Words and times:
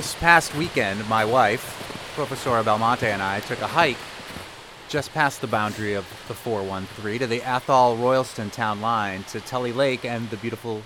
This 0.00 0.14
past 0.14 0.54
weekend, 0.54 1.06
my 1.10 1.26
wife, 1.26 1.62
Professora 2.14 2.64
Belmonte, 2.64 3.10
and 3.10 3.20
I 3.20 3.40
took 3.40 3.60
a 3.60 3.66
hike 3.66 3.98
just 4.88 5.12
past 5.12 5.42
the 5.42 5.46
boundary 5.46 5.92
of 5.92 6.06
the 6.26 6.32
413 6.32 7.18
to 7.18 7.26
the 7.26 7.42
Athol 7.42 7.98
Royalston 7.98 8.48
town 8.48 8.80
line 8.80 9.24
to 9.24 9.42
Tully 9.42 9.74
Lake 9.74 10.06
and 10.06 10.30
the 10.30 10.38
beautiful 10.38 10.80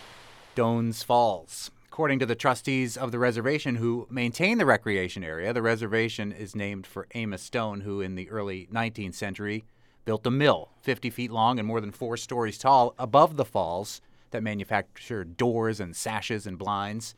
Doanes 0.56 1.04
Falls. 1.04 1.70
According 1.86 2.18
to 2.18 2.26
the 2.26 2.34
trustees 2.34 2.96
of 2.96 3.12
the 3.12 3.20
reservation 3.20 3.76
who 3.76 4.08
maintain 4.10 4.58
the 4.58 4.66
recreation 4.66 5.22
area, 5.22 5.52
the 5.52 5.62
reservation 5.62 6.32
is 6.32 6.56
named 6.56 6.84
for 6.84 7.06
Amos 7.14 7.48
Doane, 7.48 7.84
who 7.84 8.00
in 8.00 8.16
the 8.16 8.28
early 8.30 8.66
19th 8.72 9.14
century 9.14 9.64
built 10.04 10.26
a 10.26 10.30
mill 10.32 10.70
50 10.82 11.10
feet 11.10 11.30
long 11.30 11.60
and 11.60 11.68
more 11.68 11.80
than 11.80 11.92
four 11.92 12.16
stories 12.16 12.58
tall 12.58 12.96
above 12.98 13.36
the 13.36 13.44
falls 13.44 14.00
that 14.32 14.42
manufactured 14.42 15.36
doors 15.36 15.78
and 15.78 15.94
sashes 15.94 16.48
and 16.48 16.58
blinds. 16.58 17.14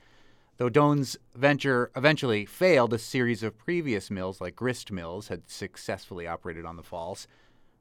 Though 0.59 0.71
Doane's 0.71 1.19
venture 1.35 1.91
eventually 1.95 2.47
failed, 2.47 2.95
a 2.95 2.99
series 2.99 3.43
of 3.43 3.59
previous 3.59 4.11
mills, 4.11 4.41
like 4.41 4.57
grist 4.57 4.91
mills, 4.91 5.29
had 5.29 5.51
successfully 5.51 6.27
operated 6.27 6.65
on 6.65 6.77
the 6.77 6.83
falls. 6.83 7.29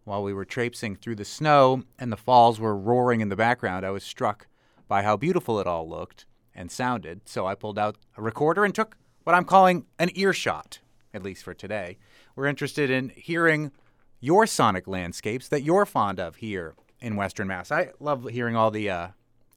While 0.03 0.23
we 0.23 0.33
were 0.33 0.43
traipsing 0.43 0.95
through 0.97 1.15
the 1.15 1.23
snow 1.23 1.83
and 1.97 2.11
the 2.11 2.17
falls 2.17 2.59
were 2.59 2.75
roaring 2.75 3.21
in 3.21 3.29
the 3.29 3.35
background, 3.37 3.85
I 3.85 3.91
was 3.91 4.03
struck 4.03 4.47
by 4.89 5.03
how 5.03 5.15
beautiful 5.15 5.59
it 5.59 5.67
all 5.67 5.87
looked 5.87 6.25
and 6.53 6.69
sounded. 6.69 7.21
So 7.25 7.47
I 7.47 7.55
pulled 7.55 7.79
out 7.79 7.95
a 8.17 8.21
recorder 8.21 8.65
and 8.65 8.75
took 8.75 8.97
what 9.23 9.35
I'm 9.35 9.45
calling 9.45 9.85
an 9.97 10.11
earshot, 10.13 10.79
at 11.13 11.23
least 11.23 11.43
for 11.43 11.53
today. 11.53 11.97
We're 12.35 12.45
interested 12.45 12.89
in 12.89 13.13
hearing 13.15 13.71
your 14.19 14.45
sonic 14.45 14.85
landscapes 14.85 15.47
that 15.47 15.63
you're 15.63 15.85
fond 15.85 16.19
of 16.19 16.35
here 16.35 16.75
in 16.99 17.15
Western 17.15 17.47
Mass. 17.47 17.71
I 17.71 17.91
love 18.01 18.27
hearing 18.29 18.57
all 18.57 18.69
the 18.69 18.89
uh, 18.89 19.07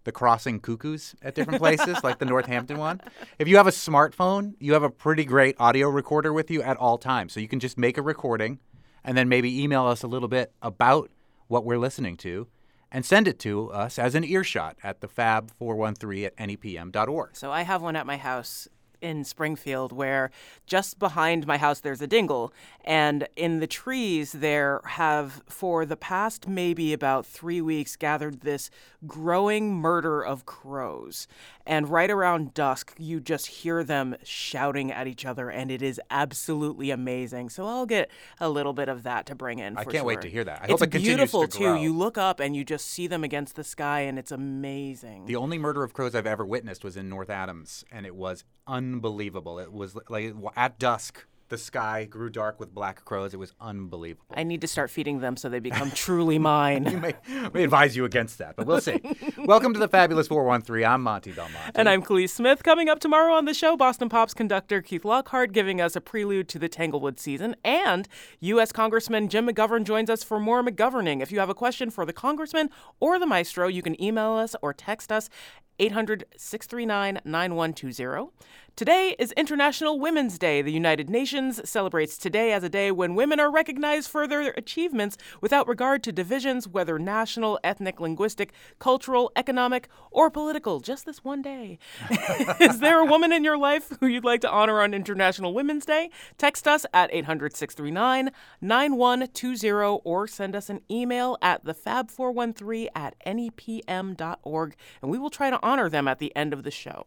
the 0.08 0.12
crossing 0.12 0.58
cuckoos 0.58 1.14
at 1.20 1.34
different 1.34 1.58
places, 1.64 2.02
like 2.02 2.18
the 2.18 2.24
Northampton 2.24 2.78
one. 2.78 2.98
If 3.38 3.46
you 3.46 3.58
have 3.58 3.66
a 3.66 3.70
smartphone, 3.70 4.54
you 4.58 4.72
have 4.72 4.82
a 4.82 4.88
pretty 4.88 5.26
great 5.26 5.54
audio 5.60 5.90
recorder 5.90 6.32
with 6.32 6.50
you 6.50 6.62
at 6.62 6.78
all 6.78 6.96
times. 6.96 7.34
So 7.34 7.40
you 7.40 7.46
can 7.46 7.60
just 7.60 7.76
make 7.76 7.98
a 7.98 8.02
recording 8.02 8.58
and 9.04 9.18
then 9.18 9.28
maybe 9.28 9.62
email 9.62 9.84
us 9.84 10.02
a 10.02 10.06
little 10.06 10.26
bit 10.28 10.50
about 10.62 11.10
what 11.46 11.66
we're 11.66 11.78
listening 11.78 12.16
to 12.18 12.48
and 12.90 13.04
send 13.04 13.28
it 13.28 13.38
to 13.40 13.70
us 13.70 13.98
as 13.98 14.14
an 14.14 14.24
earshot 14.24 14.78
at 14.82 15.02
the 15.02 15.08
fab413 15.08 16.24
at 16.24 16.36
nepm.org. 16.38 17.36
So 17.36 17.52
I 17.52 17.62
have 17.62 17.82
one 17.82 17.94
at 17.94 18.06
my 18.06 18.16
house 18.16 18.66
in 19.00 19.24
Springfield 19.24 19.92
where 19.92 20.30
just 20.66 20.98
behind 20.98 21.46
my 21.46 21.56
house 21.56 21.80
there's 21.80 22.02
a 22.02 22.06
dingle. 22.06 22.52
And 22.84 23.28
in 23.36 23.60
the 23.60 23.66
trees 23.66 24.32
there 24.32 24.80
have 24.84 25.42
for 25.48 25.84
the 25.84 25.96
past 25.96 26.48
maybe 26.48 26.92
about 26.92 27.26
3 27.26 27.60
weeks 27.60 27.96
gathered 27.96 28.40
this 28.40 28.70
growing 29.06 29.74
murder 29.74 30.22
of 30.22 30.46
crows 30.46 31.28
and 31.68 31.88
right 31.88 32.10
around 32.10 32.54
dusk 32.54 32.94
you 32.98 33.20
just 33.20 33.46
hear 33.46 33.84
them 33.84 34.16
shouting 34.24 34.90
at 34.90 35.06
each 35.06 35.26
other 35.26 35.50
and 35.50 35.70
it 35.70 35.82
is 35.82 36.00
absolutely 36.10 36.90
amazing. 36.90 37.50
So 37.50 37.66
I'll 37.66 37.86
get 37.86 38.10
a 38.40 38.48
little 38.48 38.72
bit 38.72 38.88
of 38.88 39.02
that 39.04 39.26
to 39.26 39.34
bring 39.34 39.58
in 39.58 39.76
I 39.76 39.84
can't 39.84 40.06
wait 40.06 40.22
to 40.22 40.30
hear 40.30 40.44
that. 40.44 40.62
I 40.62 40.64
it's 40.64 40.72
hope 40.72 40.82
it 40.82 40.90
beautiful 40.90 41.46
to 41.46 41.58
too. 41.58 41.76
You 41.76 41.94
look 41.94 42.16
up 42.16 42.40
and 42.40 42.56
you 42.56 42.64
just 42.64 42.86
see 42.86 43.06
them 43.06 43.22
against 43.22 43.54
the 43.54 43.64
sky 43.64 44.00
and 44.00 44.18
it's 44.18 44.32
amazing. 44.32 45.26
The 45.26 45.36
only 45.36 45.58
murder 45.58 45.84
of 45.84 45.92
crows 45.92 46.14
I've 46.14 46.26
ever 46.26 46.44
witnessed 46.44 46.82
was 46.82 46.96
in 46.96 47.08
North 47.08 47.28
Adams, 47.28 47.84
and 47.92 48.06
it 48.06 48.14
was 48.14 48.44
unbelievable. 48.66 49.58
It 49.58 49.72
was 49.72 49.94
like 50.08 50.34
at 50.56 50.78
dusk, 50.78 51.26
the 51.48 51.58
sky 51.58 52.04
grew 52.04 52.28
dark 52.30 52.60
with 52.60 52.74
black 52.74 53.04
crows. 53.04 53.32
It 53.32 53.38
was 53.38 53.52
unbelievable. 53.60 54.34
I 54.36 54.42
need 54.42 54.60
to 54.60 54.68
start 54.68 54.90
feeding 54.90 55.20
them 55.20 55.36
so 55.36 55.48
they 55.48 55.58
become 55.68 55.90
truly 55.90 56.38
mine. 56.38 56.84
may, 57.00 57.14
may 57.52 57.64
advise 57.64 57.96
you 57.96 58.04
against 58.04 58.38
that, 58.38 58.56
but 58.56 58.66
we'll 58.66 58.80
see. 58.80 59.00
Welcome 59.38 59.72
to 59.72 59.78
the 59.78 59.88
Fabulous 59.88 60.28
413. 60.28 60.86
I'm 60.86 61.02
Monty 61.02 61.32
Belmonte. 61.32 61.72
And 61.74 61.88
I'm 61.88 62.02
Kaliis 62.02 62.30
Smith. 62.30 62.62
Coming 62.62 62.88
up 62.88 63.00
tomorrow 63.00 63.32
on 63.34 63.44
the 63.44 63.54
show, 63.54 63.76
Boston 63.76 64.08
Pops 64.08 64.34
conductor 64.34 64.82
Keith 64.82 65.04
Lockhart 65.04 65.52
giving 65.52 65.80
us 65.80 65.96
a 65.96 66.00
prelude 66.00 66.48
to 66.48 66.58
the 66.58 66.68
Tanglewood 66.68 67.18
season. 67.18 67.56
And 67.64 68.08
U.S. 68.40 68.72
Congressman 68.72 69.28
Jim 69.28 69.48
McGovern 69.48 69.84
joins 69.84 70.10
us 70.10 70.22
for 70.22 70.38
more 70.38 70.62
McGoverning. 70.62 71.22
If 71.22 71.32
you 71.32 71.38
have 71.40 71.50
a 71.50 71.54
question 71.54 71.90
for 71.90 72.04
the 72.04 72.12
Congressman 72.12 72.70
or 73.00 73.18
the 73.18 73.26
Maestro, 73.26 73.68
you 73.68 73.82
can 73.82 74.00
email 74.02 74.32
us 74.32 74.54
or 74.62 74.72
text 74.72 75.10
us 75.10 75.30
800 75.78 76.24
639 76.36 77.20
9120. 77.24 78.30
Today 78.78 79.16
is 79.18 79.32
International 79.32 79.98
Women's 79.98 80.38
Day. 80.38 80.62
The 80.62 80.70
United 80.70 81.10
Nations 81.10 81.68
celebrates 81.68 82.16
today 82.16 82.52
as 82.52 82.62
a 82.62 82.68
day 82.68 82.92
when 82.92 83.16
women 83.16 83.40
are 83.40 83.50
recognized 83.50 84.08
for 84.08 84.28
their 84.28 84.52
achievements 84.52 85.16
without 85.40 85.66
regard 85.66 86.04
to 86.04 86.12
divisions, 86.12 86.68
whether 86.68 86.96
national, 86.96 87.58
ethnic, 87.64 87.98
linguistic, 87.98 88.52
cultural, 88.78 89.32
economic, 89.34 89.88
or 90.12 90.30
political. 90.30 90.78
Just 90.78 91.06
this 91.06 91.24
one 91.24 91.42
day. 91.42 91.80
is 92.60 92.78
there 92.78 93.00
a 93.00 93.04
woman 93.04 93.32
in 93.32 93.42
your 93.42 93.58
life 93.58 93.92
who 93.98 94.06
you'd 94.06 94.24
like 94.24 94.42
to 94.42 94.50
honor 94.50 94.80
on 94.80 94.94
International 94.94 95.52
Women's 95.52 95.84
Day? 95.84 96.10
Text 96.36 96.68
us 96.68 96.86
at 96.94 97.12
800 97.12 97.56
639 97.56 98.30
9120 98.60 100.00
or 100.04 100.28
send 100.28 100.54
us 100.54 100.70
an 100.70 100.82
email 100.88 101.36
at 101.42 101.64
thefab413 101.64 102.90
at 102.94 103.16
nepm.org 103.26 104.76
and 105.02 105.10
we 105.10 105.18
will 105.18 105.30
try 105.30 105.50
to 105.50 105.58
honor 105.68 105.88
them 105.88 106.08
at 106.08 106.18
the 106.18 106.34
end 106.34 106.52
of 106.52 106.62
the 106.62 106.70
show. 106.70 107.06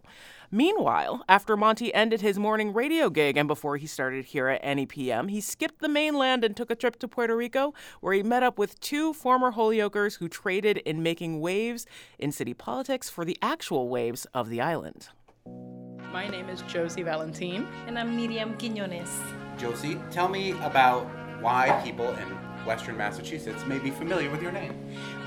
Meanwhile, 0.53 1.23
after 1.27 1.55
Monty 1.55 1.93
ended 1.93 2.21
his 2.21 2.37
morning 2.37 2.73
radio 2.73 3.09
gig 3.09 3.37
and 3.37 3.47
before 3.47 3.77
he 3.77 3.87
started 3.87 4.25
here 4.25 4.49
at 4.49 4.61
NEPM, 4.63 5.31
he 5.31 5.41
skipped 5.41 5.79
the 5.79 5.89
mainland 5.89 6.43
and 6.43 6.55
took 6.55 6.69
a 6.69 6.75
trip 6.75 6.99
to 6.99 7.07
Puerto 7.07 7.35
Rico, 7.35 7.73
where 8.01 8.13
he 8.13 8.21
met 8.21 8.43
up 8.43 8.59
with 8.59 8.79
two 8.81 9.13
former 9.13 9.53
Holyokers 9.53 10.17
who 10.17 10.27
traded 10.27 10.77
in 10.79 11.01
making 11.01 11.39
waves 11.39 11.85
in 12.19 12.31
city 12.31 12.53
politics 12.53 13.09
for 13.09 13.23
the 13.23 13.37
actual 13.41 13.87
waves 13.87 14.27
of 14.33 14.49
the 14.49 14.61
island. 14.61 15.07
My 16.11 16.27
name 16.27 16.49
is 16.49 16.61
Jossie 16.63 17.05
Valentín. 17.05 17.65
And 17.87 17.97
I'm 17.97 18.17
Myriam 18.17 18.59
Quiñones. 18.59 19.09
Jossie, 19.57 19.97
tell 20.11 20.27
me 20.27 20.51
about 20.51 21.09
why 21.41 21.81
people 21.83 22.09
in 22.09 22.50
Western 22.65 22.97
Massachusetts 22.97 23.65
may 23.65 23.79
be 23.79 23.89
familiar 23.89 24.29
with 24.29 24.41
your 24.41 24.51
name. 24.51 24.73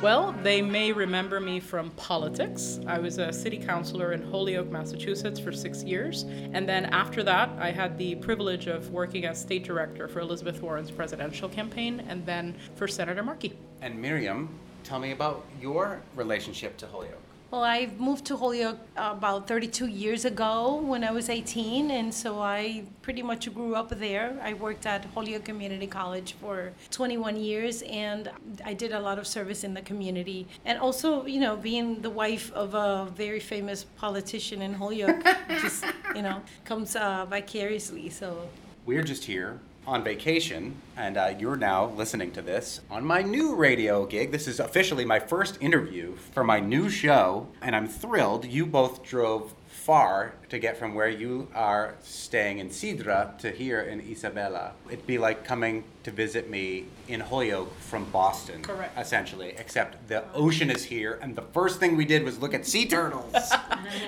Well, 0.03 0.33
they 0.43 0.63
may 0.63 0.93
remember 0.93 1.41
me 1.41 1.61
from 1.61 1.91
politics. 1.93 2.81
I 2.87 2.99
was 2.99 3.19
a 3.19 3.33
city 3.33 3.59
councilor 3.59 4.13
in 4.13 4.23
Holyoke, 4.31 4.71
Massachusetts 4.71 5.41
for 5.41 5.53
six 5.53 5.83
years. 5.83 6.25
And 6.53 6.69
then 6.69 6.87
after 6.87 7.23
that, 7.23 7.51
I 7.59 7.71
had 7.71 7.99
the 7.99 8.15
privilege 8.17 8.67
of 8.67 8.91
working 8.91 9.25
as 9.25 9.41
state 9.41 9.65
director 9.65 10.09
for 10.09 10.21
Elizabeth 10.21 10.61
Warren's 10.63 10.91
presidential 10.91 11.49
campaign 11.49 12.05
and 12.09 12.25
then 12.27 12.55
for 12.77 12.87
Senator 12.87 13.23
Markey. 13.23 13.59
And 13.83 14.03
Myriam, 14.03 14.49
tell 14.83 14.99
me 14.99 15.13
about 15.13 15.45
your 15.61 16.01
relationship 16.15 16.77
to 16.79 16.87
Holyoke. 16.87 17.24
Well, 17.51 17.63
I 17.63 17.89
moved 17.99 18.25
to 18.27 18.37
Holyoke 18.37 18.81
about 18.97 19.47
32 19.47 19.87
years 19.87 20.25
ago 20.25 20.81
when 20.83 21.05
I 21.05 21.13
was 21.13 21.29
18, 21.29 21.91
and 21.91 22.13
so 22.13 22.41
I 22.41 22.83
pretty 23.01 23.23
much 23.23 23.53
grew 23.55 23.77
up 23.77 23.91
there. 23.91 24.37
I 24.43 24.55
worked 24.55 24.87
at 24.87 25.05
Holyoke 25.15 25.45
Community 25.45 25.87
College 25.87 26.35
for 26.41 26.73
21 26.91 27.37
years, 27.37 27.83
and 27.83 28.29
I 28.65 28.75
did 28.75 28.91
a 28.93 28.99
lot 28.99 29.21
of 29.21 29.27
service 29.29 29.63
in 29.63 29.73
the 29.73 29.83
community. 29.83 30.49
And 30.65 30.81
also, 30.81 31.27
you 31.27 31.39
know, 31.39 31.55
being 31.57 32.03
the 32.03 32.11
wife 32.11 32.51
of 32.55 32.75
a 32.75 33.09
very 33.15 33.41
famous 33.41 33.85
politician 33.99 34.61
in 34.61 34.75
Holyoke 34.75 35.23
just, 35.61 35.85
you 36.17 36.23
know, 36.23 36.43
comes 36.65 36.97
uh, 36.97 37.25
vicariously. 37.31 38.11
So 38.11 38.49
We're 38.85 39.05
just 39.05 39.25
here 39.25 39.61
on 39.87 40.03
vacation, 40.03 40.81
and 40.97 41.17
uh, 41.17 41.35
you're 41.39 41.57
now 41.57 41.87
listening 41.91 42.31
to 42.33 42.43
this 42.43 42.81
on 42.91 43.05
my 43.05 43.23
new 43.23 43.55
radio 43.55 44.07
gig. 44.07 44.33
This 44.33 44.49
is 44.49 44.61
officially 44.61 45.05
my 45.05 45.19
first 45.19 45.59
interview 45.61 46.17
for 46.33 46.43
my 46.43 46.61
new 46.61 46.89
show, 46.89 47.49
and 47.61 47.77
I'm 47.77 47.89
thrilled. 47.89 48.45
You 48.45 48.67
both 48.67 49.03
drove 49.03 49.55
far 49.67 50.35
to 50.49 50.59
get 50.59 50.77
from 50.77 50.95
where 50.95 51.09
you 51.09 51.49
are 51.55 51.95
staying 52.03 52.59
in 52.59 52.69
Cidra 52.69 53.37
to 53.39 53.51
here 53.51 53.81
in 53.81 54.01
Isabela. 54.03 54.73
It'd 54.89 55.07
be 55.07 55.19
like 55.19 55.45
coming 55.45 55.85
to 56.05 56.11
visit 56.11 56.51
me 56.51 56.87
in 57.09 57.21
Holyoke 57.21 57.75
from 57.81 58.05
Boston. 58.11 58.63
Correct. 58.63 58.99
Essentially, 58.99 59.55
except 59.59 60.09
the 60.09 60.23
ocean 60.35 60.71
is 60.71 60.85
here, 60.85 61.19
and 61.23 61.35
the 61.35 61.43
first 61.43 61.81
thing 61.81 61.97
we 61.97 62.05
did 62.05 62.25
was 62.25 62.39
look 62.41 62.55
at 62.55 62.67
sea 62.67 62.87
turtles. 62.87 63.35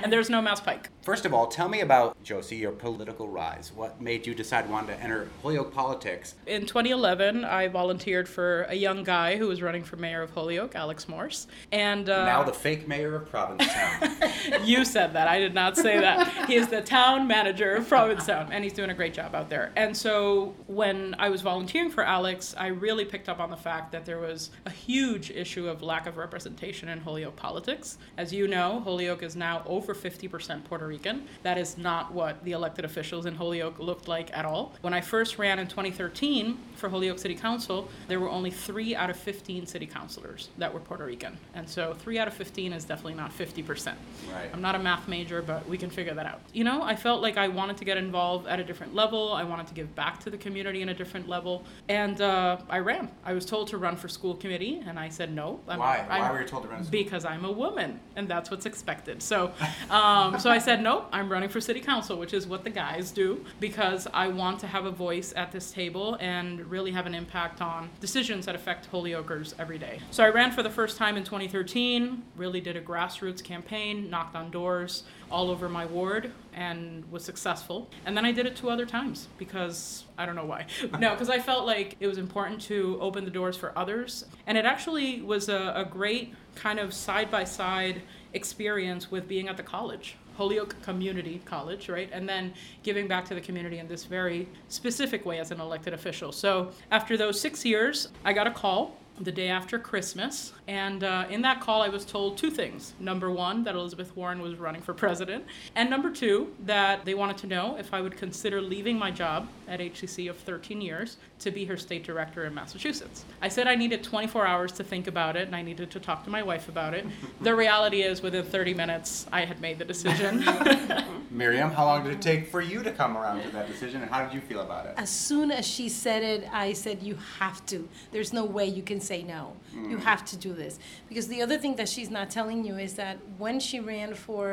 And 0.03 0.11
there's 0.13 0.31
no 0.31 0.41
Mass 0.41 0.61
Pike. 0.61 0.89
First 1.03 1.27
of 1.27 1.35
all, 1.35 1.47
tell 1.47 1.69
me 1.69 1.81
about 1.81 2.17
Jossie, 2.25 2.59
your 2.59 2.73
political 2.73 3.29
rise. 3.29 3.73
What 3.75 4.01
made 4.01 4.27
you 4.27 4.35
decide 4.35 4.67
you 4.67 4.73
wanted 4.73 4.97
to 4.97 5.03
enter 5.03 5.29
Holyoke 5.43 5.73
politics? 5.73 6.35
In 6.47 6.63
2011, 6.67 7.45
I 7.45 7.69
volunteered 7.69 8.27
for 8.29 8.63
a 8.63 8.75
young 8.75 9.05
guy 9.05 9.37
who 9.37 9.49
was 9.49 9.61
running 9.61 9.85
for 9.85 9.97
mayor 9.97 10.23
of 10.23 10.31
Holyoke, 10.31 10.75
Alex 10.75 11.09
Morse. 11.09 11.47
And 11.73 12.09
uh, 12.09 12.25
Now 12.25 12.43
the 12.43 12.53
fake 12.53 12.89
mayor 12.89 13.17
of 13.17 13.29
Provincetown. 13.31 14.17
you 14.65 14.85
said 14.85 15.13
that. 15.13 15.29
I 15.29 15.39
did 15.39 15.55
not 15.55 15.77
say 15.77 16.01
that. 16.01 16.26
He 16.47 16.55
is 16.55 16.69
the 16.69 16.81
town 16.81 17.27
manager 17.27 17.75
of 17.75 17.89
Provincetown, 17.89 18.53
and 18.53 18.63
he's 18.63 18.73
doing 18.73 18.91
a 18.91 18.95
great 18.95 19.15
job 19.15 19.35
out 19.35 19.49
there. 19.49 19.73
And 19.77 19.97
so 19.97 20.55
when 20.67 21.15
I 21.19 21.29
was 21.29 21.43
volunteering 21.43 21.91
for 21.91 22.05
Alex, 22.05 22.55
I 22.57 22.69
really 22.69 23.05
picked 23.05 23.29
up 23.29 23.41
on 23.41 23.51
the 23.51 23.57
fact 23.57 23.93
that 23.93 24.05
there 24.05 24.19
was 24.19 24.51
a 24.65 24.71
huge 24.71 25.31
issue 25.31 25.69
of 25.69 25.83
lack 25.83 26.07
of 26.07 26.17
representation 26.17 26.89
in 26.89 27.01
Holyoke 27.01 27.37
politics. 27.37 27.99
As 28.17 28.33
you 28.33 28.47
know, 28.49 28.81
Holyoke 28.81 29.23
is 29.23 29.37
now 29.37 29.63
over 29.67 29.95
50% 29.95 30.65
Puerto 30.65 30.87
Rican. 30.87 31.27
That 31.43 31.59
is 31.59 31.77
not 31.77 32.13
what 32.13 32.43
the 32.45 32.53
elected 32.53 32.85
officials 32.85 33.27
in 33.27 33.35
Holyoke 33.35 33.79
looked 33.79 34.09
like 34.09 34.37
at 34.37 34.45
all. 34.45 34.75
When 34.81 34.95
I 34.95 35.01
first 35.01 35.39
ran 35.39 35.59
in 35.59 35.67
2013 35.67 36.59
for 36.77 36.89
Holyoke 36.89 37.19
City 37.19 37.35
Council, 37.35 37.89
there 38.09 38.21
were 38.21 38.31
only 38.31 38.51
three 38.51 38.95
out 38.95 39.11
of 39.11 39.17
15 39.17 39.67
city 39.67 39.87
councilors 39.87 40.51
that 40.59 40.73
were 40.73 40.81
Puerto 40.81 41.05
Rican. 41.05 41.37
And 41.55 41.69
so 41.69 41.95
three 41.95 42.19
out 42.19 42.29
of 42.29 42.35
15 42.35 42.73
is 42.73 42.85
definitely 42.85 43.15
not 43.15 43.37
50%. 43.37 43.95
Right. 44.33 44.51
I'm 44.53 44.63
not 44.63 44.75
a 44.75 44.79
math 44.79 45.09
major, 45.09 45.43
but 45.43 45.69
we 45.69 45.79
can 45.79 45.91
figure 45.91 46.15
that 46.17 46.27
out. 46.27 46.41
You 46.53 46.65
know, 46.65 46.83
I 46.83 46.97
felt 46.97 47.23
like 47.23 47.37
I 47.37 47.49
wanted 47.49 47.77
to 47.79 47.85
get 47.85 47.97
involved 47.97 48.47
at 48.47 48.59
a 48.59 48.65
different 48.65 48.95
level. 48.95 49.33
I 49.33 49.45
wanted 49.45 49.67
to 49.69 49.75
give 49.75 49.95
back 49.95 50.21
to 50.21 50.31
the 50.31 50.37
community 50.37 50.83
in 50.83 50.89
a 50.89 50.95
different 50.95 51.29
level. 51.29 51.65
And 51.89 52.21
uh, 52.21 52.59
I 52.69 52.79
ran. 52.79 53.11
I 53.25 53.33
was 53.33 53.45
told 53.47 53.69
to 53.69 53.79
run 53.79 53.97
for 53.97 54.09
school 54.09 54.35
committee, 54.35 54.83
and 54.87 54.99
I 54.99 55.09
said 55.09 55.33
no. 55.33 55.61
I'm, 55.69 55.79
Why? 55.79 55.99
I'm, 56.11 56.21
Why 56.21 56.33
were 56.33 56.41
you 56.41 56.47
told 56.47 56.65
to 56.65 56.69
run? 56.69 56.85
Because 56.91 57.25
I'm 57.25 57.45
a 57.45 57.53
woman, 57.53 58.01
and 58.17 58.29
that's 58.29 58.51
what's 58.51 58.67
expected. 58.67 59.23
So, 59.23 59.53
um, 59.91 60.39
so 60.39 60.51
I 60.51 60.59
said 60.59 60.83
no. 60.83 61.07
I'm 61.13 61.31
running 61.31 61.49
for 61.49 61.61
city 61.61 61.81
council, 61.81 62.19
which 62.19 62.35
is 62.35 62.47
what 62.47 62.65
the 62.65 62.71
guys 62.71 63.11
do, 63.11 63.45
because 63.61 64.07
I 64.13 64.29
want 64.29 64.59
to 64.61 64.67
have 64.67 64.87
a 64.87 64.91
voice 64.91 65.33
at 65.37 65.53
this 65.53 65.71
table 65.71 66.17
and 66.21 66.61
really 66.71 66.91
have 66.93 67.07
an 67.07 67.15
impact 67.15 67.61
on 67.61 67.91
decisions 68.01 68.47
that 68.47 68.55
affect 68.55 68.91
Holyokers 68.91 69.55
every 69.59 69.79
day. 69.79 70.01
So 70.11 70.25
I 70.25 70.31
ran 70.31 70.51
for 70.51 70.63
the 70.63 70.71
first 70.71 70.97
time 70.97 71.17
in 71.17 71.25
2013. 71.25 72.23
Really 72.37 72.61
did 72.61 72.77
a 72.77 72.81
grassroots 72.81 73.43
campaign, 73.43 74.11
knocked 74.11 74.35
on 74.35 74.51
doors 74.51 75.05
all 75.31 75.51
over 75.51 75.69
my 75.69 75.87
ward 75.87 76.33
and 76.55 77.05
was 77.11 77.25
successful. 77.25 77.89
And 78.05 78.17
then 78.17 78.25
I 78.25 78.33
did 78.33 78.47
it 78.47 78.57
two 78.57 78.71
other 78.71 78.87
times 78.87 79.29
because 79.39 80.05
I 80.17 80.27
don't 80.27 80.37
know 80.37 80.45
why. 80.45 80.67
No, 80.99 81.11
because 81.11 81.29
I 81.29 81.39
felt 81.39 81.67
like 81.67 81.97
it 82.01 82.07
was 82.07 82.17
important 82.17 82.61
to 82.63 82.99
open 83.01 83.25
the 83.25 83.31
doors 83.31 83.57
for 83.57 83.77
others. 83.77 84.25
And 84.47 84.57
it 84.57 84.65
actually 84.65 85.21
was 85.21 85.49
a, 85.49 85.73
a 85.77 85.85
great 85.85 86.35
kind 86.55 86.79
of 86.79 86.95
side 86.95 87.31
by 87.31 87.45
side 87.45 88.03
experience 88.33 89.11
with 89.11 89.29
being 89.29 89.49
at 89.49 89.57
the 89.57 89.63
college. 89.63 90.17
Holyoke 90.37 90.81
Community 90.83 91.41
College, 91.45 91.89
right? 91.89 92.11
And 92.13 92.29
then 92.29 92.53
giving 92.83 93.09
back 93.09 93.25
to 93.27 93.35
the 93.35 93.41
community 93.41 93.79
in 93.79 93.89
this 93.89 94.05
very 94.05 94.49
specific 94.69 95.25
way 95.25 95.39
as 95.39 95.51
an 95.51 95.61
elected 95.61 95.95
official. 95.95 96.31
So 96.31 96.71
after 96.91 97.17
those 97.17 97.41
six 97.41 97.65
years, 97.65 98.09
I 98.25 98.33
got 98.33 98.47
a 98.47 98.51
call 98.51 98.97
the 99.21 99.33
day 99.33 99.49
after 99.49 99.79
Christmas. 99.79 100.53
And 100.69 101.05
uh, 101.05 101.27
in 101.31 101.43
that 101.43 101.61
call, 101.61 101.83
I 101.83 101.89
was 101.89 102.05
told 102.05 102.37
two 102.37 102.51
things. 102.51 102.95
Number 103.01 103.31
one, 103.31 103.65
that 103.65 103.75
Elizabeth 103.75 104.15
Warren 104.17 104.41
was 104.41 104.57
running 104.57 104.83
for 104.83 104.95
president. 104.95 105.45
And 105.75 105.89
number 105.89 106.11
two, 106.11 106.55
that 106.65 107.05
they 107.05 107.15
wanted 107.15 107.39
to 107.39 107.47
know 107.47 107.77
if 107.79 107.95
I 107.95 108.01
would 108.01 108.17
consider 108.17 108.61
leaving 108.61 108.99
my 108.99 109.11
job 109.11 109.49
at 109.69 109.81
HCC 109.81 110.29
of 110.29 110.37
13 110.37 110.81
years 110.81 111.17
to 111.41 111.51
be 111.51 111.65
her 111.65 111.77
state 111.77 112.05
director 112.05 112.45
in 112.45 112.55
Massachusetts. 112.55 113.25
I 113.41 113.49
said 113.49 113.67
I 113.67 113.75
needed 113.75 114.03
24 114.03 114.47
hours 114.47 114.73
to 114.73 114.85
think 114.85 115.07
about 115.07 115.37
it 115.37 115.47
and 115.47 115.57
I 115.57 115.63
needed 115.63 115.91
to 115.93 116.01
talk 116.01 116.25
to 116.25 116.31
my 116.31 116.43
wife 116.43 116.69
about 116.69 116.95
it. 116.95 117.07
the 117.41 117.55
reality 117.55 118.03
is, 118.03 118.23
within 118.23 118.45
30 118.45 118.75
minutes, 118.75 119.27
I 119.33 119.45
had 119.45 119.61
made 119.61 119.79
the 119.79 119.85
decision. 119.85 120.43
Myriam, 121.33 121.73
how 121.73 121.85
long 121.85 122.05
did 122.05 122.13
it 122.13 122.23
take 122.23 122.49
for 122.49 122.61
you 122.61 122.83
to 122.83 122.91
come 122.91 123.17
around 123.17 123.43
to 123.43 123.51
that 123.51 123.67
decision 123.67 124.03
and 124.03 124.11
how 124.11 124.25
did 124.25 124.33
you 124.33 124.41
feel 124.41 124.61
about 124.61 124.87
it? 124.87 124.95
As 124.97 125.11
soon 125.11 125.51
as 125.51 125.67
she 125.67 125.89
said 125.89 126.23
it, 126.23 126.49
I 126.53 126.73
said, 126.73 127.03
You 127.03 127.19
have 127.39 127.65
to. 127.67 127.89
There's 128.13 128.33
no 128.33 128.45
way 128.45 128.67
you 128.67 128.83
can 128.83 129.01
say 129.07 129.23
no. 129.23 129.43
Mm. 129.75 129.91
You 129.91 129.99
have 129.99 130.25
to 130.27 130.37
do 130.37 130.53
this. 130.53 130.79
Because 131.09 131.27
the 131.29 131.41
other 131.43 131.59
thing 131.59 131.77
that 131.77 131.89
she's 131.89 132.11
not 132.11 132.31
telling 132.31 132.65
you 132.65 132.77
is 132.87 132.95
that 132.95 133.17
when 133.39 133.61
she 133.61 133.79
ran 133.81 134.15
for 134.15 134.45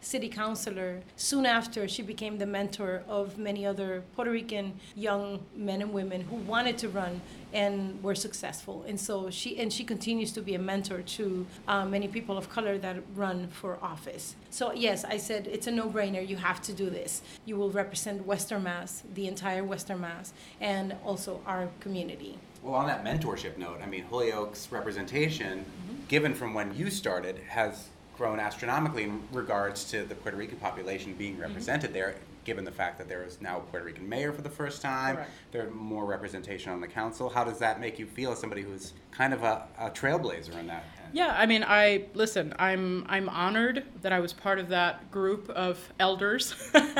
city 0.00 0.28
councilor, 0.28 1.00
soon 1.16 1.46
after 1.46 1.88
she 1.88 2.02
became 2.02 2.38
the 2.38 2.46
mentor 2.46 3.02
of 3.08 3.38
many 3.38 3.62
other 3.64 4.02
Puerto 4.14 4.30
Rican 4.30 4.66
young 4.94 5.40
men 5.56 5.82
and 5.82 5.92
women 5.92 6.20
who 6.22 6.36
wanted 6.36 6.76
to 6.78 6.88
run 6.88 7.20
and 7.52 8.02
were 8.02 8.14
successful. 8.14 8.84
And 8.86 8.98
so 8.98 9.30
she 9.30 9.58
and 9.58 9.72
she 9.72 9.84
continues 9.84 10.32
to 10.32 10.40
be 10.40 10.54
a 10.54 10.58
mentor 10.58 11.02
to 11.02 11.46
uh, 11.66 11.84
many 11.84 12.08
people 12.08 12.36
of 12.38 12.48
color 12.48 12.78
that 12.78 12.96
run 13.14 13.48
for 13.48 13.78
office. 13.82 14.36
So 14.50 14.72
yes, 14.72 15.04
I 15.04 15.16
said 15.16 15.46
it's 15.46 15.66
a 15.66 15.70
no-brainer. 15.70 16.26
You 16.26 16.36
have 16.36 16.60
to 16.62 16.72
do 16.72 16.90
this. 16.90 17.22
You 17.44 17.56
will 17.56 17.70
represent 17.70 18.26
Western 18.26 18.62
Mass, 18.62 19.02
the 19.14 19.26
entire 19.26 19.64
Western 19.64 20.00
Mass, 20.00 20.32
and 20.60 20.94
also 21.04 21.40
our 21.46 21.68
community. 21.80 22.38
Well, 22.62 22.74
on 22.74 22.86
that 22.88 23.04
mentorship 23.04 23.56
note, 23.56 23.80
I 23.82 23.86
mean, 23.86 24.04
Holyoke's 24.04 24.70
representation, 24.70 25.60
mm-hmm. 25.60 26.04
given 26.08 26.34
from 26.34 26.52
when 26.52 26.74
you 26.76 26.90
started, 26.90 27.38
has 27.48 27.88
grown 28.16 28.38
astronomically 28.38 29.04
in 29.04 29.22
regards 29.32 29.84
to 29.90 30.04
the 30.04 30.14
Puerto 30.14 30.36
Rican 30.36 30.58
population 30.58 31.14
being 31.14 31.34
mm-hmm. 31.34 31.42
represented 31.42 31.90
mm-hmm. 31.90 31.98
there, 31.98 32.14
given 32.44 32.64
the 32.64 32.70
fact 32.72 32.98
that 32.98 33.08
there 33.08 33.24
is 33.24 33.40
now 33.40 33.58
a 33.58 33.60
Puerto 33.60 33.86
Rican 33.86 34.06
mayor 34.06 34.32
for 34.32 34.42
the 34.42 34.50
first 34.50 34.82
time. 34.82 35.16
Correct. 35.16 35.30
There's 35.52 35.72
more 35.72 36.04
representation 36.04 36.70
on 36.70 36.82
the 36.82 36.86
council. 36.86 37.30
How 37.30 37.44
does 37.44 37.58
that 37.60 37.80
make 37.80 37.98
you 37.98 38.06
feel 38.06 38.32
as 38.32 38.38
somebody 38.38 38.62
who's 38.62 38.92
kind 39.10 39.32
of 39.32 39.42
a, 39.42 39.66
a 39.78 39.90
trailblazer 39.90 40.58
in 40.58 40.66
that? 40.66 40.84
Yeah, 41.12 41.34
I 41.36 41.46
mean, 41.46 41.64
I 41.66 42.04
listen. 42.14 42.54
I'm 42.58 43.04
I'm 43.08 43.28
honored 43.28 43.84
that 44.02 44.12
I 44.12 44.20
was 44.20 44.32
part 44.32 44.58
of 44.58 44.68
that 44.68 45.10
group 45.10 45.48
of 45.50 45.78
elders. 45.98 46.54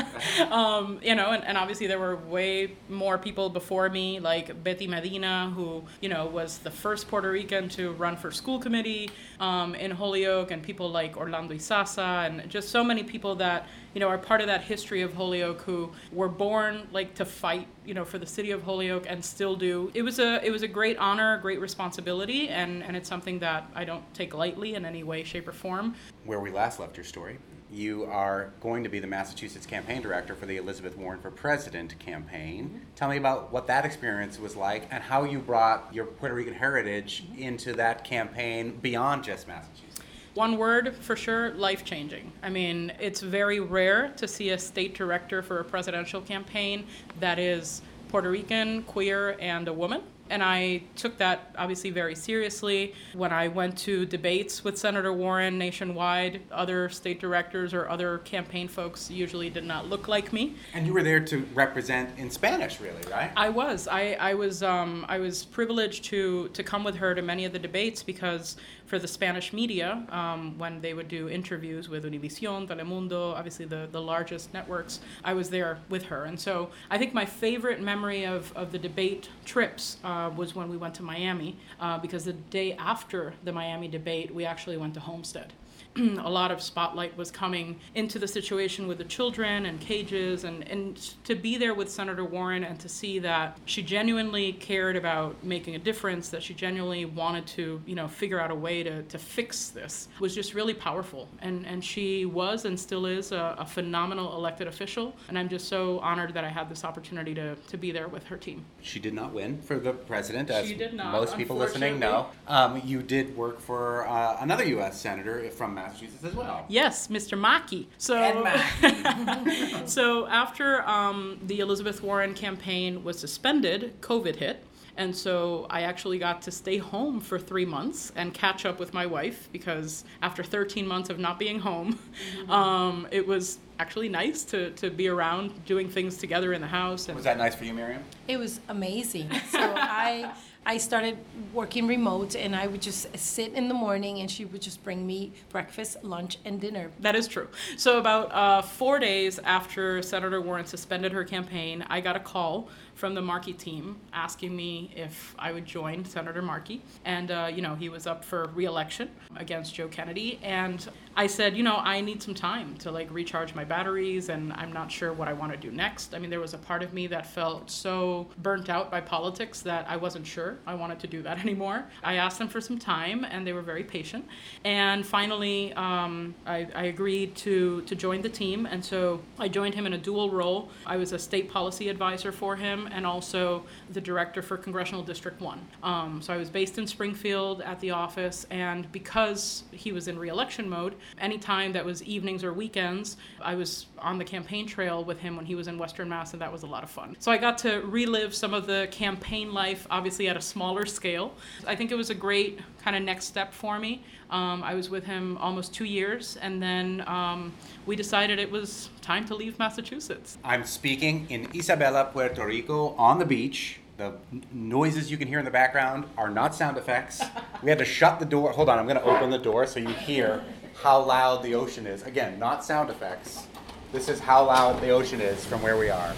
um, 0.50 0.98
you 1.02 1.14
know, 1.14 1.30
and, 1.30 1.44
and 1.44 1.56
obviously 1.56 1.86
there 1.86 1.98
were 1.98 2.16
way 2.16 2.76
more 2.88 3.18
people 3.18 3.50
before 3.50 3.88
me, 3.88 4.18
like 4.18 4.62
Betty 4.64 4.86
Medina, 4.86 5.52
who 5.54 5.84
you 6.00 6.08
know 6.08 6.26
was 6.26 6.58
the 6.58 6.70
first 6.70 7.08
Puerto 7.08 7.30
Rican 7.30 7.68
to 7.70 7.92
run 7.92 8.16
for 8.16 8.30
school 8.30 8.58
committee 8.58 9.10
um, 9.38 9.74
in 9.74 9.90
Holyoke, 9.90 10.50
and 10.50 10.62
people 10.62 10.90
like 10.90 11.16
Orlando 11.16 11.54
Isaza, 11.54 12.26
and 12.26 12.48
just 12.50 12.70
so 12.70 12.82
many 12.82 13.04
people 13.04 13.36
that 13.36 13.68
you 13.94 14.00
know 14.00 14.08
are 14.08 14.18
part 14.18 14.40
of 14.40 14.46
that 14.46 14.62
history 14.62 15.02
of 15.02 15.14
Holyoke 15.14 15.62
who 15.62 15.90
were 16.12 16.28
born 16.28 16.88
like 16.92 17.14
to 17.16 17.24
fight, 17.24 17.66
you 17.84 17.94
know, 17.94 18.04
for 18.04 18.18
the 18.18 18.26
city 18.26 18.50
of 18.50 18.62
Holyoke 18.62 19.06
and 19.08 19.24
still 19.24 19.56
do. 19.56 19.90
It 19.94 20.02
was 20.02 20.18
a 20.18 20.44
it 20.44 20.50
was 20.50 20.62
a 20.62 20.68
great 20.68 20.96
honor, 20.98 21.38
great 21.38 21.60
responsibility, 21.60 22.48
and 22.48 22.82
and 22.82 22.96
it's 22.96 23.08
something 23.08 23.38
that 23.40 23.70
I 23.74 23.84
don't 23.84 24.04
take 24.14 24.34
lightly 24.34 24.74
in 24.74 24.84
any 24.84 25.02
way, 25.02 25.24
shape, 25.24 25.48
or 25.48 25.52
form. 25.52 25.94
Where 26.24 26.40
we 26.40 26.50
last 26.50 26.78
left 26.78 26.96
your 26.96 27.04
story, 27.04 27.38
you 27.72 28.04
are 28.04 28.52
going 28.60 28.82
to 28.82 28.90
be 28.90 28.98
the 28.98 29.06
Massachusetts 29.06 29.66
campaign 29.66 30.02
director 30.02 30.34
for 30.34 30.46
the 30.46 30.56
Elizabeth 30.56 30.96
Warren 30.96 31.20
for 31.20 31.30
President 31.30 31.98
campaign. 31.98 32.66
Mm-hmm. 32.66 32.78
Tell 32.96 33.08
me 33.08 33.16
about 33.16 33.52
what 33.52 33.66
that 33.68 33.84
experience 33.84 34.38
was 34.38 34.56
like 34.56 34.88
and 34.90 35.02
how 35.02 35.24
you 35.24 35.38
brought 35.38 35.88
your 35.92 36.06
Puerto 36.06 36.34
Rican 36.34 36.54
heritage 36.54 37.24
mm-hmm. 37.24 37.42
into 37.42 37.72
that 37.74 38.04
campaign 38.04 38.78
beyond 38.82 39.24
just 39.24 39.46
Massachusetts. 39.46 39.89
One 40.34 40.58
word 40.58 40.94
for 40.94 41.16
sure 41.16 41.50
life 41.54 41.84
changing. 41.84 42.32
I 42.42 42.50
mean, 42.50 42.92
it's 43.00 43.20
very 43.20 43.58
rare 43.58 44.12
to 44.16 44.28
see 44.28 44.50
a 44.50 44.58
state 44.58 44.94
director 44.94 45.42
for 45.42 45.58
a 45.58 45.64
presidential 45.64 46.20
campaign 46.20 46.86
that 47.18 47.38
is 47.38 47.82
Puerto 48.08 48.30
Rican, 48.30 48.82
queer, 48.84 49.36
and 49.40 49.66
a 49.66 49.72
woman. 49.72 50.02
And 50.30 50.44
I 50.44 50.82
took 50.94 51.18
that 51.18 51.52
obviously 51.58 51.90
very 51.90 52.14
seriously. 52.14 52.94
When 53.14 53.32
I 53.32 53.48
went 53.48 53.76
to 53.78 54.06
debates 54.06 54.62
with 54.62 54.78
Senator 54.78 55.12
Warren 55.12 55.58
nationwide, 55.58 56.40
other 56.52 56.88
state 56.88 57.20
directors 57.20 57.74
or 57.74 57.88
other 57.88 58.18
campaign 58.18 58.68
folks 58.68 59.10
usually 59.10 59.50
did 59.50 59.64
not 59.64 59.88
look 59.88 60.06
like 60.06 60.32
me. 60.32 60.54
And 60.72 60.86
you 60.86 60.94
were 60.94 61.02
there 61.02 61.18
to 61.18 61.38
represent 61.52 62.16
in 62.16 62.30
Spanish, 62.30 62.80
really, 62.80 63.02
right? 63.10 63.32
I 63.36 63.48
was. 63.48 63.88
I, 63.88 64.16
I 64.20 64.34
was. 64.34 64.62
Um, 64.62 65.04
I 65.08 65.18
was 65.18 65.44
privileged 65.44 66.04
to 66.04 66.48
to 66.50 66.62
come 66.62 66.84
with 66.84 66.94
her 66.94 67.12
to 67.12 67.22
many 67.22 67.44
of 67.44 67.52
the 67.52 67.58
debates 67.58 68.04
because 68.04 68.56
for 68.90 68.98
the 68.98 69.06
Spanish 69.06 69.52
media 69.52 70.04
um, 70.10 70.58
when 70.58 70.80
they 70.80 70.94
would 70.94 71.06
do 71.06 71.28
interviews 71.28 71.88
with 71.88 72.04
Univision, 72.04 72.66
Telemundo, 72.66 73.32
obviously 73.34 73.64
the, 73.64 73.88
the 73.92 74.02
largest 74.02 74.52
networks. 74.52 74.98
I 75.22 75.32
was 75.32 75.48
there 75.48 75.78
with 75.88 76.02
her. 76.06 76.24
And 76.24 76.38
so 76.38 76.70
I 76.90 76.98
think 76.98 77.14
my 77.14 77.24
favorite 77.24 77.80
memory 77.80 78.24
of, 78.24 78.52
of 78.56 78.72
the 78.72 78.78
debate 78.78 79.28
trips 79.44 79.98
uh, 80.02 80.32
was 80.36 80.56
when 80.56 80.68
we 80.68 80.76
went 80.76 80.96
to 80.96 81.04
Miami, 81.04 81.56
uh, 81.78 81.98
because 81.98 82.24
the 82.24 82.32
day 82.32 82.72
after 82.72 83.32
the 83.44 83.52
Miami 83.52 83.86
debate, 83.86 84.34
we 84.34 84.44
actually 84.44 84.76
went 84.76 84.94
to 84.94 85.00
Homestead. 85.00 85.52
a 85.96 86.30
lot 86.30 86.50
of 86.50 86.62
spotlight 86.62 87.16
was 87.16 87.30
coming 87.30 87.78
into 87.94 88.18
the 88.18 88.28
situation 88.28 88.86
with 88.86 88.98
the 88.98 89.04
children 89.04 89.66
and 89.66 89.80
cages 89.80 90.44
and, 90.44 90.66
and 90.68 90.96
to 91.24 91.34
be 91.34 91.56
there 91.56 91.74
with 91.74 91.90
Senator 91.90 92.24
Warren 92.24 92.64
and 92.64 92.78
to 92.80 92.88
see 92.88 93.18
that 93.18 93.58
she 93.64 93.82
genuinely 93.82 94.52
cared 94.52 94.96
about 94.96 95.42
making 95.42 95.74
a 95.74 95.78
difference, 95.78 96.28
that 96.28 96.42
she 96.42 96.54
genuinely 96.54 97.04
wanted 97.04 97.46
to, 97.48 97.80
you 97.86 97.94
know, 97.94 98.06
figure 98.06 98.40
out 98.40 98.50
a 98.50 98.54
way 98.54 98.82
to, 98.82 99.02
to 99.04 99.18
fix 99.18 99.68
this 99.68 100.08
was 100.20 100.34
just 100.34 100.54
really 100.54 100.74
powerful. 100.74 101.28
And 101.40 101.66
and 101.66 101.84
she 101.84 102.24
was 102.24 102.64
and 102.64 102.78
still 102.78 103.06
is 103.06 103.32
a, 103.32 103.56
a 103.58 103.66
phenomenal 103.66 104.34
elected 104.36 104.68
official. 104.68 105.14
And 105.28 105.38
I'm 105.38 105.48
just 105.48 105.68
so 105.68 105.98
honored 106.00 106.34
that 106.34 106.44
I 106.44 106.48
had 106.48 106.68
this 106.68 106.84
opportunity 106.84 107.34
to, 107.34 107.56
to 107.56 107.76
be 107.76 107.90
there 107.90 108.08
with 108.08 108.24
her 108.24 108.36
team. 108.36 108.64
She 108.80 109.00
did 109.00 109.14
not 109.14 109.32
win 109.32 109.60
for 109.60 109.78
the 109.78 109.92
president, 109.92 110.50
as 110.50 110.66
she 110.66 110.74
did 110.74 110.94
not, 110.94 111.12
most 111.12 111.36
people 111.36 111.56
listening 111.56 111.98
know. 111.98 112.28
Um, 112.46 112.80
you 112.84 113.02
did 113.02 113.36
work 113.36 113.60
for 113.60 114.06
uh, 114.06 114.36
another 114.40 114.64
U.S. 114.64 115.00
senator 115.00 115.48
from 115.50 115.79
Massachusetts 115.82 116.24
as 116.24 116.34
well. 116.34 116.64
Yes, 116.68 117.08
Mr. 117.08 117.38
Markey. 117.38 117.88
So, 117.98 118.16
so 119.86 120.26
after 120.28 120.86
um, 120.88 121.38
the 121.46 121.60
Elizabeth 121.60 122.02
Warren 122.02 122.34
campaign 122.34 123.02
was 123.04 123.18
suspended, 123.18 124.00
COVID 124.00 124.36
hit. 124.36 124.64
And 124.96 125.16
so 125.16 125.66
I 125.70 125.82
actually 125.82 126.18
got 126.18 126.42
to 126.42 126.50
stay 126.50 126.76
home 126.76 127.20
for 127.20 127.38
three 127.38 127.64
months 127.64 128.12
and 128.16 128.34
catch 128.34 128.66
up 128.66 128.78
with 128.78 128.92
my 128.92 129.06
wife 129.06 129.48
because 129.50 130.04
after 130.20 130.42
13 130.42 130.86
months 130.86 131.08
of 131.08 131.18
not 131.18 131.38
being 131.38 131.58
home, 131.58 131.98
mm-hmm. 132.36 132.50
um, 132.50 133.08
it 133.10 133.26
was 133.26 133.60
actually 133.78 134.10
nice 134.10 134.44
to, 134.44 134.70
to 134.72 134.90
be 134.90 135.08
around 135.08 135.64
doing 135.64 135.88
things 135.88 136.18
together 136.18 136.52
in 136.52 136.60
the 136.60 136.66
house. 136.66 137.08
And 137.08 137.16
was 137.16 137.24
that 137.24 137.38
nice 137.38 137.54
for 137.54 137.64
you, 137.64 137.72
Myriam? 137.72 138.02
It 138.28 138.36
was 138.36 138.60
amazing. 138.68 139.30
So 139.50 139.58
I 139.58 140.32
I 140.66 140.76
started 140.76 141.16
working 141.54 141.86
remote 141.86 142.36
and 142.36 142.54
I 142.54 142.66
would 142.66 142.82
just 142.82 143.16
sit 143.16 143.54
in 143.54 143.68
the 143.68 143.74
morning 143.74 144.20
and 144.20 144.30
she 144.30 144.44
would 144.44 144.60
just 144.60 144.84
bring 144.84 145.06
me 145.06 145.32
breakfast, 145.48 146.04
lunch, 146.04 146.38
and 146.44 146.60
dinner. 146.60 146.90
That 147.00 147.16
is 147.16 147.26
true. 147.26 147.48
So, 147.76 147.98
about 147.98 148.32
uh, 148.32 148.62
four 148.62 148.98
days 148.98 149.38
after 149.38 150.02
Senator 150.02 150.40
Warren 150.40 150.66
suspended 150.66 151.12
her 151.12 151.24
campaign, 151.24 151.84
I 151.88 152.00
got 152.00 152.14
a 152.14 152.20
call 152.20 152.68
from 153.00 153.14
the 153.14 153.22
Markey 153.22 153.54
team 153.54 153.96
asking 154.12 154.54
me 154.54 154.92
if 154.94 155.34
I 155.38 155.52
would 155.52 155.64
join 155.64 156.04
Senator 156.04 156.42
Markey. 156.42 156.82
And, 157.06 157.30
uh, 157.30 157.50
you 157.50 157.62
know, 157.62 157.74
he 157.74 157.88
was 157.88 158.06
up 158.06 158.22
for 158.22 158.50
reelection 158.54 159.08
against 159.36 159.74
Joe 159.74 159.88
Kennedy. 159.88 160.38
And 160.42 160.86
I 161.16 161.26
said, 161.26 161.56
you 161.56 161.62
know, 161.62 161.76
I 161.76 162.02
need 162.02 162.22
some 162.22 162.34
time 162.34 162.76
to 162.78 162.90
like 162.90 163.10
recharge 163.10 163.54
my 163.54 163.64
batteries 163.64 164.28
and 164.28 164.52
I'm 164.52 164.72
not 164.72 164.92
sure 164.92 165.14
what 165.14 165.28
I 165.28 165.32
want 165.32 165.50
to 165.50 165.58
do 165.58 165.70
next. 165.70 166.14
I 166.14 166.18
mean, 166.18 166.28
there 166.28 166.40
was 166.40 166.52
a 166.52 166.58
part 166.58 166.82
of 166.82 166.92
me 166.92 167.06
that 167.08 167.26
felt 167.26 167.70
so 167.70 168.28
burnt 168.42 168.68
out 168.68 168.90
by 168.90 169.00
politics 169.00 169.60
that 169.62 169.86
I 169.88 169.96
wasn't 169.96 170.26
sure 170.26 170.58
I 170.66 170.74
wanted 170.74 171.00
to 171.00 171.06
do 171.06 171.22
that 171.22 171.38
anymore. 171.44 171.86
I 172.04 172.16
asked 172.16 172.38
them 172.38 172.48
for 172.48 172.60
some 172.60 172.78
time 172.78 173.24
and 173.24 173.46
they 173.46 173.54
were 173.54 173.62
very 173.62 173.82
patient. 173.82 174.26
And 174.64 175.06
finally, 175.06 175.72
um, 175.72 176.34
I, 176.46 176.68
I 176.74 176.84
agreed 176.84 177.34
to, 177.36 177.80
to 177.82 177.94
join 177.94 178.20
the 178.20 178.28
team. 178.28 178.66
And 178.66 178.84
so 178.84 179.22
I 179.38 179.48
joined 179.48 179.74
him 179.74 179.86
in 179.86 179.94
a 179.94 179.98
dual 179.98 180.30
role. 180.30 180.68
I 180.84 180.98
was 180.98 181.12
a 181.12 181.18
state 181.18 181.50
policy 181.50 181.88
advisor 181.88 182.30
for 182.30 182.56
him 182.56 182.88
and 182.92 183.06
also 183.06 183.64
the 183.90 184.00
director 184.00 184.42
for 184.42 184.56
Congressional 184.56 185.02
District 185.02 185.40
1. 185.40 185.68
Um, 185.82 186.20
so 186.22 186.32
I 186.32 186.36
was 186.36 186.50
based 186.50 186.78
in 186.78 186.86
Springfield 186.86 187.62
at 187.62 187.80
the 187.80 187.90
office. 187.90 188.46
And 188.50 188.90
because 188.92 189.64
he 189.72 189.92
was 189.92 190.08
in 190.08 190.18
reelection 190.18 190.68
mode, 190.68 190.94
anytime 191.18 191.72
that 191.72 191.84
was 191.84 192.02
evenings 192.02 192.44
or 192.44 192.52
weekends, 192.52 193.16
I 193.40 193.54
was 193.54 193.86
on 193.98 194.18
the 194.18 194.24
campaign 194.24 194.66
trail 194.66 195.04
with 195.04 195.18
him 195.18 195.36
when 195.36 195.46
he 195.46 195.54
was 195.54 195.68
in 195.68 195.78
Western 195.78 196.08
Mass, 196.08 196.32
and 196.32 196.42
that 196.42 196.52
was 196.52 196.62
a 196.62 196.66
lot 196.66 196.82
of 196.82 196.90
fun. 196.90 197.16
So 197.18 197.30
I 197.30 197.38
got 197.38 197.58
to 197.58 197.80
relive 197.80 198.34
some 198.34 198.54
of 198.54 198.66
the 198.66 198.88
campaign 198.90 199.52
life, 199.52 199.86
obviously 199.90 200.28
at 200.28 200.36
a 200.36 200.40
smaller 200.40 200.86
scale. 200.86 201.34
I 201.66 201.76
think 201.76 201.90
it 201.90 201.96
was 201.96 202.10
a 202.10 202.14
great 202.14 202.60
kind 202.82 202.96
of 202.96 203.02
next 203.02 203.26
step 203.26 203.52
for 203.52 203.78
me. 203.78 204.04
Um, 204.30 204.62
I 204.62 204.74
was 204.74 204.88
with 204.88 205.04
him 205.04 205.36
almost 205.38 205.74
two 205.74 205.84
years, 205.84 206.36
and 206.40 206.62
then 206.62 207.02
um, 207.08 207.52
we 207.84 207.96
decided 207.96 208.38
it 208.38 208.50
was 208.50 208.88
time 209.02 209.24
to 209.26 209.34
leave 209.34 209.58
Massachusetts. 209.58 210.38
I'm 210.44 210.64
speaking 210.64 211.26
in 211.28 211.46
Isabela, 211.46 212.12
Puerto 212.12 212.46
Rico, 212.46 212.94
on 212.94 213.18
the 213.18 213.24
beach. 213.24 213.80
The 213.96 214.14
noises 214.52 215.10
you 215.10 215.18
can 215.18 215.28
hear 215.28 215.40
in 215.40 215.44
the 215.44 215.50
background 215.50 216.04
are 216.16 216.30
not 216.30 216.54
sound 216.54 216.78
effects. 216.78 217.22
We 217.62 217.68
had 217.68 217.78
to 217.80 217.84
shut 217.84 218.18
the 218.18 218.24
door. 218.24 218.52
Hold 218.52 218.68
on, 218.68 218.78
I'm 218.78 218.86
going 218.86 218.96
to 218.96 219.04
open 219.04 219.30
the 219.30 219.38
door 219.38 219.66
so 219.66 219.80
you 219.80 219.88
hear 219.88 220.42
how 220.82 221.02
loud 221.02 221.42
the 221.42 221.54
ocean 221.54 221.86
is. 221.86 222.02
Again, 222.04 222.38
not 222.38 222.64
sound 222.64 222.88
effects. 222.88 223.46
This 223.92 224.08
is 224.08 224.20
how 224.20 224.46
loud 224.46 224.80
the 224.80 224.90
ocean 224.90 225.20
is 225.20 225.44
from 225.44 225.60
where 225.60 225.76
we 225.76 225.90
are. 225.90 226.14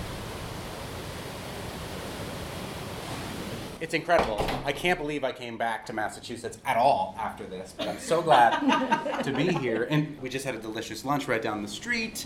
It's 3.82 3.94
incredible. 3.94 4.40
I 4.64 4.70
can't 4.70 4.96
believe 4.96 5.24
I 5.24 5.32
came 5.32 5.58
back 5.58 5.86
to 5.86 5.92
Massachusetts 5.92 6.56
at 6.64 6.76
all 6.76 7.16
after 7.18 7.44
this, 7.44 7.74
but 7.76 7.88
I'm 7.88 7.98
so 7.98 8.22
glad 8.22 9.24
to 9.24 9.32
be 9.32 9.52
here. 9.54 9.88
And 9.90 10.16
we 10.22 10.28
just 10.28 10.44
had 10.44 10.54
a 10.54 10.58
delicious 10.58 11.04
lunch 11.04 11.26
right 11.26 11.42
down 11.42 11.62
the 11.62 11.68
street 11.68 12.24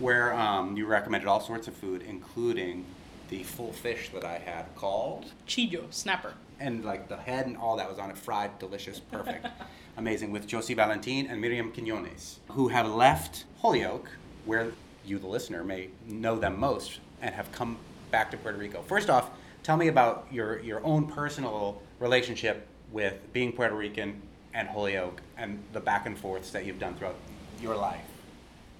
where 0.00 0.34
um, 0.34 0.76
you 0.76 0.84
recommended 0.84 1.28
all 1.28 1.38
sorts 1.38 1.68
of 1.68 1.76
food, 1.76 2.02
including 2.02 2.84
the 3.28 3.44
full 3.44 3.72
fish 3.72 4.10
that 4.14 4.24
I 4.24 4.38
had 4.38 4.64
called. 4.74 5.26
Chillo, 5.46 5.84
snapper. 5.94 6.34
And 6.58 6.84
like 6.84 7.08
the 7.08 7.18
head 7.18 7.46
and 7.46 7.56
all 7.56 7.76
that 7.76 7.88
was 7.88 8.00
on 8.00 8.10
it, 8.10 8.18
fried, 8.18 8.58
delicious, 8.58 8.98
perfect. 8.98 9.46
Amazing, 9.96 10.32
with 10.32 10.48
Jossie 10.48 10.74
Valentín 10.74 11.30
and 11.30 11.40
Myriam 11.40 11.72
Quiñones, 11.72 12.38
who 12.48 12.66
have 12.66 12.88
left 12.88 13.44
Holyoke, 13.60 14.10
where 14.44 14.72
you, 15.04 15.20
the 15.20 15.28
listener, 15.28 15.62
may 15.62 15.90
know 16.08 16.36
them 16.36 16.58
most, 16.58 16.98
and 17.22 17.32
have 17.32 17.52
come 17.52 17.76
back 18.10 18.32
to 18.32 18.36
Puerto 18.36 18.58
Rico. 18.58 18.82
First 18.82 19.08
off, 19.08 19.30
tell 19.66 19.76
me 19.76 19.88
about 19.88 20.28
your, 20.30 20.60
your 20.60 20.80
own 20.84 21.08
personal 21.08 21.82
relationship 21.98 22.68
with 22.92 23.14
being 23.32 23.50
Puerto 23.50 23.74
Rican 23.74 24.22
and 24.54 24.68
Holyoke 24.68 25.20
and 25.36 25.60
the 25.72 25.80
back 25.80 26.06
and 26.06 26.16
forths 26.16 26.52
that 26.52 26.64
you've 26.64 26.78
done 26.78 26.94
throughout 26.94 27.16
your 27.60 27.74
life. 27.74 28.04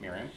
Myriam? 0.01 0.29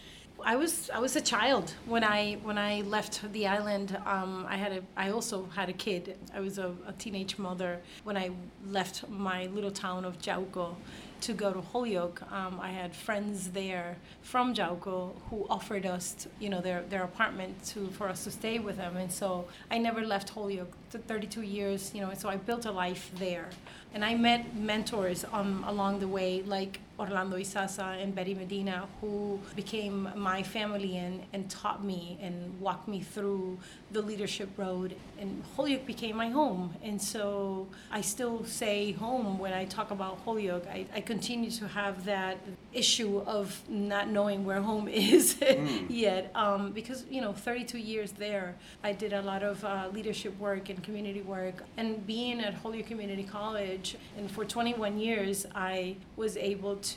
I 0.45 0.55
was 0.55 0.89
I 0.89 0.99
was 0.99 1.15
a 1.15 1.21
child 1.21 1.73
when 1.85 2.03
I 2.03 2.35
when 2.43 2.57
I 2.57 2.81
left 2.81 3.31
the 3.33 3.47
island. 3.47 3.97
Um, 4.05 4.45
I 4.47 4.57
had 4.57 4.71
a 4.71 4.81
I 4.95 5.11
also 5.11 5.47
had 5.55 5.69
a 5.69 5.73
kid. 5.73 6.17
I 6.33 6.39
was 6.39 6.57
a, 6.57 6.73
a, 6.87 6.93
teenage 6.93 7.37
mother 7.37 7.79
when 8.03 8.17
I 8.17 8.31
left 8.67 9.07
my 9.09 9.47
little 9.47 9.71
town 9.71 10.05
of 10.05 10.17
Yauco 10.19 10.75
to 11.21 11.33
go 11.33 11.51
to 11.51 11.61
Holyoke. 11.61 12.21
Um, 12.31 12.59
I 12.61 12.71
had 12.71 12.95
friends 12.95 13.49
there 13.51 13.97
from 14.21 14.53
Yauco 14.53 15.13
who 15.29 15.45
offered 15.49 15.85
us, 15.85 16.27
you 16.39 16.49
know, 16.49 16.61
their, 16.61 16.83
their 16.83 17.03
apartment 17.03 17.63
to 17.67 17.87
for 17.87 18.07
us 18.07 18.23
to 18.23 18.31
stay 18.31 18.59
with 18.59 18.77
them, 18.77 18.97
and 18.97 19.11
so 19.11 19.47
I 19.69 19.77
never 19.77 20.05
left 20.05 20.29
Holyoke. 20.29 20.73
32 20.91 21.43
years, 21.43 21.91
you 21.93 22.01
know, 22.01 22.09
and 22.09 22.19
so 22.19 22.29
I 22.29 22.37
built 22.37 22.65
a 22.65 22.71
life 22.71 23.11
there, 23.15 23.49
and 23.93 24.03
I 24.03 24.15
met 24.15 24.55
mentors 24.55 25.23
um, 25.31 25.63
along 25.67 25.99
the 25.99 26.07
way, 26.07 26.41
like 26.41 26.79
Orlando 26.99 27.37
Isaza 27.37 28.01
and 28.03 28.13
Betty 28.13 28.35
Medina, 28.35 28.87
who 28.99 29.39
became 29.55 30.09
my 30.15 30.43
family 30.43 30.97
and, 30.97 31.23
and 31.33 31.49
taught 31.49 31.83
me 31.83 32.19
and 32.21 32.59
walked 32.59 32.87
me 32.87 33.01
through 33.01 33.57
the 33.91 34.01
leadership 34.01 34.49
road. 34.57 34.95
And 35.19 35.43
Holyoke 35.55 35.85
became 35.85 36.17
my 36.17 36.29
home. 36.29 36.75
And 36.83 37.01
so 37.01 37.67
I 37.91 38.01
still 38.01 38.43
say 38.45 38.91
home 38.91 39.39
when 39.39 39.53
I 39.53 39.65
talk 39.65 39.91
about 39.91 40.19
Holyoke. 40.25 40.67
I, 40.67 40.85
I 40.93 41.01
continue 41.01 41.51
to 41.51 41.67
have 41.69 42.05
that 42.05 42.37
issue 42.73 43.23
of 43.25 43.61
not 43.69 44.09
knowing 44.09 44.45
where 44.45 44.61
home 44.61 44.87
is 45.13 45.35
mm. 45.35 45.85
yet. 45.89 46.31
Um, 46.35 46.71
because, 46.71 47.05
you 47.09 47.21
know, 47.21 47.31
32 47.31 47.77
years 47.77 48.11
there, 48.11 48.55
I 48.83 48.91
did 48.91 49.13
a 49.13 49.21
lot 49.21 49.41
of 49.43 49.63
uh, 49.63 49.87
leadership 49.93 50.37
work 50.37 50.69
and 50.69 50.83
community 50.83 51.21
work. 51.21 51.63
And 51.77 52.05
being 52.05 52.41
at 52.41 52.55
Holyoke 52.55 52.87
Community 52.87 53.23
College, 53.23 53.95
and 54.17 54.29
for 54.29 54.43
21 54.43 54.97
years, 54.99 55.45
I 55.55 55.95
was 56.17 56.35
able 56.35 56.75
to 56.75 56.88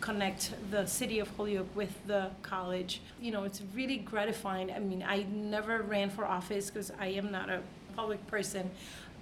connect 0.00 0.52
the 0.70 0.86
city 0.86 1.18
of 1.18 1.28
Holyoke 1.36 1.74
with 1.74 1.94
the 2.06 2.30
college. 2.42 3.00
You 3.20 3.32
know, 3.32 3.44
it's 3.44 3.62
really 3.74 3.98
gratifying. 3.98 4.72
I 4.72 4.78
mean, 4.78 5.04
I 5.06 5.26
never 5.30 5.82
ran 5.82 6.10
for 6.10 6.24
office 6.24 6.70
because 6.70 6.92
I 6.98 7.06
am 7.08 7.30
not 7.30 7.50
a 7.50 7.60
public 7.96 8.26
person. 8.26 8.70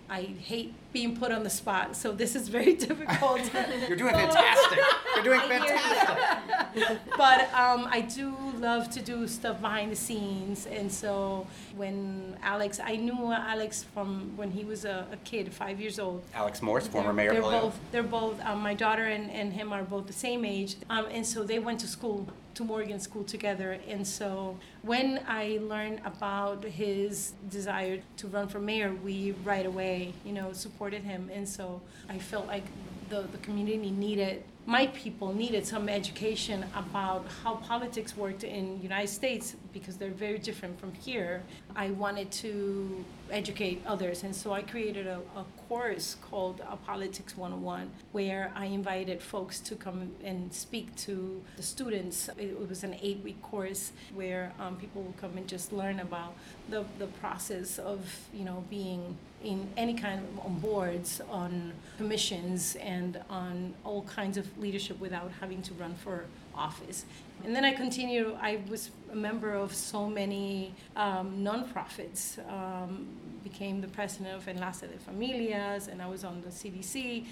I 0.08 0.22
hate 0.22 0.74
being 0.92 1.16
put 1.16 1.32
on 1.32 1.42
the 1.42 1.50
spot, 1.50 1.96
so 1.96 2.12
this 2.12 2.36
is 2.36 2.48
very 2.48 2.74
difficult. 2.86 3.40
You're 3.88 3.96
doing 3.96 4.12
fantastic. 4.14 4.78
You're 5.14 5.24
doing 5.24 5.40
fantastic. 5.48 6.98
but 7.16 7.52
um, 7.54 7.88
I 7.90 8.02
do 8.02 8.34
love 8.58 8.90
to 8.90 9.00
do 9.02 9.26
stuff 9.26 9.60
behind 9.60 9.90
the 9.90 9.96
scenes, 9.96 10.66
and 10.66 10.92
so 10.92 11.46
when 11.76 12.36
Alex, 12.42 12.78
I 12.82 12.96
knew 12.96 13.32
Alex 13.32 13.84
from 13.94 14.36
when 14.36 14.50
he 14.50 14.64
was 14.64 14.84
a, 14.84 15.06
a 15.12 15.16
kid, 15.18 15.52
five 15.52 15.80
years 15.80 15.98
old. 15.98 16.22
Alex 16.34 16.60
Morse, 16.60 16.86
former 16.86 17.06
they're, 17.06 17.14
mayor 17.14 17.32
they're 17.32 17.42
both, 17.42 17.78
They're 17.90 18.02
both. 18.02 18.40
Um, 18.44 18.60
my 18.60 18.74
daughter 18.74 19.04
and, 19.04 19.30
and 19.30 19.52
him 19.52 19.72
are 19.72 19.82
both 19.82 20.06
the 20.06 20.12
same 20.12 20.44
age, 20.44 20.76
um, 20.90 21.06
and 21.10 21.26
so 21.26 21.42
they 21.42 21.58
went 21.58 21.80
to 21.80 21.86
school 21.86 22.28
to 22.54 22.64
Morgan 22.64 23.00
School 23.00 23.24
together. 23.24 23.78
And 23.88 24.06
so 24.06 24.58
when 24.82 25.20
I 25.26 25.58
learned 25.62 26.00
about 26.04 26.64
his 26.64 27.32
desire 27.50 28.02
to 28.18 28.26
run 28.28 28.48
for 28.48 28.60
mayor, 28.60 28.94
we 28.94 29.32
right 29.44 29.66
away, 29.66 30.14
you 30.24 30.32
know, 30.32 30.52
supported 30.52 31.02
him. 31.02 31.30
And 31.32 31.48
so 31.48 31.80
I 32.08 32.18
felt 32.18 32.46
like 32.46 32.64
the, 33.08 33.22
the 33.22 33.38
community 33.38 33.90
needed 33.90 34.44
my 34.66 34.86
people 34.88 35.34
needed 35.34 35.66
some 35.66 35.88
education 35.88 36.64
about 36.76 37.26
how 37.42 37.56
politics 37.56 38.16
worked 38.16 38.44
in 38.44 38.80
United 38.80 39.08
States 39.08 39.56
because 39.72 39.96
they're 39.96 40.10
very 40.10 40.38
different 40.38 40.78
from 40.78 40.92
here. 40.94 41.42
I 41.74 41.90
wanted 41.90 42.30
to 42.42 43.04
educate 43.30 43.82
others, 43.86 44.22
and 44.22 44.34
so 44.34 44.52
I 44.52 44.62
created 44.62 45.08
a, 45.08 45.20
a 45.36 45.44
course 45.68 46.16
called 46.22 46.60
a 46.68 46.76
Politics 46.76 47.36
101, 47.36 47.90
where 48.12 48.52
I 48.54 48.66
invited 48.66 49.20
folks 49.20 49.58
to 49.60 49.74
come 49.74 50.12
and 50.22 50.52
speak 50.52 50.94
to 50.96 51.42
the 51.56 51.62
students. 51.62 52.30
It 52.38 52.68
was 52.68 52.84
an 52.84 52.96
eight-week 53.02 53.42
course 53.42 53.90
where 54.14 54.52
um, 54.60 54.76
people 54.76 55.02
would 55.02 55.16
come 55.16 55.36
and 55.36 55.48
just 55.48 55.72
learn 55.72 55.98
about 55.98 56.34
the, 56.70 56.84
the 56.98 57.06
process 57.06 57.78
of 57.78 58.28
you 58.32 58.44
know 58.44 58.64
being 58.70 59.16
in 59.44 59.68
any 59.76 59.94
kind 59.94 60.20
of 60.20 60.46
on 60.46 60.58
boards, 60.58 61.20
on 61.30 61.72
commissions, 61.98 62.76
and 62.76 63.20
on 63.28 63.74
all 63.84 64.02
kinds 64.02 64.36
of 64.36 64.46
leadership 64.58 64.98
without 65.00 65.30
having 65.40 65.62
to 65.62 65.74
run 65.74 65.94
for 65.94 66.24
office. 66.54 67.04
And 67.44 67.56
then 67.56 67.64
I 67.64 67.72
continued, 67.72 68.36
I 68.40 68.60
was 68.68 68.90
a 69.10 69.16
member 69.16 69.52
of 69.52 69.74
so 69.74 70.08
many 70.08 70.74
um, 70.94 71.38
nonprofits, 71.38 72.38
um, 72.48 73.06
became 73.42 73.80
the 73.80 73.88
president 73.88 74.36
of 74.36 74.46
Enlace 74.46 74.82
de 74.82 74.98
Familias, 75.10 75.88
and 75.88 76.00
I 76.00 76.06
was 76.06 76.22
on 76.24 76.42
the 76.42 76.50
CDC, 76.50 77.24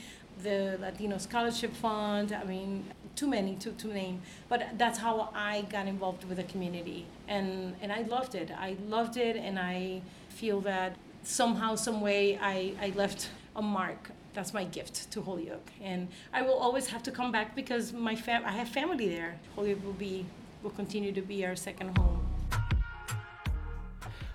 the 0.42 0.78
Latino 0.80 1.18
Scholarship 1.18 1.74
Fund, 1.74 2.32
I 2.32 2.44
mean, 2.44 2.84
too 3.14 3.28
many 3.28 3.54
to, 3.56 3.70
to 3.72 3.88
name. 3.88 4.22
But 4.48 4.78
that's 4.78 4.98
how 4.98 5.30
I 5.34 5.62
got 5.62 5.86
involved 5.86 6.24
with 6.24 6.38
the 6.38 6.44
community. 6.44 7.06
And, 7.28 7.76
and 7.80 7.92
I 7.92 8.02
loved 8.02 8.34
it. 8.34 8.50
I 8.50 8.76
loved 8.88 9.16
it, 9.16 9.36
and 9.36 9.58
I 9.58 10.02
feel 10.28 10.60
that 10.62 10.96
somehow, 11.22 11.74
some 11.74 12.00
way, 12.00 12.38
I, 12.40 12.74
I 12.80 12.92
left 12.96 13.30
a 13.56 13.62
mark. 13.62 14.10
That's 14.32 14.54
my 14.54 14.64
gift 14.64 15.10
to 15.10 15.22
Holyoke, 15.22 15.70
and 15.82 16.08
I 16.32 16.42
will 16.42 16.54
always 16.54 16.86
have 16.88 17.02
to 17.04 17.10
come 17.10 17.32
back 17.32 17.56
because 17.56 17.92
my 17.92 18.14
fam- 18.14 18.44
I 18.44 18.52
have 18.52 18.68
family 18.68 19.08
there. 19.08 19.40
Holyoke 19.56 19.84
will 19.84 19.92
be 19.92 20.24
will 20.62 20.70
continue 20.70 21.10
to 21.12 21.22
be 21.22 21.44
our 21.44 21.56
second 21.56 21.98
home. 21.98 22.26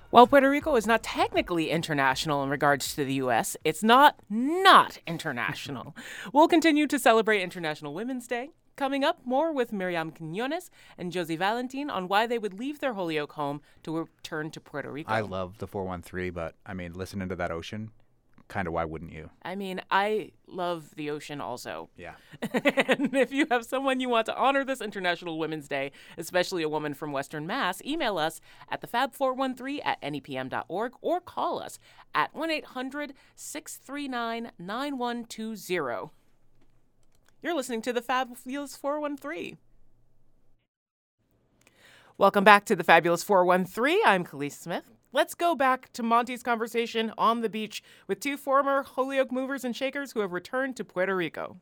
While 0.10 0.28
Puerto 0.28 0.50
Rico 0.50 0.76
is 0.76 0.88
not 0.88 1.04
technically 1.04 1.70
international 1.70 2.44
in 2.44 2.50
regards 2.50 2.96
to 2.96 3.04
the 3.04 3.16
U.S., 3.16 3.58
it's 3.64 3.84
not 3.84 4.16
not 4.30 5.00
international. 5.08 5.96
we'll 6.34 6.48
continue 6.48 6.88
to 6.88 6.98
celebrate 7.00 7.42
International 7.42 7.94
Women's 7.94 8.28
Day. 8.28 8.52
Coming 8.76 9.06
up, 9.06 9.22
more 9.24 9.54
with 9.54 9.72
Myriam 9.72 10.12
Quiñones 10.12 10.70
and 10.98 11.10
Jossie 11.10 11.40
Valentín 11.40 11.90
on 11.90 12.10
why 12.10 12.28
they 12.28 12.38
would 12.38 12.60
leave 12.60 12.80
their 12.80 12.94
Holyoke 12.94 13.32
home 13.34 13.62
to 13.84 13.98
return 13.98 14.52
to 14.52 14.60
Puerto 14.60 14.92
Rico. 14.92 15.12
I 15.12 15.22
love 15.22 15.60
the 15.60 15.68
413, 15.68 16.34
but 16.34 16.56
I 16.66 16.74
mean, 16.74 16.92
listening 16.92 17.30
to 17.30 17.38
that 17.38 17.52
ocean, 17.52 17.92
kind 18.50 18.68
of 18.68 18.74
why 18.74 18.84
wouldn't 18.84 19.14
you? 19.14 19.30
I 19.44 19.56
mean, 19.56 19.80
I 19.90 20.32
love 20.46 20.94
the 20.96 21.10
ocean 21.10 21.40
also. 21.40 21.90
Yeah. 21.96 22.16
and 22.54 23.16
if 23.16 23.32
you 23.32 23.48
have 23.50 23.64
someone 23.64 24.02
you 24.02 24.10
want 24.10 24.26
to 24.26 24.36
honor 24.36 24.66
this 24.66 24.82
International 24.82 25.40
Women's 25.40 25.70
Day, 25.70 25.94
especially 26.18 26.62
a 26.62 26.68
woman 26.68 26.94
from 26.94 27.14
Western 27.14 27.48
Mass, 27.48 27.82
email 27.86 28.18
us 28.18 28.42
at 28.70 28.82
thefab413 28.82 29.86
at 29.86 30.02
nepm.org 30.02 30.92
or 31.00 31.22
call 31.22 31.62
us 31.62 31.80
at 32.14 32.36
1 32.36 32.52
800 32.52 33.14
639 33.38 34.52
9120. 34.60 36.12
You're 37.42 37.56
listening 37.56 37.82
to 37.84 37.94
the 37.94 38.02
Fabulous 38.02 38.76
413. 38.76 39.58
Welcome 42.18 42.44
back 42.44 42.66
to 42.66 42.76
the 42.76 42.84
Fabulous 42.84 43.24
413. 43.24 44.00
I'm 44.06 44.24
Kaliis 44.24 44.54
Smith. 44.54 44.90
Let's 45.12 45.36
go 45.36 45.56
back 45.56 45.92
to 45.94 46.04
Monty's 46.04 46.44
conversation 46.44 47.12
on 47.18 47.42
the 47.42 47.50
beach 47.50 47.84
with 48.08 48.20
two 48.20 48.38
former 48.38 48.84
Holyoke 48.84 49.32
movers 49.32 49.64
and 49.64 49.76
shakers 49.76 50.12
who 50.12 50.22
have 50.22 50.34
returned 50.34 50.76
to 50.78 50.84
Puerto 50.84 51.16
Rico. 51.16 51.58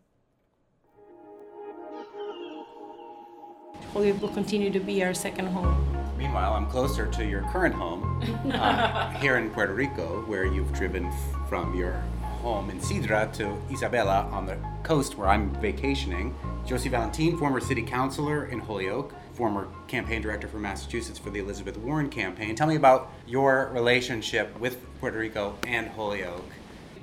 Holyoke 3.92 4.22
will 4.22 4.30
continue 4.30 4.72
to 4.72 4.80
be 4.80 5.04
our 5.04 5.14
second 5.14 5.48
home. 5.48 5.86
Meanwhile, 6.18 6.54
I'm 6.54 6.68
closer 6.68 7.08
to 7.08 7.26
your 7.26 7.42
current 7.52 7.76
home 7.76 8.22
uh, 8.52 9.10
here 9.20 9.38
in 9.38 9.50
Puerto 9.50 9.74
Rico, 9.74 10.24
where 10.26 10.46
you've 10.46 10.72
driven 10.74 11.08
f- 11.08 11.50
from 11.50 11.76
your 11.76 12.02
home 12.44 12.70
in 12.70 12.78
Cidra 12.78 13.32
to 13.32 13.46
Isabela 13.74 14.30
on 14.34 14.46
the 14.46 14.58
coast 14.84 15.18
where 15.18 15.30
I'm 15.30 15.50
vacationing. 15.62 16.36
Jossie 16.66 16.92
Valentín, 16.92 17.40
former 17.40 17.62
city 17.62 17.82
councilor 17.82 18.48
in 18.48 18.60
Holyoke, 18.60 19.16
former 19.32 19.70
campaign 19.88 20.22
director 20.22 20.50
for 20.50 20.58
Massachusetts 20.58 21.18
for 21.18 21.30
the 21.30 21.40
Elizabeth 21.40 21.78
Warren 21.78 22.10
campaign. 22.10 22.54
Tell 22.54 22.68
me 22.68 22.76
about 22.76 23.14
your 23.26 23.72
relationship 23.74 24.60
with 24.60 24.78
Puerto 25.00 25.18
Rico 25.18 25.58
and 25.66 25.88
Holyoke. 25.88 26.44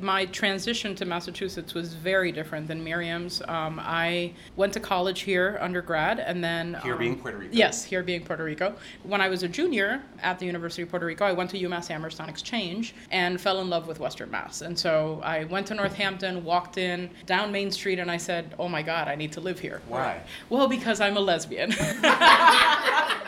My 0.01 0.27
transition 0.27 0.95
to 0.97 1.05
Massachusetts 1.05 1.75
was 1.75 1.95
very 1.95 2.33
different 2.33 2.67
than 2.67 2.83
Myriam's. 2.83 3.43
Um, 3.49 3.81
I 3.83 4.33
went 4.57 4.73
to 4.75 4.81
college 4.81 5.21
here, 5.21 5.59
undergrad, 5.61 6.19
and 6.19 6.43
then 6.43 6.79
Here 6.83 6.95
um, 6.95 6.99
being 6.99 7.19
Puerto 7.19 7.39
Rico. 7.39 7.53
Yes, 7.55 7.85
here 7.85 8.03
being 8.03 8.25
Puerto 8.25 8.45
Rico. 8.45 8.75
When 9.03 9.21
I 9.21 9.29
was 9.29 9.43
a 9.43 9.49
junior 9.49 10.03
at 10.23 10.39
the 10.39 10.47
University 10.47 10.83
of 10.83 10.91
Puerto 10.91 11.07
Rico, 11.07 11.25
I 11.25 11.33
went 11.33 11.51
to 11.51 11.59
UMass 11.59 11.91
Amherst 11.91 12.21
on 12.21 12.29
exchange 12.29 12.95
and 13.11 13.41
fell 13.41 13.61
in 13.61 13.69
love 13.69 13.87
with 13.87 14.01
Western 14.01 14.31
Mass. 14.31 14.63
And 14.63 14.79
so 14.79 15.21
I 15.23 15.45
went 15.45 15.67
to 15.69 15.75
Northampton, 15.75 16.45
walked 16.45 16.79
in 16.79 17.11
down 17.27 17.53
Main 17.53 17.71
Street, 17.71 17.99
and 17.99 18.11
I 18.11 18.17
said, 18.17 18.55
"Oh 18.59 18.69
my 18.69 18.83
God, 18.83 19.09
I 19.09 19.15
need 19.15 19.33
to 19.33 19.41
live 19.41 19.59
here." 19.59 19.83
Why? 19.89 20.21
Well, 20.49 20.69
because 20.69 21.01
I'm 21.01 21.17
a 21.17 21.21
lesbian. 21.21 21.73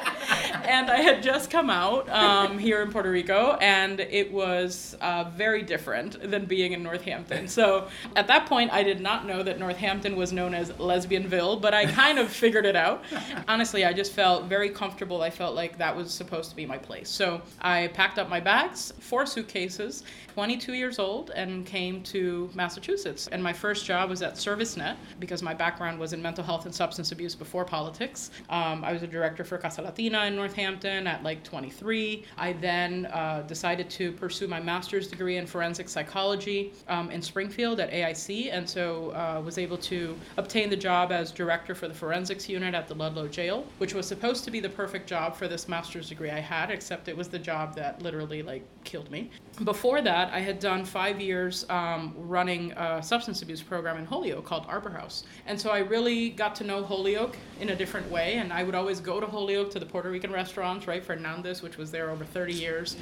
and 0.65 0.91
I 0.91 0.99
had 0.99 1.23
just 1.23 1.51
come 1.51 1.71
out 1.71 2.09
um, 2.09 2.59
here 2.59 2.83
in 2.83 2.91
Puerto 2.91 3.11
Rico, 3.11 3.57
and 3.61 4.01
it 4.01 4.33
was 4.33 4.97
uh, 5.01 5.25
very 5.37 5.63
different 5.63 6.31
than 6.31 6.45
being 6.47 6.73
in 6.73 6.83
Northampton. 6.83 7.49
So 7.49 7.89
at 8.17 8.27
that 8.29 8.47
point, 8.47 8.73
I 8.73 8.83
did 8.83 9.01
not 9.01 9.27
know 9.27 9.43
that 9.43 9.59
Northampton 9.59 10.17
was 10.17 10.33
known 10.33 10.55
as 10.55 10.71
Lesbianville, 10.73 11.61
but 11.61 11.75
I 11.75 11.87
kind 11.87 12.19
of 12.19 12.29
figured 12.31 12.67
it 12.67 12.77
out. 12.77 13.05
Honestly, 13.49 13.85
I 13.85 13.93
just 13.93 14.13
felt 14.13 14.45
very 14.47 14.71
comfortable. 14.71 15.23
I 15.23 15.31
felt 15.31 15.55
like 15.55 15.79
that 15.79 15.95
was 15.95 16.13
supposed 16.13 16.51
to 16.51 16.57
be 16.57 16.67
my 16.67 16.79
place. 16.79 17.09
So 17.09 17.43
I 17.61 17.89
packed 17.89 18.19
up 18.19 18.29
my 18.29 18.41
bags, 18.41 18.93
four 19.01 19.27
suitcases, 19.27 20.05
22 20.35 20.73
years 20.73 20.99
old, 20.99 21.31
and 21.31 21.67
came 21.67 22.03
to 22.05 22.51
Massachusetts. 22.55 23.29
And 23.29 23.43
my 23.43 23.53
first 23.53 23.85
job 23.85 24.09
was 24.09 24.23
at 24.23 24.35
ServiceNet 24.35 24.97
because 25.21 25.43
my 25.43 25.53
background 25.53 25.99
was 25.99 26.13
in 26.13 26.23
mental 26.23 26.43
health 26.43 26.65
and 26.65 26.75
substance 26.75 27.13
abuse 27.13 27.35
before 27.35 27.65
politics. 27.65 28.31
Um, 28.49 28.83
I 28.83 28.93
was 28.93 29.03
a 29.03 29.07
director 29.07 29.45
for 29.45 29.59
Casa 29.59 29.83
Latina 29.83 30.25
in 30.25 30.37
Northampton 30.53 31.07
at 31.07 31.23
like 31.23 31.43
23. 31.45 32.25
I 32.37 32.53
then 32.53 33.07
uh, 33.07 33.43
decided 33.47 33.89
to 33.91 34.13
pursue 34.13 34.47
my 34.47 34.61
master's 34.61 35.09
degree 35.09 35.39
in 35.39 35.47
forensic 35.47 35.89
psychology 35.89 36.75
um, 36.89 37.11
in 37.11 37.23
Springfield 37.23 37.81
at 37.81 37.91
AIC, 37.91 38.53
and 38.53 38.69
so 38.69 39.13
uh, 39.13 39.41
was 39.43 39.57
able 39.57 39.79
to 39.79 40.15
obtain 40.37 40.69
the 40.69 40.77
job 40.77 41.11
as 41.11 41.31
director 41.31 41.75
for 41.75 41.89
the 41.89 41.95
forensics 41.95 42.51
unit 42.51 42.75
at 42.75 42.87
the 42.87 42.95
Ludlow 42.95 43.29
Jail, 43.29 43.65
which 43.79 43.95
was 43.95 44.07
supposed 44.07 44.45
to 44.45 44.51
be 44.51 44.61
the 44.61 44.69
perfect 44.69 45.09
job 45.09 45.35
for 45.35 45.49
this 45.49 45.69
master's 45.69 46.11
degree 46.11 46.31
I 46.31 46.41
had, 46.41 46.71
except 46.71 47.09
it 47.09 47.17
was 47.17 47.29
the 47.29 47.39
job 47.39 47.75
that 47.77 48.03
literally 48.03 48.43
like 48.43 48.63
killed 48.85 49.11
me. 49.11 49.31
Before 49.65 50.01
that, 50.01 50.33
I 50.33 50.41
had 50.41 50.59
done 50.59 50.85
five 50.85 51.21
years 51.21 51.69
um, 51.69 52.15
running 52.17 52.73
a 52.73 53.03
substance 53.03 53.43
abuse 53.43 53.63
program 53.63 53.99
in 53.99 54.07
Holyoke 54.07 54.45
called 54.45 54.65
Arbor 54.67 54.91
House. 54.91 55.25
And 55.47 55.61
so 55.61 55.71
I 55.71 55.79
really 55.79 56.31
got 56.31 56.55
to 56.57 56.65
know 56.65 56.83
Holyoke 56.83 57.37
in 57.61 57.69
a 57.69 57.77
different 57.77 58.11
way. 58.11 58.35
And 58.35 58.53
I 58.53 58.63
would 58.63 58.75
always 58.75 58.99
go 59.01 59.21
to 59.21 59.27
Holyoke 59.27 59.71
to 59.73 59.79
the 59.79 59.87
Puerto 59.87 60.11
Rican 60.11 60.33
restaurants, 60.33 60.87
right? 60.87 61.05
Fernandez, 61.05 61.63
which 61.63 61.77
was 61.77 61.91
there 61.91 62.11
over 62.11 62.25
30 62.25 62.55
years. 62.55 62.97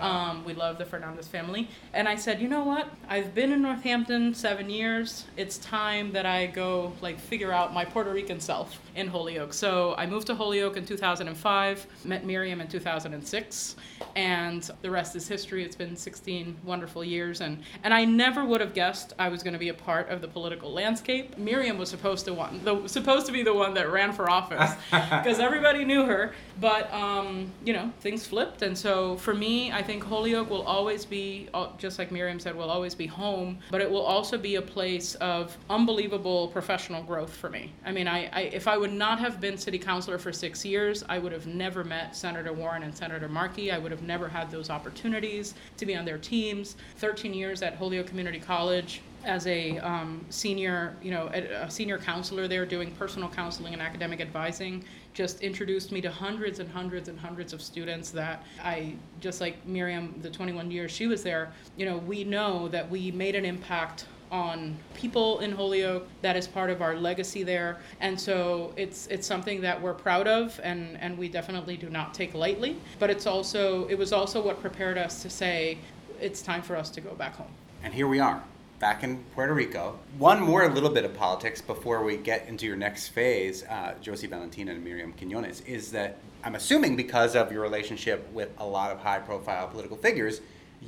Um, 0.00 0.44
we 0.44 0.52
love 0.52 0.78
the 0.78 0.84
Fernandez 0.84 1.26
family. 1.26 1.68
And 1.92 2.08
I 2.08 2.16
said, 2.16 2.40
you 2.40 2.48
know 2.48 2.64
what? 2.64 2.88
I've 3.08 3.34
been 3.34 3.52
in 3.52 3.62
Northampton 3.62 4.34
seven 4.34 4.68
years. 4.68 5.24
It's 5.36 5.58
time 5.58 6.12
that 6.12 6.26
I 6.26 6.46
go, 6.46 6.92
like, 7.00 7.18
figure 7.18 7.52
out 7.52 7.72
my 7.72 7.84
Puerto 7.84 8.12
Rican 8.12 8.40
self 8.40 8.78
in 8.94 9.08
Holyoke. 9.08 9.52
So 9.52 9.94
I 9.98 10.06
moved 10.06 10.26
to 10.28 10.34
Holyoke 10.34 10.76
in 10.76 10.86
2005, 10.86 11.86
met 12.04 12.24
Myriam 12.24 12.60
in 12.60 12.68
2006, 12.68 13.76
and 14.16 14.70
the 14.82 14.90
rest 14.90 15.16
is 15.16 15.26
history. 15.26 15.64
It's 15.64 15.76
been 15.76 15.96
16 15.96 16.56
wonderful 16.64 17.04
years, 17.04 17.40
and, 17.40 17.62
and 17.82 17.92
I 17.92 18.04
never 18.04 18.44
would 18.44 18.60
have 18.60 18.74
guessed 18.74 19.12
I 19.18 19.28
was 19.28 19.42
going 19.42 19.52
to 19.52 19.58
be 19.58 19.68
a 19.68 19.74
part 19.74 20.08
of 20.10 20.20
the 20.20 20.28
political 20.28 20.72
landscape. 20.72 21.36
Myriam 21.36 21.76
was 21.76 21.88
supposed 21.88 22.24
to 22.26 22.34
one, 22.34 22.60
the, 22.64 22.86
supposed 22.86 23.26
to 23.26 23.32
be 23.32 23.42
the 23.42 23.54
one 23.54 23.74
that 23.74 23.90
ran 23.90 24.12
for 24.12 24.30
office, 24.30 24.72
because 24.90 25.40
everybody 25.40 25.84
knew 25.84 26.04
her. 26.04 26.32
But 26.60 26.92
um, 26.92 27.50
you 27.64 27.72
know, 27.72 27.90
things 28.00 28.26
flipped, 28.26 28.62
and 28.62 28.78
so 28.78 29.16
for 29.16 29.34
me, 29.34 29.72
I 29.72 29.82
think 29.82 30.04
Holyoke 30.04 30.50
will 30.50 30.62
always 30.62 31.04
be, 31.04 31.48
uh, 31.52 31.68
just 31.78 31.98
like 31.98 32.10
Myriam 32.10 32.40
said, 32.40 32.54
will 32.54 32.70
always 32.70 32.94
be 32.94 33.06
home, 33.06 33.58
but 33.70 33.80
it 33.80 33.90
will 33.90 34.02
also 34.02 34.38
be 34.38 34.54
a 34.54 34.62
place 34.62 35.16
of 35.16 35.56
unbelievable 35.68 36.48
professional 36.48 37.02
growth 37.02 37.34
for 37.34 37.50
me. 37.50 37.72
I 37.84 37.90
mean, 37.90 38.06
I, 38.06 38.28
I 38.32 38.40
if 38.42 38.68
I 38.68 38.76
would 38.84 38.92
not 38.92 39.18
have 39.18 39.40
been 39.40 39.56
city 39.56 39.78
councilor 39.78 40.18
for 40.18 40.30
six 40.30 40.62
years, 40.62 41.02
I 41.08 41.18
would 41.18 41.32
have 41.32 41.46
never 41.46 41.82
met 41.82 42.14
Senator 42.14 42.52
Warren 42.52 42.82
and 42.82 42.94
Senator 42.94 43.30
Markey. 43.30 43.72
I 43.72 43.78
would 43.78 43.90
have 43.90 44.02
never 44.02 44.28
had 44.28 44.50
those 44.50 44.68
opportunities 44.68 45.54
to 45.78 45.86
be 45.86 45.96
on 45.96 46.04
their 46.04 46.18
teams. 46.18 46.76
13 46.98 47.32
years 47.32 47.62
at 47.62 47.76
Holyoke 47.76 48.06
Community 48.06 48.38
College 48.38 49.00
as 49.24 49.46
a 49.46 49.78
um, 49.78 50.22
senior, 50.28 50.96
you 51.00 51.10
know, 51.10 51.30
a, 51.32 51.64
a 51.64 51.70
senior 51.70 51.96
counselor 51.96 52.46
there 52.46 52.66
doing 52.66 52.90
personal 52.90 53.30
counseling 53.30 53.72
and 53.72 53.80
academic 53.80 54.20
advising, 54.20 54.84
just 55.14 55.40
introduced 55.40 55.90
me 55.90 56.02
to 56.02 56.10
hundreds 56.10 56.58
and 56.58 56.68
hundreds 56.68 57.08
and 57.08 57.18
hundreds 57.18 57.54
of 57.54 57.62
students 57.62 58.10
that 58.10 58.44
I, 58.62 58.96
just 59.18 59.40
like 59.40 59.66
Myriam, 59.66 60.20
the 60.20 60.28
21 60.28 60.70
years 60.70 60.90
she 60.90 61.06
was 61.06 61.22
there, 61.22 61.54
you 61.78 61.86
know, 61.86 61.96
we 61.96 62.22
know 62.22 62.68
that 62.68 62.90
we 62.90 63.10
made 63.12 63.34
an 63.34 63.46
impact 63.46 64.04
on 64.34 64.76
people 64.94 65.38
in 65.38 65.52
Holyoke. 65.52 66.08
That 66.20 66.36
is 66.36 66.48
part 66.48 66.68
of 66.68 66.82
our 66.82 66.96
legacy 66.96 67.44
there, 67.44 67.78
and 68.00 68.20
so 68.20 68.72
it's 68.76 69.06
it's 69.06 69.26
something 69.26 69.60
that 69.60 69.80
we're 69.80 69.94
proud 69.94 70.26
of, 70.26 70.60
and 70.64 70.98
and 71.00 71.16
we 71.16 71.28
definitely 71.28 71.76
do 71.76 71.88
not 71.88 72.12
take 72.12 72.34
lightly. 72.34 72.76
But 72.98 73.10
it's 73.10 73.26
also 73.26 73.86
it 73.86 73.96
was 73.96 74.12
also 74.12 74.44
what 74.44 74.60
prepared 74.60 74.98
us 74.98 75.22
to 75.22 75.30
say 75.30 75.78
it's 76.20 76.42
time 76.42 76.62
for 76.62 76.76
us 76.76 76.90
to 76.90 77.00
go 77.00 77.14
back 77.14 77.36
home. 77.36 77.52
And 77.84 77.94
here 77.94 78.08
we 78.08 78.18
are, 78.18 78.42
back 78.80 79.04
in 79.04 79.22
Puerto 79.34 79.54
Rico. 79.54 79.98
One 80.18 80.40
more 80.40 80.68
little 80.68 80.90
bit 80.90 81.04
of 81.04 81.14
politics 81.14 81.60
before 81.60 82.02
we 82.02 82.16
get 82.16 82.48
into 82.48 82.66
your 82.66 82.76
next 82.76 83.08
phase, 83.08 83.62
uh, 83.64 83.94
Jossie 84.02 84.28
Valentina 84.28 84.72
and 84.72 84.84
Myriam 84.84 85.14
Quiñones, 85.16 85.64
is 85.66 85.92
that 85.92 86.18
I'm 86.42 86.56
assuming 86.56 86.96
because 86.96 87.36
of 87.36 87.52
your 87.52 87.62
relationship 87.62 88.28
with 88.32 88.50
a 88.58 88.66
lot 88.66 88.90
of 88.90 88.98
high 88.98 89.20
profile 89.20 89.68
political 89.68 89.96
figures, 89.96 90.40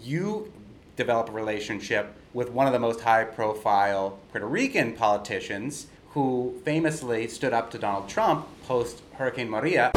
you 0.02 0.52
develop 0.96 1.28
a 1.28 1.32
relationship 1.32 2.14
with 2.37 2.51
one 2.51 2.66
of 2.66 2.75
the 2.75 2.79
most 2.79 3.01
high 3.01 3.25
profile 3.25 4.18
Puerto 4.31 4.46
Rican 4.46 4.92
politicians 4.92 5.87
who 6.11 6.55
famously 6.66 7.27
stood 7.29 7.55
up 7.55 7.70
to 7.70 7.79
Donald 7.79 8.11
Trump 8.11 8.46
post 8.66 9.01
Hurricane 9.14 9.49
Maria. 9.49 9.90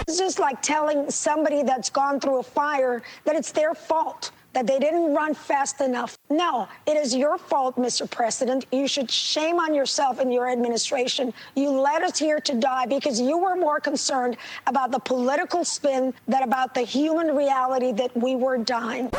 It's 0.00 0.18
just 0.18 0.40
like 0.40 0.60
telling 0.60 1.08
somebody 1.08 1.62
that's 1.62 1.88
gone 1.88 2.18
through 2.18 2.40
a 2.40 2.42
fire 2.42 3.00
that 3.24 3.36
it's 3.36 3.52
their 3.52 3.74
fault, 3.74 4.32
that 4.54 4.66
they 4.66 4.80
didn't 4.80 5.14
run 5.14 5.34
fast 5.34 5.80
enough. 5.80 6.18
No, 6.30 6.66
it 6.86 6.96
is 6.96 7.14
your 7.14 7.38
fault, 7.38 7.76
Mr. 7.76 8.10
President. 8.10 8.66
You 8.72 8.88
should 8.88 9.08
shame 9.08 9.60
on 9.60 9.72
yourself 9.72 10.18
and 10.18 10.32
your 10.34 10.48
administration. 10.48 11.32
You 11.54 11.70
led 11.70 12.02
us 12.02 12.18
here 12.18 12.40
to 12.40 12.54
die 12.56 12.86
because 12.86 13.20
you 13.20 13.38
were 13.38 13.54
more 13.54 13.78
concerned 13.78 14.36
about 14.66 14.90
the 14.90 14.98
political 14.98 15.64
spin 15.64 16.12
than 16.26 16.42
about 16.42 16.74
the 16.74 16.82
human 16.82 17.36
reality 17.36 17.92
that 17.92 18.16
we 18.16 18.34
were 18.34 18.58
dying. 18.58 19.10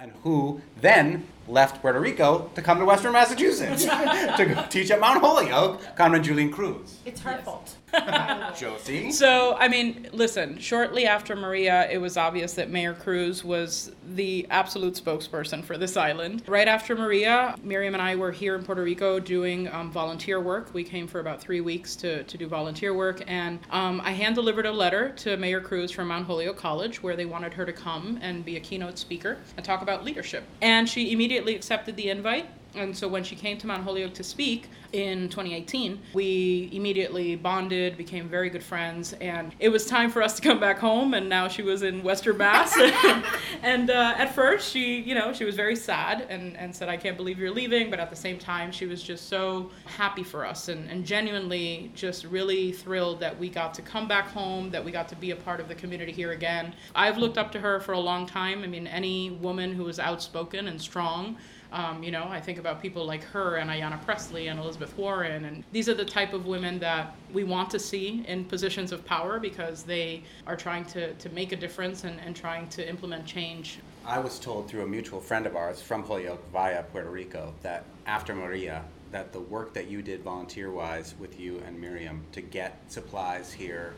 and 0.00 0.10
who 0.24 0.60
then 0.80 1.24
left 1.48 1.80
Puerto 1.80 2.00
Rico 2.00 2.50
to 2.54 2.62
come 2.62 2.78
to 2.78 2.84
Western 2.84 3.12
Massachusetts 3.12 3.84
to 4.36 4.46
go 4.46 4.64
teach 4.68 4.90
at 4.90 5.00
Mount 5.00 5.20
Holyoke, 5.20 5.80
Carmen 5.96 6.22
Yulín 6.22 6.52
Cruz. 6.52 6.98
It's 7.04 7.20
her 7.20 7.38
fault. 7.38 7.76
Jossie. 8.54 9.12
So, 9.12 9.56
I 9.58 9.68
mean, 9.68 10.08
listen, 10.12 10.58
shortly 10.58 11.06
after 11.06 11.36
Maria, 11.36 11.88
it 11.90 11.98
was 11.98 12.16
obvious 12.16 12.54
that 12.54 12.70
Mayor 12.70 12.94
Cruz 12.94 13.44
was 13.44 13.92
the 14.14 14.46
absolute 14.50 14.94
spokesperson 14.94 15.64
for 15.64 15.78
this 15.78 15.96
island. 15.96 16.42
Right 16.46 16.68
after 16.68 16.96
Maria, 16.96 17.54
Myriam 17.64 17.94
and 17.94 18.02
I 18.02 18.16
were 18.16 18.32
here 18.32 18.54
in 18.56 18.64
Puerto 18.64 18.82
Rico 18.82 19.18
doing 19.18 19.68
um, 19.68 19.90
volunteer 19.90 20.40
work. 20.40 20.72
We 20.74 20.84
came 20.84 21.06
for 21.06 21.20
about 21.20 21.40
three 21.40 21.60
weeks 21.60 21.96
to, 21.96 22.24
to 22.24 22.38
do 22.38 22.46
volunteer 22.46 22.94
work, 22.94 23.22
and 23.26 23.58
um, 23.70 24.00
I 24.02 24.10
hand 24.10 24.34
delivered 24.34 24.66
a 24.66 24.72
letter 24.72 25.10
to 25.16 25.36
Mayor 25.36 25.60
Cruz 25.60 25.90
from 25.90 26.08
Mount 26.08 26.26
Holyoke 26.26 26.56
College 26.56 27.02
where 27.02 27.16
they 27.16 27.26
wanted 27.26 27.54
her 27.54 27.64
to 27.64 27.72
come 27.72 28.18
and 28.22 28.44
be 28.44 28.56
a 28.56 28.60
keynote 28.60 28.98
speaker 28.98 29.38
and 29.56 29.64
talk 29.64 29.82
about 29.82 30.04
leadership. 30.04 30.44
And 30.60 30.88
she 30.88 31.12
immediately 31.12 31.54
accepted 31.54 31.96
the 31.96 32.10
invite 32.10 32.48
and 32.76 32.96
so 32.96 33.08
when 33.08 33.24
she 33.24 33.36
came 33.36 33.58
to 33.58 33.66
Mount 33.66 33.82
Holyoke 33.84 34.14
to 34.14 34.24
speak 34.24 34.68
in 34.92 35.28
2018, 35.28 36.00
we 36.12 36.70
immediately 36.72 37.34
bonded, 37.36 37.96
became 37.96 38.28
very 38.28 38.48
good 38.48 38.62
friends, 38.62 39.12
and 39.14 39.54
it 39.58 39.68
was 39.68 39.86
time 39.86 40.10
for 40.10 40.22
us 40.22 40.36
to 40.36 40.42
come 40.42 40.60
back 40.60 40.78
home. 40.78 41.14
And 41.14 41.28
now 41.28 41.48
she 41.48 41.62
was 41.62 41.82
in 41.82 42.02
Western 42.02 42.38
Mass. 42.38 42.76
and 43.62 43.90
uh, 43.90 44.14
at 44.16 44.34
first, 44.34 44.70
she, 44.70 45.00
you 45.00 45.14
know, 45.14 45.32
she 45.32 45.44
was 45.44 45.56
very 45.56 45.76
sad 45.76 46.26
and, 46.28 46.56
and 46.56 46.74
said, 46.74 46.88
"I 46.88 46.96
can't 46.96 47.16
believe 47.16 47.38
you're 47.38 47.50
leaving." 47.50 47.90
But 47.90 48.00
at 48.00 48.10
the 48.10 48.16
same 48.16 48.38
time, 48.38 48.70
she 48.70 48.86
was 48.86 49.02
just 49.02 49.28
so 49.28 49.70
happy 49.84 50.22
for 50.22 50.44
us 50.44 50.68
and, 50.68 50.88
and 50.90 51.04
genuinely 51.04 51.90
just 51.94 52.24
really 52.24 52.72
thrilled 52.72 53.20
that 53.20 53.38
we 53.38 53.48
got 53.48 53.74
to 53.74 53.82
come 53.82 54.06
back 54.06 54.28
home, 54.28 54.70
that 54.70 54.84
we 54.84 54.92
got 54.92 55.08
to 55.08 55.16
be 55.16 55.32
a 55.32 55.36
part 55.36 55.60
of 55.60 55.68
the 55.68 55.74
community 55.74 56.12
here 56.12 56.32
again. 56.32 56.74
I've 56.94 57.18
looked 57.18 57.38
up 57.38 57.50
to 57.52 57.60
her 57.60 57.80
for 57.80 57.92
a 57.92 58.00
long 58.00 58.26
time. 58.26 58.62
I 58.62 58.66
mean, 58.66 58.86
any 58.86 59.30
woman 59.30 59.72
who 59.72 59.88
is 59.88 59.98
outspoken 59.98 60.68
and 60.68 60.80
strong 60.80 61.36
um, 61.74 62.04
you 62.04 62.12
know, 62.12 62.28
I 62.30 62.40
think 62.40 62.58
about 62.58 62.80
people 62.80 63.04
like 63.04 63.24
her 63.24 63.56
and 63.56 63.68
Ayanna 63.68 64.02
Pressley 64.04 64.46
and 64.46 64.60
Elizabeth 64.60 64.96
Warren, 64.96 65.44
and 65.44 65.64
these 65.72 65.88
are 65.88 65.94
the 65.94 66.04
type 66.04 66.32
of 66.32 66.46
women 66.46 66.78
that 66.78 67.16
we 67.32 67.42
want 67.42 67.68
to 67.70 67.80
see 67.80 68.24
in 68.28 68.44
positions 68.44 68.92
of 68.92 69.04
power 69.04 69.40
because 69.40 69.82
they 69.82 70.22
are 70.46 70.54
trying 70.54 70.84
to, 70.86 71.12
to 71.14 71.28
make 71.30 71.50
a 71.50 71.56
difference 71.56 72.04
and, 72.04 72.20
and 72.20 72.36
trying 72.36 72.68
to 72.68 72.88
implement 72.88 73.26
change. 73.26 73.80
I 74.06 74.20
was 74.20 74.38
told 74.38 74.68
through 74.68 74.82
a 74.82 74.86
mutual 74.86 75.20
friend 75.20 75.46
of 75.46 75.56
ours 75.56 75.82
from 75.82 76.04
Holyoke 76.04 76.44
via 76.52 76.84
Puerto 76.84 77.10
Rico 77.10 77.52
that 77.62 77.84
after 78.06 78.36
Maria, 78.36 78.84
that 79.10 79.32
the 79.32 79.40
work 79.40 79.74
that 79.74 79.88
you 79.88 80.00
did 80.00 80.22
volunteer-wise 80.22 81.16
with 81.18 81.40
you 81.40 81.60
and 81.66 81.76
Myriam 81.82 82.20
to 82.32 82.40
get 82.40 82.80
supplies 82.86 83.52
here, 83.52 83.94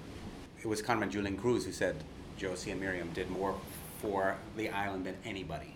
it 0.62 0.67
was 0.67 0.81
Carmen 0.81 1.11
Yulín 1.11 1.39
Cruz 1.39 1.67
who 1.67 1.73
said 1.73 1.97
Jossie 2.39 2.73
and 2.73 2.81
Myriam 2.81 3.12
did 3.12 3.29
more 3.31 3.55
for 4.01 4.37
the 4.57 4.71
island 4.71 5.05
than 5.05 5.17
anybody. 5.27 5.76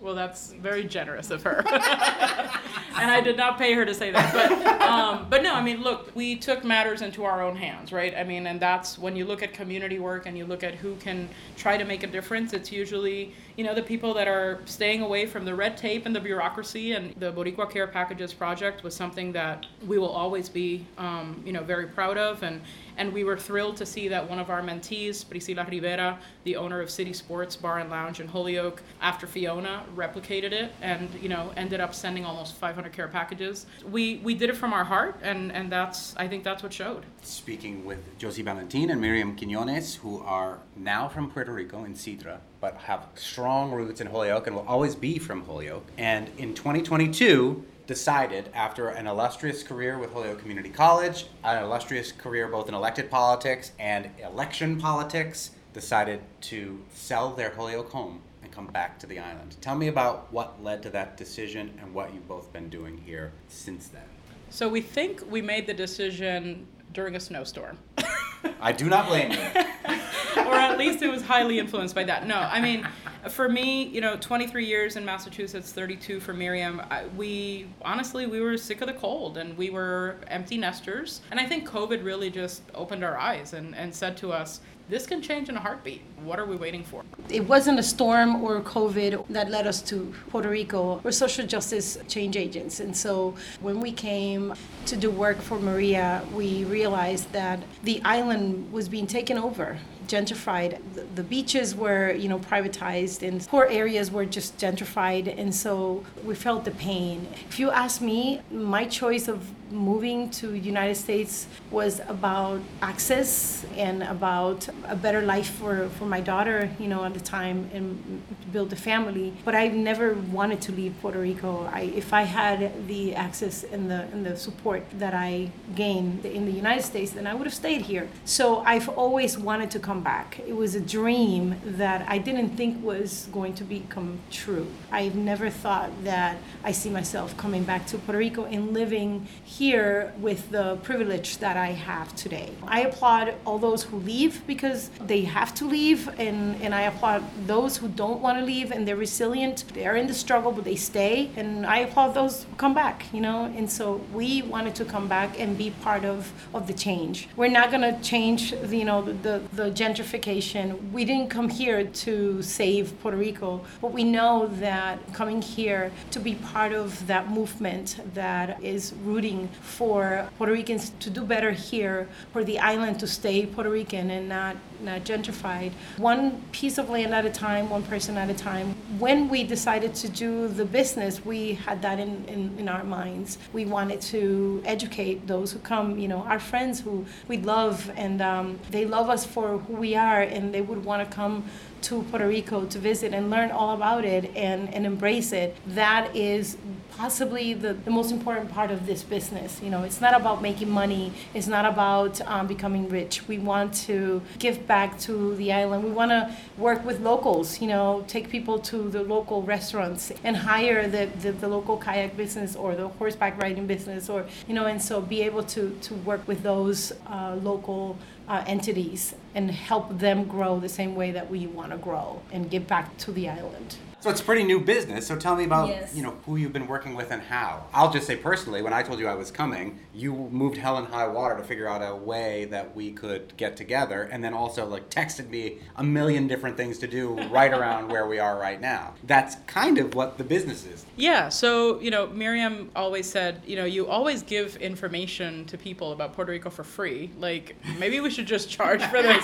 Well, 0.00 0.14
that's 0.14 0.52
very 0.52 0.84
generous 0.84 1.30
of 1.30 1.42
her. 1.44 1.58
and 1.66 3.10
I 3.10 3.20
did 3.20 3.36
not 3.36 3.56
pay 3.56 3.72
her 3.74 3.84
to 3.84 3.94
say 3.94 4.10
that. 4.10 4.32
But, 4.32 4.82
um, 4.82 5.26
but 5.30 5.42
no, 5.42 5.54
I 5.54 5.62
mean, 5.62 5.82
look, 5.82 6.14
we 6.14 6.36
took 6.36 6.64
matters 6.64 7.02
into 7.02 7.24
our 7.24 7.42
own 7.42 7.56
hands, 7.56 7.92
right? 7.92 8.14
I 8.16 8.24
mean, 8.24 8.46
and 8.46 8.58
that's 8.60 8.98
when 8.98 9.14
you 9.14 9.24
look 9.24 9.42
at 9.42 9.52
community 9.52 9.98
work 9.98 10.26
and 10.26 10.36
you 10.36 10.44
look 10.44 10.64
at 10.64 10.74
who 10.74 10.96
can 10.96 11.28
try 11.56 11.76
to 11.76 11.84
make 11.84 12.02
a 12.02 12.08
difference, 12.08 12.52
it's 12.52 12.72
usually, 12.72 13.32
you 13.56 13.64
know, 13.64 13.74
the 13.74 13.82
people 13.82 14.14
that 14.14 14.26
are 14.26 14.60
staying 14.64 15.02
away 15.02 15.26
from 15.26 15.44
the 15.44 15.54
red 15.54 15.76
tape 15.76 16.06
and 16.06 16.14
the 16.14 16.20
bureaucracy. 16.20 16.92
And 16.92 17.14
the 17.16 17.32
Boricua 17.32 17.70
Care 17.70 17.86
Packages 17.86 18.32
project 18.32 18.82
was 18.82 18.94
something 18.94 19.32
that 19.32 19.66
we 19.86 19.98
will 19.98 20.08
always 20.08 20.48
be, 20.48 20.86
um, 20.98 21.42
you 21.46 21.52
know, 21.52 21.62
very 21.62 21.86
proud 21.86 22.18
of. 22.18 22.42
And, 22.42 22.60
and 22.96 23.12
we 23.12 23.24
were 23.24 23.36
thrilled 23.36 23.76
to 23.78 23.86
see 23.86 24.08
that 24.08 24.28
one 24.28 24.38
of 24.38 24.50
our 24.50 24.62
mentees, 24.62 25.24
Priscila 25.24 25.68
Rivera, 25.70 26.18
the 26.44 26.56
owner 26.56 26.80
of 26.80 26.90
City 26.90 27.12
Sports 27.12 27.56
Bar 27.56 27.78
and 27.78 27.90
Lounge 27.90 28.20
in 28.20 28.28
Holyoke, 28.28 28.82
after 29.00 29.26
Fiona, 29.26 29.84
replicated 29.96 30.52
it 30.52 30.72
and 30.80 31.08
you 31.20 31.28
know 31.28 31.52
ended 31.56 31.80
up 31.80 31.94
sending 31.94 32.24
almost 32.24 32.54
500 32.56 32.92
care 32.92 33.08
packages. 33.08 33.66
We 33.90 34.20
we 34.22 34.34
did 34.34 34.50
it 34.50 34.56
from 34.56 34.72
our 34.72 34.84
heart, 34.84 35.18
and 35.22 35.52
and 35.52 35.70
that's 35.70 36.14
I 36.16 36.28
think 36.28 36.44
that's 36.44 36.62
what 36.62 36.72
showed. 36.72 37.04
Speaking 37.22 37.84
with 37.84 38.18
Jossie 38.18 38.44
Valentín 38.44 38.90
and 38.90 39.02
Myriam 39.02 39.36
Quiñones, 39.38 39.96
who 39.96 40.20
are 40.20 40.58
now 40.76 41.08
from 41.08 41.30
Puerto 41.30 41.52
Rico 41.52 41.84
in 41.84 41.94
Cidra, 41.94 42.38
but 42.60 42.76
have 42.76 43.06
strong 43.14 43.72
roots 43.72 44.00
in 44.00 44.06
Holyoke 44.06 44.46
and 44.46 44.56
will 44.56 44.66
always 44.66 44.94
be 44.94 45.18
from 45.18 45.44
Holyoke. 45.44 45.86
And 45.98 46.30
in 46.38 46.54
2022 46.54 47.64
decided 47.86 48.50
after 48.54 48.88
an 48.88 49.06
illustrious 49.06 49.62
career 49.62 49.98
with 49.98 50.12
Holyoke 50.12 50.40
Community 50.40 50.70
College, 50.70 51.26
an 51.44 51.62
illustrious 51.62 52.12
career 52.12 52.48
both 52.48 52.68
in 52.68 52.74
elected 52.74 53.10
politics 53.10 53.72
and 53.78 54.10
election 54.22 54.80
politics, 54.80 55.50
decided 55.72 56.20
to 56.40 56.80
sell 56.94 57.30
their 57.32 57.50
Holyoke 57.50 57.90
home 57.90 58.20
and 58.42 58.50
come 58.50 58.68
back 58.68 58.98
to 59.00 59.06
the 59.06 59.18
island. 59.18 59.56
Tell 59.60 59.74
me 59.74 59.88
about 59.88 60.32
what 60.32 60.62
led 60.62 60.82
to 60.84 60.90
that 60.90 61.16
decision 61.16 61.76
and 61.80 61.92
what 61.92 62.14
you've 62.14 62.28
both 62.28 62.52
been 62.52 62.68
doing 62.68 62.96
here 62.96 63.32
since 63.48 63.88
then. 63.88 64.02
So 64.50 64.68
we 64.68 64.80
think 64.80 65.28
we 65.30 65.42
made 65.42 65.66
the 65.66 65.74
decision 65.74 66.66
during 66.92 67.16
a 67.16 67.20
snowstorm. 67.20 67.76
I 68.60 68.72
do 68.72 68.88
not 68.88 69.08
blame 69.08 69.32
you. 69.32 69.38
or 70.36 70.54
at 70.54 70.78
least 70.78 71.02
it 71.02 71.10
was 71.10 71.22
highly 71.22 71.58
influenced 71.58 71.94
by 71.94 72.04
that. 72.04 72.26
No, 72.26 72.36
I 72.36 72.60
mean, 72.60 72.86
for 73.28 73.48
me, 73.48 73.84
you 73.84 74.00
know, 74.00 74.16
23 74.16 74.64
years 74.64 74.96
in 74.96 75.04
Massachusetts, 75.04 75.72
32 75.72 76.20
for 76.20 76.34
Myriam, 76.34 76.86
I, 76.90 77.06
we 77.16 77.68
honestly, 77.82 78.26
we 78.26 78.40
were 78.40 78.56
sick 78.56 78.80
of 78.80 78.86
the 78.86 78.94
cold 78.94 79.38
and 79.38 79.56
we 79.56 79.70
were 79.70 80.16
empty 80.26 80.58
nesters. 80.58 81.20
And 81.30 81.40
I 81.40 81.46
think 81.46 81.68
COVID 81.68 82.04
really 82.04 82.30
just 82.30 82.62
opened 82.74 83.04
our 83.04 83.16
eyes 83.16 83.52
and, 83.52 83.74
and 83.74 83.94
said 83.94 84.16
to 84.18 84.32
us, 84.32 84.60
this 84.88 85.06
can 85.06 85.22
change 85.22 85.48
in 85.48 85.56
a 85.56 85.60
heartbeat. 85.60 86.02
What 86.22 86.38
are 86.38 86.44
we 86.44 86.56
waiting 86.56 86.84
for? 86.84 87.02
It 87.28 87.46
wasn't 87.48 87.78
a 87.78 87.82
storm 87.82 88.42
or 88.42 88.60
COVID 88.60 89.26
that 89.28 89.50
led 89.50 89.66
us 89.66 89.80
to 89.82 90.14
Puerto 90.30 90.48
Rico. 90.48 91.00
We're 91.02 91.12
social 91.12 91.46
justice 91.46 91.98
change 92.08 92.36
agents. 92.36 92.80
And 92.80 92.96
so 92.96 93.34
when 93.60 93.80
we 93.80 93.92
came 93.92 94.54
to 94.86 94.96
do 94.96 95.10
work 95.10 95.40
for 95.40 95.58
Maria, 95.58 96.24
we 96.34 96.64
realized 96.64 97.32
that 97.32 97.62
the 97.82 98.02
island 98.04 98.72
was 98.72 98.88
being 98.88 99.06
taken 99.06 99.38
over 99.38 99.78
gentrified. 100.06 100.78
The, 101.14 101.22
beaches 101.22 101.74
were, 101.74 102.12
you 102.12 102.28
know, 102.28 102.38
privatized, 102.38 103.26
and 103.26 103.46
poor 103.48 103.66
areas 103.70 104.10
were 104.10 104.26
just 104.26 104.58
gentrified, 104.58 105.38
and 105.38 105.54
so 105.54 106.04
we 106.24 106.34
felt 106.34 106.64
the 106.64 106.70
pain. 106.72 107.26
If 107.48 107.58
you 107.58 107.70
ask 107.70 108.00
me, 108.00 108.42
my 108.50 108.84
choice 108.84 109.28
of 109.28 109.50
moving 109.74 110.30
to 110.30 110.54
United 110.54 110.94
States 110.94 111.46
was 111.70 112.00
about 112.08 112.60
access 112.80 113.66
and 113.76 114.02
about 114.04 114.68
a 114.84 114.96
better 114.96 115.20
life 115.20 115.50
for, 115.50 115.88
for 115.98 116.06
my 116.06 116.20
daughter, 116.20 116.70
you 116.78 116.88
know, 116.88 117.04
at 117.04 117.14
the 117.14 117.20
time 117.20 117.68
and 117.74 118.22
build 118.52 118.72
a 118.72 118.76
family. 118.76 119.34
But 119.44 119.54
I 119.54 119.68
never 119.68 120.14
wanted 120.14 120.60
to 120.62 120.72
leave 120.72 120.94
Puerto 121.02 121.18
Rico. 121.18 121.68
I, 121.72 121.82
if 121.94 122.12
I 122.12 122.22
had 122.22 122.86
the 122.86 123.14
access 123.14 123.64
and 123.64 123.90
the 123.90 124.02
and 124.12 124.24
the 124.24 124.36
support 124.36 124.84
that 124.98 125.14
I 125.14 125.50
gained 125.74 126.24
in 126.24 126.46
the 126.46 126.52
United 126.52 126.82
States, 126.82 127.10
then 127.12 127.26
I 127.26 127.34
would 127.34 127.46
have 127.46 127.54
stayed 127.54 127.82
here. 127.82 128.08
So 128.24 128.60
I've 128.60 128.88
always 128.88 129.36
wanted 129.36 129.70
to 129.72 129.78
come 129.78 130.02
back. 130.02 130.40
It 130.46 130.56
was 130.56 130.74
a 130.74 130.80
dream 130.80 131.56
that 131.64 132.08
I 132.08 132.18
didn't 132.18 132.50
think 132.50 132.82
was 132.84 133.28
going 133.32 133.54
to 133.54 133.64
become 133.64 134.20
true. 134.30 134.68
I've 134.92 135.16
never 135.16 135.50
thought 135.50 135.90
that 136.04 136.36
I 136.62 136.72
see 136.72 136.90
myself 136.90 137.36
coming 137.36 137.64
back 137.64 137.86
to 137.88 137.98
Puerto 137.98 138.18
Rico 138.18 138.44
and 138.44 138.72
living 138.72 139.26
here 139.42 139.63
with 139.64 140.50
the 140.50 140.76
privilege 140.82 141.38
that 141.38 141.56
I 141.56 141.68
have 141.68 142.14
today. 142.14 142.50
I 142.66 142.82
applaud 142.82 143.34
all 143.46 143.58
those 143.58 143.82
who 143.82 143.96
leave 143.96 144.46
because 144.46 144.90
they 145.00 145.22
have 145.22 145.54
to 145.54 145.64
leave, 145.64 146.06
and, 146.18 146.60
and 146.60 146.74
I 146.74 146.82
applaud 146.82 147.24
those 147.46 147.78
who 147.78 147.88
don't 147.88 148.20
want 148.20 148.38
to 148.38 148.44
leave 148.44 148.72
and 148.72 148.86
they're 148.86 148.94
resilient. 148.94 149.64
They're 149.72 149.96
in 149.96 150.06
the 150.06 150.12
struggle, 150.14 150.52
but 150.52 150.64
they 150.64 150.76
stay, 150.76 151.30
and 151.36 151.64
I 151.64 151.78
applaud 151.78 152.12
those 152.12 152.44
who 152.44 152.54
come 152.56 152.74
back, 152.74 153.06
you 153.12 153.22
know. 153.22 153.44
And 153.56 153.70
so 153.70 154.02
we 154.12 154.42
wanted 154.42 154.74
to 154.74 154.84
come 154.84 155.08
back 155.08 155.40
and 155.40 155.56
be 155.56 155.70
part 155.70 156.04
of, 156.04 156.30
of 156.52 156.66
the 156.66 156.74
change. 156.74 157.28
We're 157.34 157.48
not 157.48 157.70
going 157.70 157.82
to 157.82 157.98
change, 158.02 158.50
the, 158.50 158.76
you 158.76 158.84
know, 158.84 159.00
the, 159.00 159.40
the 159.54 159.70
gentrification. 159.70 160.92
We 160.92 161.06
didn't 161.06 161.30
come 161.30 161.48
here 161.48 161.84
to 161.84 162.42
save 162.42 163.00
Puerto 163.00 163.16
Rico, 163.16 163.64
but 163.80 163.92
we 163.92 164.04
know 164.04 164.48
that 164.60 164.98
coming 165.14 165.40
here 165.40 165.90
to 166.10 166.20
be 166.20 166.34
part 166.34 166.72
of 166.72 167.06
that 167.06 167.30
movement 167.30 167.96
that 168.12 168.62
is 168.62 168.92
rooting 169.04 169.43
for 169.48 170.28
Puerto 170.38 170.52
Ricans 170.52 170.90
to 171.00 171.10
do 171.10 171.22
better 171.24 171.50
here, 171.50 172.08
for 172.32 172.44
the 172.44 172.58
island 172.58 173.00
to 173.00 173.06
stay 173.06 173.46
Puerto 173.46 173.70
Rican 173.70 174.10
and 174.10 174.28
not, 174.28 174.56
not 174.80 175.04
gentrified. 175.04 175.72
One 175.96 176.42
piece 176.52 176.78
of 176.78 176.88
land 176.88 177.14
at 177.14 177.24
a 177.24 177.30
time, 177.30 177.70
one 177.70 177.82
person 177.82 178.16
at 178.16 178.30
a 178.30 178.34
time. 178.34 178.74
When 178.98 179.28
we 179.28 179.44
decided 179.44 179.94
to 179.96 180.08
do 180.08 180.48
the 180.48 180.64
business, 180.64 181.24
we 181.24 181.54
had 181.54 181.82
that 181.82 181.98
in, 181.98 182.24
in, 182.26 182.58
in 182.58 182.68
our 182.68 182.84
minds. 182.84 183.38
We 183.52 183.64
wanted 183.64 184.00
to 184.02 184.62
educate 184.64 185.26
those 185.26 185.52
who 185.52 185.58
come, 185.60 185.98
you 185.98 186.08
know, 186.08 186.22
our 186.22 186.40
friends 186.40 186.80
who 186.80 187.04
we 187.28 187.38
love 187.38 187.90
and 187.96 188.20
um, 188.22 188.58
they 188.70 188.84
love 188.84 189.08
us 189.08 189.24
for 189.24 189.58
who 189.58 189.74
we 189.74 189.94
are 189.94 190.22
and 190.22 190.54
they 190.54 190.60
would 190.60 190.84
want 190.84 191.08
to 191.08 191.14
come 191.14 191.44
to 191.84 192.02
Puerto 192.04 192.26
Rico 192.26 192.64
to 192.64 192.78
visit 192.78 193.12
and 193.12 193.30
learn 193.30 193.50
all 193.50 193.74
about 193.74 194.04
it 194.04 194.30
and, 194.34 194.72
and 194.72 194.86
embrace 194.86 195.32
it. 195.32 195.56
That 195.66 196.14
is 196.16 196.56
possibly 196.96 197.54
the, 197.54 197.74
the 197.74 197.90
most 197.90 198.10
important 198.10 198.50
part 198.50 198.70
of 198.70 198.86
this 198.86 199.02
business. 199.02 199.60
You 199.62 199.70
know, 199.70 199.82
it's 199.82 200.00
not 200.00 200.14
about 200.14 200.40
making 200.40 200.70
money, 200.70 201.12
it's 201.34 201.46
not 201.46 201.64
about 201.64 202.20
um, 202.22 202.46
becoming 202.46 202.88
rich. 202.88 203.26
We 203.28 203.38
want 203.38 203.74
to 203.88 204.22
give 204.38 204.66
back 204.66 204.98
to 205.00 205.34
the 205.36 205.52
island. 205.52 205.84
We 205.84 205.90
want 205.90 206.10
to 206.10 206.34
work 206.56 206.84
with 206.84 207.00
locals, 207.00 207.60
you 207.60 207.68
know, 207.68 208.04
take 208.06 208.30
people 208.30 208.58
to 208.60 208.88
the 208.88 209.02
local 209.02 209.42
restaurants 209.42 210.12
and 210.22 210.36
hire 210.36 210.88
the, 210.88 211.10
the, 211.20 211.32
the 211.32 211.48
local 211.48 211.76
kayak 211.76 212.16
business 212.16 212.56
or 212.56 212.74
the 212.74 212.88
horseback 212.88 213.40
riding 213.42 213.66
business 213.66 214.08
or, 214.08 214.24
you 214.46 214.54
know, 214.54 214.66
and 214.66 214.80
so 214.80 215.00
be 215.00 215.22
able 215.22 215.42
to, 215.42 215.76
to 215.82 215.94
work 215.94 216.26
with 216.26 216.42
those 216.42 216.92
uh, 217.08 217.36
local 217.42 217.98
uh, 218.28 218.42
entities 218.46 219.14
and 219.34 219.50
help 219.50 219.98
them 219.98 220.24
grow 220.24 220.58
the 220.60 220.68
same 220.68 220.94
way 220.94 221.10
that 221.12 221.30
we 221.30 221.46
want 221.46 221.72
to 221.72 221.78
grow 221.78 222.20
and 222.32 222.50
give 222.50 222.66
back 222.66 222.96
to 222.98 223.12
the 223.12 223.28
island. 223.28 223.76
So 224.00 224.10
it's 224.10 224.20
a 224.20 224.24
pretty 224.24 224.44
new 224.44 224.60
business. 224.60 225.06
So 225.06 225.16
tell 225.16 225.34
me 225.34 225.44
about 225.44 225.68
Yes. 225.68 225.94
you 225.96 226.02
know 226.02 226.14
who 226.26 226.36
you've 226.36 226.52
been 226.52 226.66
working 226.66 226.94
with 226.94 227.10
and 227.10 227.22
how. 227.22 227.64
I'll 227.72 227.90
just 227.90 228.06
say 228.06 228.16
personally, 228.16 228.60
when 228.60 228.74
I 228.74 228.82
told 228.82 228.98
you 229.00 229.08
I 229.08 229.14
was 229.14 229.30
coming, 229.30 229.78
you 229.94 230.12
moved 230.12 230.58
hell 230.58 230.76
and 230.76 230.86
high 230.88 231.06
water 231.08 231.38
to 231.38 231.42
figure 231.42 231.66
out 231.66 231.80
a 231.80 231.96
way 231.96 232.44
that 232.50 232.76
we 232.76 232.92
could 232.92 233.34
get 233.38 233.56
together, 233.56 234.02
and 234.12 234.22
then 234.22 234.34
also 234.34 234.66
like 234.66 234.90
texted 234.90 235.30
me 235.30 235.60
a 235.76 235.82
million 235.82 236.28
different 236.28 236.58
things 236.58 236.76
to 236.80 236.86
do 236.86 237.14
right 237.30 237.50
around 237.50 237.88
where 237.88 238.06
we 238.06 238.18
are 238.18 238.38
right 238.38 238.60
now. 238.60 238.92
That's 239.04 239.36
kind 239.46 239.78
of 239.78 239.94
what 239.94 240.18
the 240.18 240.24
business 240.24 240.66
is. 240.66 240.84
Yeah, 240.96 241.30
so, 241.30 241.80
you 241.80 241.90
know, 241.90 242.06
Myriam 242.08 242.68
always 242.76 243.08
said, 243.08 243.40
you 243.46 243.56
know, 243.56 243.64
you 243.64 243.86
always 243.88 244.20
give 244.22 244.56
information 244.56 245.46
to 245.46 245.56
people 245.56 245.92
about 245.92 246.12
Puerto 246.12 246.30
Rico 246.30 246.50
for 246.50 246.62
free. 246.62 247.10
Like, 247.18 247.56
maybe 247.78 248.00
we 248.00 248.10
should 248.10 248.26
just 248.26 248.50
charge 248.50 248.82
for 248.82 249.00
this. 249.00 249.23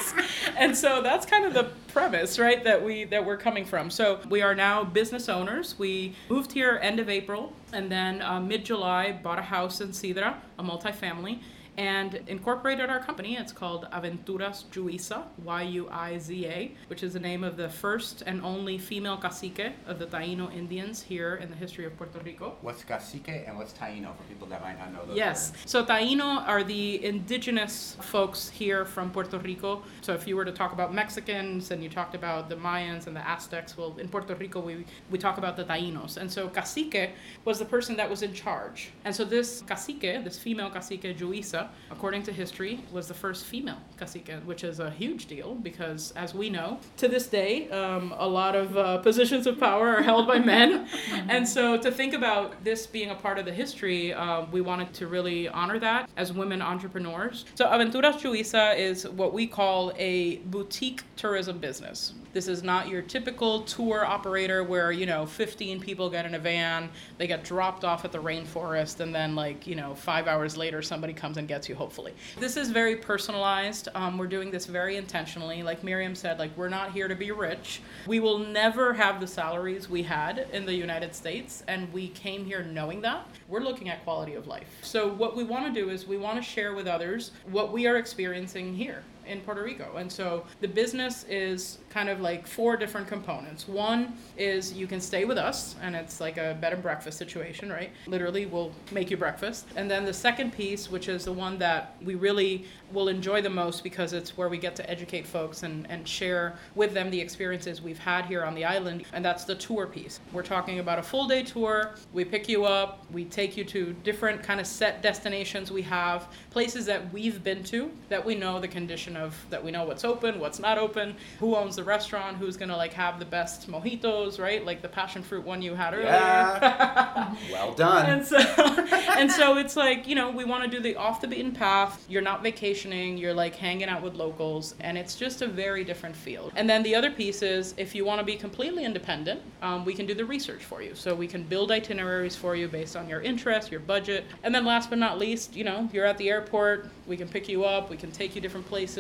And 0.57 0.77
so 0.77 1.03
that's 1.03 1.27
kind 1.27 1.45
of 1.45 1.55
the 1.55 1.71
premise, 1.93 2.39
right, 2.39 2.63
that 2.65 2.83
we 2.85 3.05
that 3.05 3.25
we're 3.25 3.37
coming 3.37 3.65
from. 3.65 3.91
So, 3.91 4.21
we 4.29 4.43
are 4.43 4.55
now 4.55 4.85
business 4.85 5.29
owners. 5.29 5.79
We 5.79 6.15
moved 6.29 6.53
here 6.53 6.79
end 6.83 7.01
of 7.01 7.09
April 7.09 7.53
and 7.73 7.91
then 7.91 8.23
uh, 8.23 8.41
mid-July 8.41 9.13
bought 9.13 9.39
a 9.39 9.43
house 9.43 9.81
in 9.81 9.89
Cidra, 9.89 10.35
a 10.59 10.63
multifamily. 10.63 11.41
And 11.81 12.21
incorporated 12.27 12.91
our 12.91 13.01
company. 13.01 13.39
It's 13.39 13.53
called 13.53 13.89
Aventuras 13.91 14.65
Yuiza, 14.67 15.25
Y 15.43 15.63
U 15.63 15.89
I 15.91 16.19
Z 16.19 16.47
A, 16.47 16.73
which 16.89 17.03
is 17.03 17.15
the 17.15 17.21
name 17.21 17.43
of 17.43 17.57
the 17.57 17.71
first 17.71 18.23
and 18.27 18.43
only 18.43 18.77
female 18.77 19.17
cacique 19.17 19.73
of 19.87 19.99
the 19.99 20.05
Taino 20.05 20.55
Indians 20.55 21.01
here 21.01 21.37
in 21.37 21.49
the 21.49 21.57
history 21.57 21.87
of 21.87 21.97
Puerto 21.97 22.19
Rico. 22.19 22.59
What's 22.61 22.85
cacique 22.85 23.45
and 23.47 23.57
what's 23.57 23.73
taino 23.73 24.15
for 24.15 24.25
people 24.25 24.47
that 24.49 24.61
might 24.61 24.79
not 24.79 24.93
know 24.93 25.07
those 25.07 25.17
Yes. 25.17 25.55
So 25.65 25.83
Taino 25.83 26.47
are 26.47 26.63
the 26.63 27.03
indigenous 27.03 27.97
folks 28.03 28.51
here 28.51 28.85
from 28.85 29.11
Puerto 29.11 29.39
Rico. 29.39 29.83
So 30.03 30.13
if 30.13 30.29
you 30.29 30.37
were 30.37 30.45
to 30.45 30.53
talk 30.53 30.75
about 30.75 30.93
Mexicans 30.93 31.71
and 31.71 31.83
you 31.83 31.89
talked 31.89 32.15
about 32.15 32.51
the 32.51 32.57
Mayans 32.57 33.07
and 33.07 33.17
the 33.17 33.27
Aztecs, 33.27 33.79
well, 33.79 33.97
in 33.99 34.07
Puerto 34.11 34.35
Rico 34.35 34.61
we, 34.61 34.85
we 35.11 35.17
talk 35.17 35.39
about 35.39 35.57
the 35.57 35.65
Tainos. 35.65 36.19
And 36.19 36.31
so 36.31 36.47
cacique 36.49 37.13
was 37.47 37.59
the 37.59 37.65
person 37.65 37.97
that 37.97 38.11
was 38.11 38.21
in 38.21 38.35
charge. 38.35 38.91
And 39.07 39.17
so 39.17 39.25
this 39.25 39.63
cacique, 39.63 40.23
this 40.25 40.39
female 40.39 40.69
cacique 40.69 41.17
Yuiza, 41.19 41.70
according 41.91 42.23
to 42.25 42.33
history, 42.33 42.81
was 42.93 43.09
the 43.09 43.15
first 43.15 43.45
female 43.45 43.79
cacique, 43.97 44.33
which 44.45 44.65
is 44.65 44.81
a 44.81 44.91
huge 44.91 45.27
deal 45.27 45.55
because, 45.55 46.13
as 46.17 46.35
we 46.35 46.51
know, 46.51 46.79
to 46.97 47.09
this 47.09 47.27
day, 47.27 47.69
um, 47.71 48.15
a 48.19 48.27
lot 48.27 48.55
of 48.55 48.77
uh, 48.77 48.99
positions 48.99 49.47
of 49.47 49.59
power 49.59 49.89
are 49.89 50.03
held 50.03 50.27
by 50.27 50.39
men. 50.39 50.89
and 51.29 51.49
so 51.49 51.77
to 51.77 51.91
think 51.91 52.15
about 52.15 52.63
this 52.65 52.87
being 52.87 53.11
a 53.11 53.15
part 53.15 53.39
of 53.39 53.45
the 53.45 53.53
history, 53.53 54.13
uh, 54.13 54.45
we 54.53 54.61
wanted 54.61 54.93
to 54.95 55.07
really 55.07 55.49
honor 55.49 55.79
that 55.79 56.09
as 56.17 56.33
women 56.33 56.63
entrepreneurs. 56.63 57.45
So 57.55 57.67
Aventuras 57.67 58.21
Yuiza 58.21 58.79
is 58.79 59.09
what 59.09 59.33
we 59.33 59.47
call 59.47 59.93
a 59.97 60.37
boutique 60.39 61.03
tourism 61.17 61.59
business. 61.59 62.15
This 62.33 62.47
is 62.47 62.63
not 62.63 62.89
your 62.89 63.03
typical 63.03 63.63
tour 63.63 64.05
operator 64.05 64.63
where, 64.63 64.93
you 64.93 65.05
know, 65.05 65.27
15 65.27 65.81
people 65.81 66.09
get 66.09 66.25
in 66.25 66.37
a 66.37 66.39
van, 66.39 66.89
they 67.19 67.27
get 67.27 67.43
dropped 67.43 67.85
off 67.85 68.05
at 68.05 68.13
the 68.13 68.19
rainforest, 68.19 69.01
and 69.01 69.13
then, 69.13 69.35
like, 69.35 69.67
you 69.67 69.75
know, 69.75 69.97
five 69.97 70.29
hours 70.29 70.57
later, 70.57 70.81
somebody 70.81 71.13
comes 71.13 71.39
and 71.39 71.49
gets 71.49 71.69
you, 71.69 71.75
hopefully. 71.75 72.15
This 72.39 72.57
is 72.57 72.71
very 72.71 72.95
personalized. 72.95 73.89
Um, 73.97 74.17
we're 74.17 74.29
doing 74.29 74.53
this 74.53 74.67
very 74.67 74.97
intentionally. 74.97 75.65
Like 75.65 75.83
Myriam 75.83 76.17
said, 76.17 76.39
like, 76.39 76.57
we're 76.57 76.69
not 76.69 76.93
here 76.93 77.09
to 77.09 77.17
be 77.17 77.33
rich. 77.33 77.81
We 78.07 78.21
will 78.21 78.39
never 78.39 78.93
have 78.93 79.19
the 79.19 79.27
salaries 79.27 79.91
we 79.91 80.05
had 80.05 80.47
in 80.53 80.65
the 80.65 80.75
United 80.75 81.17
States, 81.17 81.65
and 81.67 81.93
we 81.93 82.09
came 82.09 82.45
here 82.45 82.63
knowing 82.63 83.01
that. 83.01 83.27
We're 83.49 83.61
looking 83.61 83.89
at 83.89 84.05
quality 84.05 84.35
of 84.35 84.47
life. 84.47 84.69
So, 84.83 85.09
what 85.09 85.37
we 85.37 85.43
want 85.43 85.67
to 85.67 85.81
do 85.81 85.91
is 85.91 86.07
we 86.07 86.17
want 86.17 86.37
to 86.37 86.43
share 86.43 86.75
with 86.75 86.87
others 86.87 87.33
what 87.51 87.73
we 87.73 87.89
are 87.89 87.97
experiencing 87.97 88.77
here 88.77 89.03
in 89.31 89.41
Puerto 89.41 89.63
Rico. 89.63 89.97
And 89.97 90.11
so 90.11 90.45
the 90.61 90.69
business 90.69 91.25
is 91.29 91.79
kind 91.89 92.09
of 92.09 92.21
like 92.21 92.47
four 92.47 92.77
different 92.77 93.07
components. 93.07 93.67
One 93.69 94.15
is 94.37 94.73
you 94.73 94.87
can 94.87 95.01
stay 95.01 95.25
with 95.25 95.39
us, 95.39 95.77
and 95.83 95.95
it's 95.95 96.21
like 96.21 96.37
a 96.37 96.57
bed 96.61 96.73
and 96.73 96.83
breakfast 96.83 97.17
situation, 97.19 97.71
right? 97.71 97.91
Literally, 98.07 98.47
we'll 98.47 98.73
make 98.93 99.11
you 99.11 99.17
breakfast. 99.17 99.67
And 99.77 99.91
then 99.91 100.05
the 100.05 100.13
second 100.13 100.53
piece, 100.53 100.91
which 100.91 101.09
is 101.09 101.25
the 101.25 101.33
one 101.33 101.59
that 101.59 101.97
we 102.03 102.15
really 102.15 102.65
will 102.93 103.09
enjoy 103.09 103.41
the 103.41 103.51
most 103.51 103.85
because 103.85 104.13
it's 104.13 104.37
where 104.37 104.49
we 104.49 104.59
get 104.59 104.75
to 104.77 104.91
educate 104.91 105.27
folks 105.27 105.63
and, 105.63 105.89
and 105.91 106.07
share 106.07 106.57
with 106.75 106.93
them 106.93 107.11
the 107.11 107.21
experiences 107.21 107.81
we've 107.81 107.99
had 107.99 108.27
here 108.27 108.45
on 108.45 108.55
the 108.55 108.65
island, 108.65 109.05
and 109.13 109.25
that's 109.25 109.45
the 109.45 109.55
tour 109.55 109.87
piece. 109.87 110.21
We're 110.33 110.43
talking 110.43 110.81
about 110.81 110.99
a 110.99 111.03
full 111.03 111.27
day 111.27 111.43
tour. 111.43 111.95
We 112.13 112.25
pick 112.25 112.49
you 112.49 112.65
up, 112.65 113.05
we 113.13 113.25
take 113.25 113.57
you 113.57 113.65
to 113.65 113.93
different 114.05 114.43
kind 114.43 114.61
of 114.61 114.67
set 114.67 115.03
destinations 115.03 115.71
we 115.71 115.83
have, 115.83 116.29
places 116.51 116.87
that 116.87 117.13
we've 117.13 117.43
been 117.45 117.63
to 117.65 117.91
that 118.09 118.25
we 118.25 118.35
know 118.35 118.61
the 118.61 118.69
condition 118.69 119.17
of, 119.17 119.20
that 119.51 119.63
we 119.63 119.71
know 119.71 119.85
what's 119.85 120.05
open, 120.05 120.39
what's 120.39 120.59
not 120.59 120.79
open, 120.79 121.17
who 121.39 121.57
owns 121.57 121.77
the 121.77 121.85
restaurant, 121.85 122.37
who's 122.37 122.57
gonna 122.57 122.77
like 122.77 122.93
have 122.93 123.19
the 123.19 123.25
best 123.25 123.71
mojitos, 123.71 124.39
right? 124.39 124.65
Like 124.65 124.83
the 124.83 124.89
passion 124.89 125.23
fruit 125.23 125.45
one 125.45 125.63
you 125.63 125.75
had 125.75 125.95
earlier. 125.95 126.07
Yeah. 126.07 127.35
well 127.53 127.75
done. 127.75 128.07
And 128.11 128.27
so, 128.27 128.39
and 129.17 129.31
so 129.31 129.59
it's 129.59 129.77
like 129.77 130.07
you 130.07 130.15
know 130.15 130.31
we 130.31 130.45
want 130.45 130.65
to 130.65 130.71
do 130.71 130.81
the 130.81 130.97
off 130.97 131.21
the 131.21 131.29
beaten 131.29 131.53
path. 131.53 132.05
You're 132.09 132.23
not 132.23 132.43
vacationing. 132.43 133.19
You're 133.19 133.35
like 133.35 133.55
hanging 133.55 133.89
out 133.89 134.03
with 134.03 134.15
locals, 134.15 134.75
and 134.81 134.97
it's 134.97 135.17
just 135.17 135.43
a 135.43 135.47
very 135.47 135.85
different 135.85 136.17
feel. 136.17 136.53
And 136.57 136.69
then 136.69 136.83
the 136.83 136.95
other 136.95 137.11
piece 137.11 137.43
is 137.43 137.75
if 137.77 137.95
you 137.95 138.05
want 138.05 138.21
to 138.21 138.25
be 138.25 138.37
completely 138.37 138.85
independent, 138.85 139.41
um, 139.63 139.85
we 139.85 139.95
can 139.95 140.07
do 140.07 140.15
the 140.15 140.25
research 140.25 140.65
for 140.65 140.83
you. 140.83 140.95
So 140.95 141.15
we 141.15 141.27
can 141.27 141.43
build 141.43 141.71
itineraries 141.71 142.37
for 142.37 142.55
you 142.57 142.69
based 142.69 142.97
on 142.97 143.09
your 143.09 143.21
interest, 143.21 143.71
your 143.71 143.81
budget, 143.81 144.25
and 144.43 144.55
then 144.55 144.65
last 144.65 144.91
but 144.91 144.99
not 144.99 145.19
least, 145.19 145.57
you 145.57 145.65
know, 145.65 145.89
you're 145.93 146.07
at 146.07 146.19
the 146.19 146.29
airport. 146.31 146.89
We 147.07 147.17
can 147.17 147.29
pick 147.29 147.49
you 147.49 147.65
up. 147.65 147.91
We 147.91 147.97
can 147.97 148.11
take 148.11 148.35
you 148.35 148.41
different 148.41 148.67
places. 148.67 149.00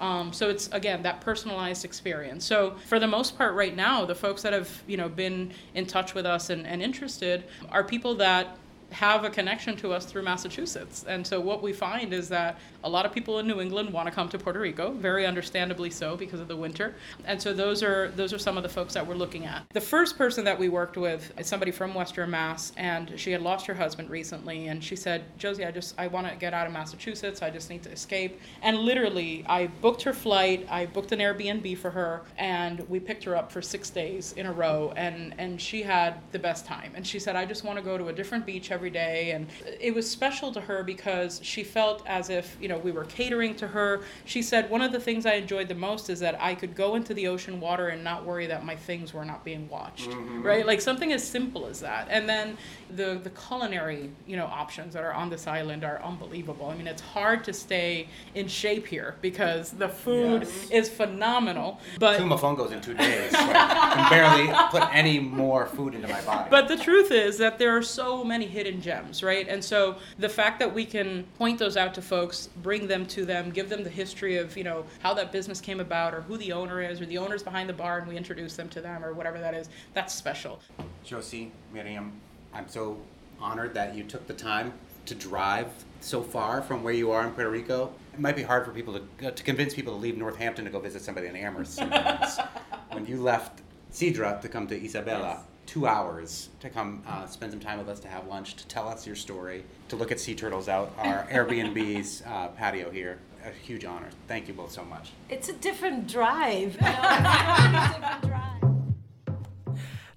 Um, 0.00 0.32
so 0.32 0.48
it's 0.48 0.68
again 0.72 1.02
that 1.02 1.20
personalized 1.20 1.84
experience. 1.84 2.44
So 2.44 2.74
for 2.86 2.98
the 2.98 3.06
most 3.06 3.38
part, 3.38 3.54
right 3.54 3.74
now, 3.74 4.04
the 4.04 4.14
folks 4.14 4.42
that 4.42 4.52
have 4.52 4.82
you 4.86 4.96
know 4.96 5.08
been 5.08 5.52
in 5.74 5.86
touch 5.86 6.14
with 6.14 6.26
us 6.26 6.50
and, 6.50 6.66
and 6.66 6.82
interested 6.82 7.44
are 7.70 7.84
people 7.84 8.14
that 8.16 8.56
have 8.94 9.24
a 9.24 9.30
connection 9.30 9.76
to 9.76 9.92
us 9.92 10.06
through 10.06 10.22
Massachusetts. 10.22 11.04
And 11.08 11.26
so 11.26 11.40
what 11.40 11.62
we 11.62 11.72
find 11.72 12.14
is 12.14 12.28
that 12.28 12.58
a 12.84 12.88
lot 12.88 13.04
of 13.04 13.12
people 13.12 13.40
in 13.40 13.46
New 13.46 13.60
England 13.60 13.92
want 13.92 14.06
to 14.06 14.14
come 14.14 14.28
to 14.28 14.38
Puerto 14.38 14.60
Rico, 14.60 14.92
very 14.92 15.26
understandably 15.26 15.90
so 15.90 16.16
because 16.16 16.38
of 16.38 16.46
the 16.46 16.56
winter. 16.56 16.94
And 17.24 17.40
so 17.42 17.52
those 17.52 17.82
are 17.82 18.10
those 18.10 18.32
are 18.32 18.38
some 18.38 18.56
of 18.56 18.62
the 18.62 18.68
folks 18.68 18.94
that 18.94 19.04
we're 19.04 19.16
looking 19.16 19.46
at. 19.46 19.64
The 19.72 19.80
first 19.80 20.16
person 20.16 20.44
that 20.44 20.58
we 20.58 20.68
worked 20.68 20.96
with 20.96 21.32
is 21.38 21.46
somebody 21.48 21.72
from 21.72 21.92
Western 21.92 22.30
Mass 22.30 22.72
and 22.76 23.12
she 23.18 23.32
had 23.32 23.42
lost 23.42 23.66
her 23.66 23.74
husband 23.74 24.10
recently 24.10 24.68
and 24.68 24.82
she 24.82 24.94
said, 24.94 25.24
"Jossie, 25.38 25.66
I 25.66 25.72
just 25.72 25.94
I 25.98 26.06
want 26.06 26.28
to 26.28 26.36
get 26.36 26.54
out 26.54 26.66
of 26.66 26.72
Massachusetts. 26.72 27.42
I 27.42 27.50
just 27.50 27.70
need 27.70 27.82
to 27.82 27.90
escape." 27.90 28.40
And 28.62 28.78
literally, 28.78 29.44
I 29.48 29.66
booked 29.66 30.02
her 30.02 30.12
flight, 30.12 30.66
I 30.70 30.86
booked 30.86 31.10
an 31.10 31.18
Airbnb 31.18 31.76
for 31.78 31.90
her, 31.90 32.22
and 32.38 32.88
we 32.88 33.00
picked 33.00 33.24
her 33.24 33.34
up 33.36 33.50
for 33.50 33.60
6 33.60 33.90
days 33.90 34.34
in 34.34 34.46
a 34.46 34.52
row 34.52 34.92
and 34.96 35.34
and 35.38 35.60
she 35.60 35.82
had 35.82 36.14
the 36.30 36.38
best 36.38 36.64
time. 36.64 36.92
And 36.94 37.04
she 37.04 37.18
said, 37.18 37.34
"I 37.34 37.44
just 37.44 37.64
want 37.64 37.78
to 37.78 37.84
go 37.84 37.98
to 37.98 38.08
a 38.08 38.12
different 38.12 38.46
beach 38.46 38.70
every 38.70 38.83
day." 38.90 39.30
And 39.32 39.46
it 39.80 39.94
was 39.94 40.10
special 40.10 40.52
to 40.52 40.60
her 40.60 40.82
because 40.82 41.40
she 41.42 41.64
felt 41.64 42.02
as 42.06 42.30
if, 42.30 42.56
you 42.60 42.68
know, 42.68 42.78
we 42.78 42.92
were 42.92 43.04
catering 43.04 43.54
to 43.56 43.68
her. 43.68 44.02
She 44.24 44.42
said, 44.42 44.70
"One 44.70 44.82
of 44.82 44.92
the 44.92 45.00
things 45.00 45.26
I 45.26 45.34
enjoyed 45.34 45.68
the 45.68 45.74
most 45.74 46.10
is 46.10 46.20
that 46.20 46.36
I 46.40 46.54
could 46.54 46.74
go 46.74 46.94
into 46.94 47.14
the 47.14 47.26
ocean 47.28 47.60
water 47.60 47.88
and 47.88 48.02
not 48.04 48.24
worry 48.24 48.46
that 48.46 48.64
my 48.64 48.76
things 48.76 49.12
were 49.14 49.24
not 49.24 49.44
being 49.44 49.68
watched." 49.68 50.10
Mm-hmm. 50.10 50.42
Right? 50.42 50.66
Like 50.66 50.80
something 50.80 51.12
as 51.12 51.26
simple 51.26 51.66
as 51.66 51.80
that. 51.80 52.08
And 52.10 52.28
then 52.28 52.56
the 52.90 53.20
the 53.22 53.30
culinary, 53.30 54.10
you 54.26 54.36
know, 54.36 54.46
options 54.46 54.94
that 54.94 55.02
are 55.04 55.12
on 55.12 55.30
this 55.30 55.46
island 55.46 55.84
are 55.84 56.00
unbelievable. 56.02 56.66
I 56.66 56.74
mean, 56.76 56.86
it's 56.86 57.02
hard 57.02 57.44
to 57.44 57.52
stay 57.52 58.08
in 58.34 58.48
shape 58.48 58.86
here 58.86 59.16
because 59.20 59.70
the 59.72 59.88
food 59.88 60.42
Yes. 60.42 60.70
is 60.70 60.88
phenomenal. 60.88 61.80
But 61.98 62.18
Two 62.18 62.24
mofongos 62.24 62.72
in 62.72 62.80
two 62.80 62.94
days. 62.94 63.30
so 63.30 63.38
I 63.38 63.92
can 63.94 64.10
barely 64.10 64.52
put 64.70 64.94
any 64.94 65.18
more 65.20 65.66
food 65.66 65.94
into 65.94 66.08
my 66.08 66.20
body. 66.22 66.48
But 66.50 66.68
the 66.68 66.76
truth 66.76 67.10
is 67.10 67.38
that 67.38 67.58
there 67.58 67.76
are 67.76 67.82
so 67.82 68.24
many 68.24 68.46
hidden 68.46 68.73
gems, 68.80 69.22
right? 69.22 69.48
And 69.48 69.62
so 69.62 69.96
the 70.18 70.28
fact 70.28 70.58
that 70.58 70.72
we 70.72 70.84
can 70.84 71.24
point 71.38 71.58
those 71.58 71.76
out 71.76 71.94
to 71.94 72.02
folks, 72.02 72.48
bring 72.62 72.86
them 72.86 73.06
to 73.06 73.24
them, 73.24 73.50
give 73.50 73.68
them 73.68 73.82
the 73.82 73.90
history 73.90 74.36
of, 74.36 74.56
you 74.56 74.64
know, 74.64 74.84
how 75.00 75.14
that 75.14 75.32
business 75.32 75.60
came 75.60 75.80
about 75.80 76.14
or 76.14 76.22
who 76.22 76.36
the 76.36 76.52
owner 76.52 76.80
is 76.82 77.00
or 77.00 77.06
the 77.06 77.18
owner's 77.18 77.42
behind 77.42 77.68
the 77.68 77.74
bar 77.74 77.98
and 77.98 78.08
we 78.08 78.16
introduce 78.16 78.56
them 78.56 78.68
to 78.70 78.80
them 78.80 79.04
or 79.04 79.12
whatever 79.12 79.38
that 79.38 79.54
is, 79.54 79.68
that's 79.92 80.14
special. 80.14 80.60
Jossie, 81.04 81.50
Myriam, 81.74 82.10
I'm 82.52 82.68
so 82.68 82.98
honored 83.40 83.74
that 83.74 83.94
you 83.94 84.04
took 84.04 84.26
the 84.26 84.34
time 84.34 84.72
to 85.06 85.14
drive 85.14 85.68
so 86.00 86.22
far 86.22 86.62
from 86.62 86.82
where 86.82 86.94
you 86.94 87.10
are 87.10 87.26
in 87.26 87.32
Puerto 87.32 87.50
Rico. 87.50 87.92
It 88.12 88.20
might 88.20 88.36
be 88.36 88.42
hard 88.42 88.64
for 88.64 88.72
people 88.72 88.94
to, 88.94 89.28
uh, 89.28 89.30
to 89.30 89.42
convince 89.42 89.74
people 89.74 89.92
to 89.94 89.98
leave 89.98 90.16
Northampton 90.16 90.64
to 90.64 90.70
go 90.70 90.78
visit 90.78 91.02
somebody 91.02 91.26
in 91.26 91.36
Amherst 91.36 91.80
when 92.90 93.06
you 93.06 93.20
left 93.20 93.60
Cidra 93.92 94.40
to 94.40 94.48
come 94.48 94.66
to 94.66 94.78
Isabela, 94.78 95.40
two 95.74 95.86
hours 95.88 96.50
to 96.60 96.70
come 96.70 97.02
uh, 97.04 97.26
spend 97.26 97.50
some 97.50 97.58
time 97.58 97.78
with 97.78 97.88
us, 97.88 97.98
to 97.98 98.06
have 98.06 98.28
lunch, 98.28 98.54
to 98.54 98.64
tell 98.68 98.86
us 98.86 99.08
your 99.08 99.16
story, 99.16 99.64
to 99.88 99.96
look 99.96 100.12
at 100.12 100.20
sea 100.20 100.32
turtles 100.32 100.68
out 100.68 100.92
our 100.98 101.26
Airbnb's 101.32 102.22
uh, 102.22 102.46
patio 102.48 102.92
here. 102.92 103.18
A 103.44 103.50
huge 103.50 103.84
honor. 103.84 104.10
Thank 104.28 104.46
you 104.46 104.54
both 104.54 104.70
so 104.70 104.84
much. 104.84 105.10
It's 105.28 105.48
a 105.48 105.52
different 105.52 106.06
drive. 106.06 106.76
You 106.76 106.80
know, 106.80 107.00
it's 107.02 107.60
a 107.60 107.98
different 107.98 108.22
drive. 108.22 108.62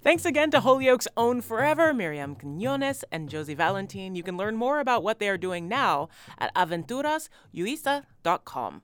Thanks 0.03 0.25
again 0.25 0.51
to 0.51 0.59
Holyoke's 0.59 1.07
own 1.17 1.41
forever, 1.41 1.91
Myriam 1.91 2.39
Quiñones 2.39 3.03
and 3.11 3.27
Jossie 3.27 3.57
Valentín. 3.57 4.15
You 4.15 4.21
can 4.21 4.37
learn 4.37 4.55
more 4.55 4.79
about 4.79 5.01
what 5.01 5.17
they 5.17 5.27
are 5.27 5.37
doing 5.37 5.67
now 5.67 6.09
at 6.37 6.53
aventurasyuiza.com. 6.53 8.81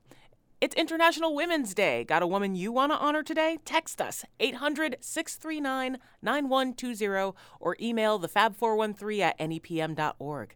It's 0.64 0.74
International 0.76 1.34
Women's 1.34 1.74
Day. 1.74 2.04
Got 2.04 2.22
a 2.22 2.26
woman 2.26 2.54
you 2.54 2.72
want 2.72 2.90
to 2.90 2.96
honor 2.96 3.22
today? 3.22 3.58
Text 3.66 4.00
us 4.00 4.24
800 4.40 4.96
639 4.98 5.98
9120 6.22 7.36
or 7.60 7.76
email 7.82 8.18
thefab413 8.18 9.20
at 9.20 9.38
nepm.org. 9.38 10.54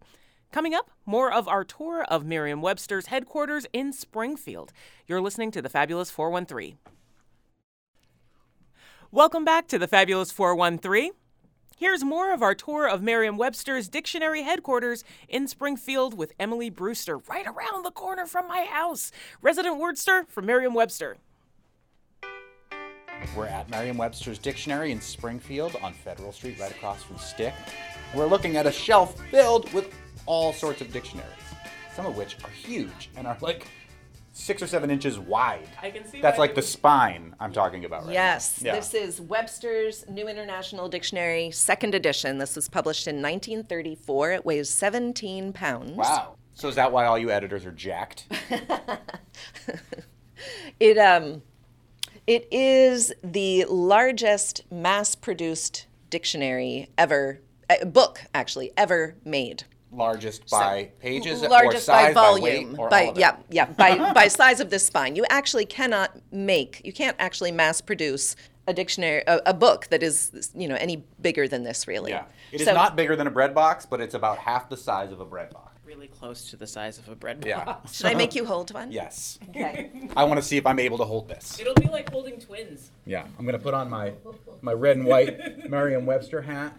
Coming 0.51 0.73
up, 0.73 0.91
more 1.05 1.31
of 1.31 1.47
our 1.47 1.63
tour 1.63 2.05
of 2.05 2.25
Merriam 2.25 2.63
Webster's 2.63 3.09
headquarters 3.09 3.67
in 3.75 3.93
Springfield. 3.93 4.73
You're 5.07 5.21
listening 5.21 5.51
to 5.51 5.61
the 5.61 5.69
Fabulous 5.69 6.11
413. 6.11 6.79
Welcome 9.11 9.45
back 9.45 9.69
to 9.69 9.79
the 9.79 9.87
Fabulous 9.87 10.33
413. 10.33 11.13
Here's 11.81 12.03
more 12.03 12.35
of 12.35 12.43
our 12.43 12.57
tour 12.57 12.89
of 12.89 13.03
Merriam 13.03 13.37
Webster's 13.37 13.89
dictionary 13.89 14.43
headquarters 14.43 15.05
in 15.29 15.47
Springfield 15.47 16.13
with 16.13 16.33
Emily 16.41 16.71
Brewster, 16.71 17.19
right 17.19 17.47
around 17.47 17.85
the 17.85 17.93
corner 17.93 18.27
from 18.27 18.49
my 18.49 18.65
house. 18.65 19.13
Resident 19.43 19.81
wordster 19.81 20.27
from 20.27 20.47
Merriam 20.47 20.75
Webster. 20.75 21.19
We're 23.37 23.47
at 23.47 23.71
Merriam 23.71 23.97
Webster's 23.97 24.41
Dictionary 24.41 24.91
in 24.91 25.01
Springfield 25.01 25.77
on 25.81 25.93
Federal 25.93 26.33
Street, 26.33 26.59
right 26.59 26.73
across 26.73 27.05
from 27.05 27.17
Stick. 27.17 27.55
We're 28.13 28.27
looking 28.27 28.57
at 28.57 28.67
a 28.67 28.73
shelf 28.73 29.17
filled 29.31 29.73
with 29.73 29.95
all 30.27 30.53
sorts 30.53 30.81
of 30.81 30.93
dictionaries, 30.93 31.31
some 31.95 32.07
of 32.07 32.17
which 32.17 32.39
are 32.43 32.51
huge 32.51 33.09
and 33.17 33.25
are 33.25 33.39
like 33.41 33.69
six 34.39 34.63
or 34.63 34.67
seven 34.67 34.91
inches 34.91 35.19
wide. 35.19 35.69
I 35.83 35.91
can 35.91 36.07
see 36.07 36.21
That's 36.21 36.39
why 36.39 36.45
like 36.45 36.55
the 36.55 36.63
spine 36.63 37.35
I'm 37.41 37.53
talking 37.53 37.85
about 37.85 38.05
right 38.05 38.13
Yes, 38.13 38.63
now. 38.63 38.69
Yeah. 38.69 38.77
this 38.77 38.95
is 38.95 39.21
Webster's 39.21 40.09
New 40.09 40.29
International 40.29 40.89
Dictionary, 40.89 41.51
second 41.51 41.95
edition. 41.95 42.39
This 42.39 42.55
was 42.57 42.69
published 42.69 43.09
in 43.09 43.17
1934. 43.17 44.33
It 44.33 44.47
weighs 44.47 44.71
17 44.71 45.53
pounds. 45.53 45.97
Wow. 45.97 46.37
So 46.55 46.69
is 46.69 46.77
that 46.77 46.91
why 46.93 47.07
all 47.07 47.19
you 47.19 47.31
editors 47.31 47.67
are 47.67 47.73
jacked? 47.73 48.27
It 50.79 50.97
um, 50.99 51.43
it 52.27 52.47
is 52.53 53.13
the 53.25 53.65
largest 53.65 54.71
mass-produced 54.71 55.87
dictionary 56.11 56.89
ever, 56.97 57.41
uh, 57.69 57.85
book 57.87 58.21
actually 58.35 58.71
ever 58.77 59.17
made. 59.25 59.65
Largest 59.99 60.49
by 60.51 60.91
pages 61.01 61.43
or 61.43 61.49
largest 61.49 61.87
size, 61.87 62.15
by 62.15 62.33
weight, 62.35 62.41
volume 62.67 62.77
or 62.79 62.89
by, 62.89 63.05
all 63.07 63.11
of 63.11 63.17
it? 63.17 63.21
yeah 63.21 63.37
yeah 63.51 63.65
by 63.67 64.13
by 64.13 64.29
size 64.41 64.61
of 64.61 64.71
the 64.71 64.79
spine 64.79 65.17
you 65.17 65.25
actually 65.29 65.67
cannot 65.67 66.17
make 66.33 66.81
you 66.85 66.93
can't 66.93 67.17
actually 67.19 67.51
mass 67.53 67.81
produce 67.81 68.37
a 68.69 68.73
dictionary 68.73 69.23
a, 69.27 69.41
a 69.47 69.55
book 69.55 69.89
that 69.89 70.03
is 70.03 70.53
you 70.55 70.69
know 70.69 70.77
any 70.77 71.05
bigger 71.21 71.49
than 71.49 71.65
this 71.65 71.89
really 71.89 72.13
Yeah. 72.13 72.25
It 72.53 72.61
is 72.61 72.67
So- 72.67 72.75
not 72.75 72.97
bigger 72.97 73.15
than 73.17 73.27
a 73.27 73.31
bread 73.31 73.55
box, 73.55 73.85
but 73.85 74.01
it's 74.01 74.15
about 74.15 74.39
half 74.39 74.71
the 74.71 74.77
size 74.77 75.13
of 75.13 75.21
a 75.21 75.25
bread 75.27 75.51
box. 75.53 75.65
Really 75.85 76.09
close 76.09 76.49
to 76.51 76.57
the 76.57 76.67
size 76.67 76.99
of 76.99 77.09
a 77.09 77.15
bread 77.17 77.45
Yeah. 77.47 77.65
box. 77.65 77.95
should 77.97 78.07
i 78.07 78.15
make 78.15 78.35
you 78.35 78.45
hold 78.45 78.73
one 78.73 78.93
Yes. 78.93 79.39
okay 79.51 79.91
I 80.17 80.25
want 80.25 80.39
to 80.41 80.47
see 80.47 80.57
if 80.57 80.67
I'm 80.67 80.79
able 80.79 80.99
to 80.99 81.05
hold 81.05 81.29
this. 81.29 81.59
It'll 81.61 81.75
be 81.75 81.89
like 81.89 82.11
holding 82.11 82.39
twins. 82.39 82.91
Yeah. 83.05 83.27
I'm 83.39 83.45
gonna 83.45 83.59
put 83.59 83.75
on 83.75 83.91
my 83.91 84.13
my 84.63 84.73
red 84.73 84.97
and 84.97 85.07
white 85.07 85.69
Merriam-Webster 85.69 86.43
hat. 86.43 86.73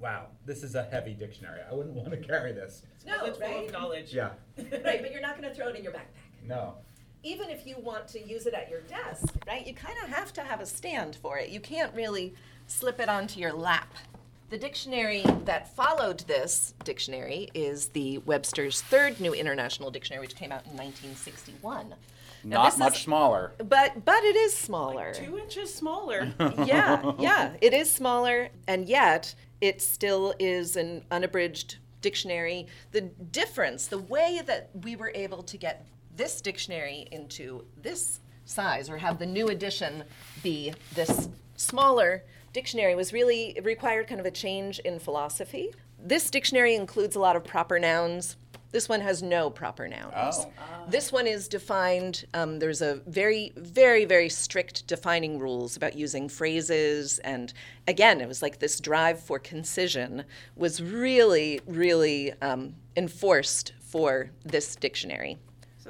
Wow, 0.00 0.26
this 0.46 0.62
is 0.62 0.74
a 0.74 0.84
heavy 0.84 1.14
dictionary. 1.14 1.60
I 1.70 1.74
wouldn't 1.74 1.94
want 2.00 2.10
to 2.10 2.16
carry 2.16 2.52
this. 2.52 2.82
no 3.06 3.24
It's 3.24 3.38
full 3.38 3.66
of 3.66 3.72
knowledge. 3.72 4.12
Yeah. 4.14 4.30
right 4.58 5.00
but 5.02 5.12
you're 5.12 5.20
not 5.20 5.36
going 5.40 5.48
to 5.48 5.54
throw 5.54 5.68
it 5.68 5.76
in 5.76 5.82
your 5.84 5.92
backpack 5.92 6.46
No. 6.46 6.74
even 7.22 7.48
if 7.50 7.66
you 7.66 7.76
want 7.78 8.08
to 8.08 8.20
use 8.26 8.46
it 8.46 8.54
at 8.54 8.68
your 8.70 8.80
desk 8.82 9.34
right 9.46 9.66
you 9.66 9.74
kind 9.74 9.96
of 10.02 10.08
have 10.10 10.32
to 10.34 10.42
have 10.42 10.60
a 10.60 10.66
stand 10.66 11.16
for 11.16 11.38
it 11.38 11.48
you 11.50 11.60
can't 11.60 11.94
really 11.94 12.34
slip 12.66 13.00
it 13.00 13.08
onto 13.08 13.40
your 13.40 13.52
lap 13.52 13.94
the 14.50 14.58
dictionary 14.58 15.22
that 15.44 15.74
followed 15.76 16.20
this 16.26 16.74
dictionary 16.84 17.48
is 17.54 17.88
the 17.90 18.18
Webster's 18.18 18.82
Third 18.82 19.20
New 19.20 19.32
International 19.32 19.92
Dictionary, 19.92 20.20
which 20.22 20.34
came 20.34 20.50
out 20.50 20.64
in 20.66 20.72
1961. 20.76 21.94
Now, 22.42 22.64
Not 22.64 22.76
much 22.78 22.96
is- 22.96 23.02
smaller. 23.02 23.52
But 23.58 24.04
but 24.04 24.24
it 24.24 24.34
is 24.34 24.52
smaller. 24.56 25.14
Two 25.14 25.38
inches 25.38 25.72
smaller. 25.72 26.32
yeah, 26.64 27.12
yeah, 27.20 27.52
it 27.60 27.72
is 27.72 27.92
smaller, 27.92 28.48
and 28.66 28.88
yet 28.88 29.36
it 29.60 29.82
still 29.82 30.34
is 30.38 30.76
an 30.76 31.04
unabridged 31.10 31.76
dictionary. 32.00 32.66
The 32.92 33.02
difference, 33.02 33.86
the 33.86 33.98
way 33.98 34.40
that 34.46 34.70
we 34.82 34.96
were 34.96 35.12
able 35.14 35.42
to 35.42 35.56
get 35.56 35.86
this 36.16 36.40
dictionary 36.40 37.06
into 37.12 37.64
this 37.80 38.20
size, 38.44 38.90
or 38.90 38.98
have 38.98 39.18
the 39.18 39.26
new 39.26 39.48
edition 39.48 40.04
be 40.42 40.72
this 40.94 41.28
smaller 41.56 42.24
dictionary, 42.52 42.94
was 42.94 43.12
really 43.12 43.58
required 43.62 44.06
kind 44.08 44.20
of 44.20 44.26
a 44.26 44.30
change 44.30 44.78
in 44.80 44.98
philosophy. 44.98 45.72
This 46.02 46.30
dictionary 46.30 46.74
includes 46.74 47.14
a 47.14 47.20
lot 47.20 47.36
of 47.36 47.44
proper 47.44 47.78
nouns. 47.78 48.36
This 48.72 48.88
one 48.88 49.00
has 49.00 49.22
no 49.22 49.50
proper 49.50 49.88
nouns. 49.88 50.14
Oh. 50.16 50.50
This 50.88 51.10
one 51.10 51.26
is 51.26 51.48
defined, 51.48 52.24
um, 52.34 52.58
there's 52.60 52.82
a 52.82 52.96
very, 53.06 53.52
very, 53.56 54.04
very 54.04 54.28
strict 54.28 54.86
defining 54.86 55.38
rules 55.38 55.76
about 55.76 55.96
using 55.96 56.28
phrases. 56.28 57.18
And 57.20 57.52
again, 57.88 58.20
it 58.20 58.28
was 58.28 58.42
like 58.42 58.60
this 58.60 58.78
drive 58.78 59.20
for 59.20 59.38
concision 59.38 60.24
was 60.56 60.80
really, 60.80 61.60
really 61.66 62.32
um, 62.40 62.74
enforced 62.96 63.72
for 63.80 64.30
this 64.44 64.76
dictionary. 64.76 65.38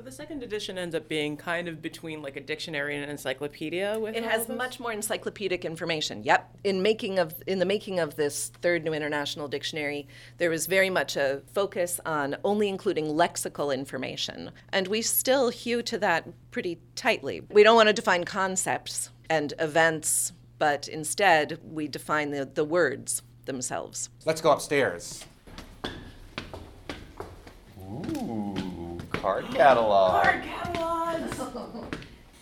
So 0.01 0.05
the 0.05 0.13
second 0.13 0.43
edition 0.43 0.79
ends 0.79 0.95
up 0.95 1.09
being 1.09 1.37
kind 1.37 1.69
of 1.69 1.83
between 1.83 2.23
like 2.23 2.37
a 2.37 2.41
dictionary 2.41 2.95
and 2.95 3.05
an 3.05 3.11
encyclopedia 3.11 3.99
with 3.99 4.17
It 4.17 4.25
has 4.25 4.49
much 4.49 4.81
more 4.81 4.93
encyclopedic 4.93 5.67
information. 5.67 6.25
Yep. 6.25 6.57
In 6.65 6.81
making 6.81 7.19
of 7.19 7.35
in 7.47 7.59
the 7.59 7.67
making 7.67 7.99
of 7.99 8.17
this 8.17 8.51
third 8.63 8.83
New 8.83 8.95
International 8.95 9.47
Dictionary, 9.47 10.09
there 10.39 10.49
was 10.49 10.67
very 10.67 10.89
much 10.89 11.17
a 11.17 11.43
focus 11.53 12.01
on 12.07 12.39
only 12.45 12.71
including 12.71 13.09
lexical 13.09 13.75
information, 13.75 14.53
and 14.73 14.89
we 14.89 15.03
still 15.03 15.51
hew 15.51 15.83
to 15.83 15.99
that 15.99 16.27
pretty 16.51 16.81
tightly. 16.95 17.43
We 17.51 17.63
don't 17.63 17.77
want 17.77 17.91
to 17.91 17.93
define 17.93 18.25
concepts 18.25 19.11
and 19.29 19.53
events, 19.59 20.33
but 20.59 20.89
instead 20.89 21.59
we 21.63 21.89
define 21.89 22.31
the, 22.31 22.47
the 22.47 22.65
words 22.65 23.21
themselves. 23.45 24.09
Let's 24.25 24.41
go 24.41 24.51
upstairs. 24.51 25.27
Ooh, 27.79 28.70
card 29.21 29.45
catalog. 29.53 30.27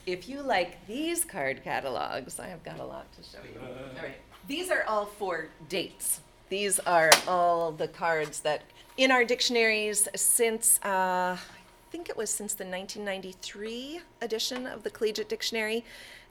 If 0.07 0.27
you 0.27 0.41
like 0.41 0.87
these 0.87 1.23
card 1.23 1.63
catalogs, 1.63 2.41
I 2.41 2.47
have 2.47 2.65
got 2.65 2.81
a 2.81 2.85
lot 2.85 3.13
to 3.13 3.23
show 3.23 3.45
you. 3.45 3.61
All 3.61 4.03
right. 4.03 4.17
These 4.47 4.71
are 4.71 4.83
all 4.85 5.05
for 5.05 5.51
dates. 5.69 6.21
These 6.49 6.79
are 6.79 7.11
all 7.27 7.73
the 7.73 7.89
cards 7.89 8.41
that 8.41 8.63
in 8.97 9.11
our 9.11 9.23
dictionaries 9.23 10.09
since, 10.17 10.81
uh, 10.83 11.37
I 11.37 11.39
think 11.91 12.09
it 12.09 12.17
was 12.17 12.31
since 12.31 12.55
the 12.55 12.65
1993 12.65 14.01
edition 14.23 14.67
of 14.67 14.83
the 14.83 14.89
Collegiate 14.89 15.29
Dictionary. 15.29 15.85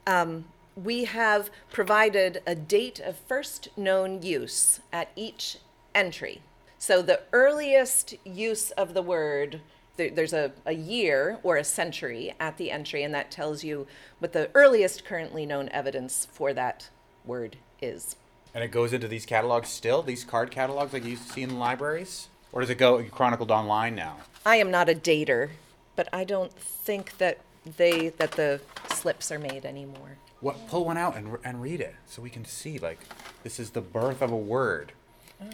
Um, 0.08 0.46
we 0.76 1.04
have 1.04 1.52
provided 1.72 2.42
a 2.48 2.56
date 2.56 3.00
of 3.00 3.16
first 3.16 3.68
known 3.78 4.24
use 4.24 4.80
at 4.92 5.12
each 5.16 5.58
entry. 5.94 6.42
So 6.80 7.04
the 7.04 7.22
earliest 7.32 8.16
use 8.26 8.72
of 8.72 8.96
the 8.96 9.04
word 9.04 9.62
there- 9.98 10.10
there's 10.12 10.34
a, 10.34 10.52
a 10.66 10.74
year 10.74 11.40
or 11.44 11.58
a 11.58 11.64
century 11.64 12.34
at 12.40 12.58
the 12.58 12.72
entry, 12.72 13.04
and 13.04 13.14
that 13.14 13.30
tells 13.32 13.64
you 13.64 13.88
what 14.20 14.34
the 14.34 14.50
earliest 14.56 15.04
currently 15.06 15.46
known 15.46 15.70
evidence 15.70 16.28
for 16.32 16.54
that 16.54 16.90
word 17.26 17.58
is. 17.82 18.16
And 18.54 18.64
it 18.64 18.70
goes 18.70 18.94
into 18.94 19.08
these 19.08 19.26
catalogs 19.26 19.70
still? 19.70 20.02
These 20.02 20.24
card 20.24 20.50
catalogs 20.52 20.94
like 20.94 21.04
you 21.04 21.12
used 21.12 21.28
to 21.28 21.34
see 21.34 21.42
in 21.44 21.60
libraries? 21.60 22.30
Or 22.52 22.62
does 22.62 22.70
it 22.70 22.78
go 22.78 23.04
chronicled 23.04 23.52
online 23.52 23.94
now? 23.94 24.18
I 24.46 24.56
am 24.56 24.72
not 24.72 24.90
a 24.90 24.96
dater, 24.96 25.50
but 25.96 26.08
I 26.14 26.24
don't 26.24 26.54
think 26.54 27.18
that 27.18 27.40
they 27.78 28.10
that 28.10 28.32
the 28.32 28.62
slips 28.94 29.32
are 29.32 29.38
made 29.40 29.66
anymore. 29.66 30.18
What? 30.40 30.68
Pull 30.70 30.86
one 30.86 30.98
out 30.98 31.18
and, 31.18 31.38
and 31.44 31.62
read 31.62 31.82
it 31.82 31.96
so 32.06 32.22
we 32.22 32.30
can 32.30 32.46
see, 32.46 32.78
like, 32.80 33.00
this 33.44 33.60
is 33.60 33.72
the 33.72 33.82
birth 33.82 34.22
of 34.22 34.32
a 34.32 34.38
word. 34.38 34.94
Oh, 35.42 35.48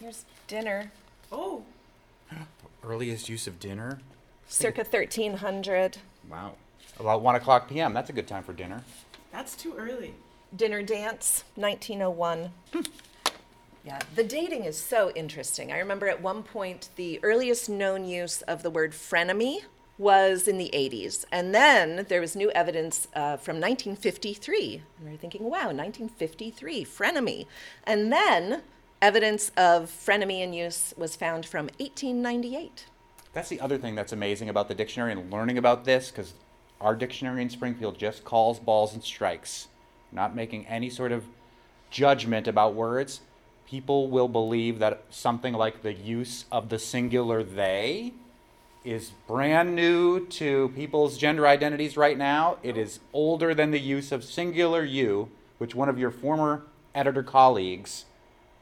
here's 0.00 0.24
dinner, 0.48 0.90
Oh, 1.30 1.62
Earliest 2.84 3.28
use 3.28 3.46
of 3.46 3.58
dinner? 3.60 4.00
circa 4.48 4.80
1300. 4.82 5.98
Wow. 6.28 6.54
About 7.00 7.22
1 7.22 7.36
o'clock 7.36 7.68
p.m. 7.68 7.94
That's 7.94 8.10
a 8.10 8.12
good 8.12 8.28
time 8.28 8.42
for 8.42 8.52
dinner. 8.52 8.82
that's 9.30 9.54
too 9.56 9.74
early. 9.78 10.14
Dinner 10.54 10.82
dance, 10.82 11.44
1901. 11.54 12.50
Yeah, 13.84 13.98
the 14.14 14.22
dating 14.22 14.64
is 14.64 14.76
so 14.78 15.10
interesting. 15.16 15.72
I 15.72 15.78
remember 15.78 16.06
at 16.08 16.20
one 16.22 16.42
point 16.42 16.90
the 16.96 17.18
earliest 17.24 17.68
known 17.68 18.04
use 18.04 18.42
of 18.42 18.62
the 18.62 18.70
word 18.70 18.92
frenemy 18.92 19.62
was 19.98 20.46
in 20.46 20.58
the 20.58 20.70
80s. 20.72 21.24
And 21.32 21.54
then 21.54 22.06
there 22.08 22.20
was 22.20 22.36
new 22.36 22.50
evidence 22.52 23.08
uh, 23.14 23.36
from 23.38 23.56
1953. 23.56 24.82
And 24.98 25.08
we 25.08 25.14
are 25.14 25.18
thinking, 25.18 25.42
wow, 25.44 25.66
1953, 25.72 26.84
frenemy. 26.84 27.46
And 27.84 28.12
then 28.12 28.62
evidence 29.02 29.50
of 29.56 29.90
frenemy 29.90 30.40
in 30.40 30.52
use 30.52 30.94
was 30.96 31.16
found 31.16 31.44
from 31.44 31.66
1898. 31.78 32.86
That's 33.32 33.48
the 33.48 33.60
other 33.60 33.76
thing 33.76 33.96
that's 33.96 34.12
amazing 34.12 34.48
about 34.48 34.68
the 34.68 34.74
dictionary 34.74 35.10
and 35.10 35.30
learning 35.30 35.58
about 35.58 35.84
this, 35.84 36.10
because 36.10 36.34
our 36.80 36.94
dictionary 36.94 37.42
in 37.42 37.50
Springfield 37.50 37.98
just 37.98 38.24
calls 38.24 38.60
balls 38.60 38.94
and 38.94 39.02
strikes, 39.02 39.66
not 40.12 40.36
making 40.36 40.66
any 40.68 40.88
sort 40.88 41.10
of 41.10 41.24
judgment 41.90 42.46
about 42.46 42.74
words. 42.74 43.20
People 43.66 44.08
will 44.08 44.28
believe 44.28 44.78
that 44.78 45.02
something 45.10 45.52
like 45.52 45.82
the 45.82 45.94
use 45.94 46.44
of 46.52 46.68
the 46.68 46.78
singular 46.78 47.42
they 47.42 48.12
is 48.84 49.12
brand 49.26 49.74
new 49.74 50.26
to 50.26 50.68
people's 50.76 51.16
gender 51.16 51.46
identities 51.46 51.96
right 51.96 52.18
now. 52.18 52.58
It 52.62 52.76
is 52.76 53.00
older 53.12 53.54
than 53.54 53.70
the 53.70 53.80
use 53.80 54.12
of 54.12 54.22
singular 54.22 54.84
you, 54.84 55.30
which 55.58 55.74
one 55.74 55.88
of 55.88 55.98
your 55.98 56.10
former 56.10 56.64
editor 56.94 57.22
colleagues 57.22 58.04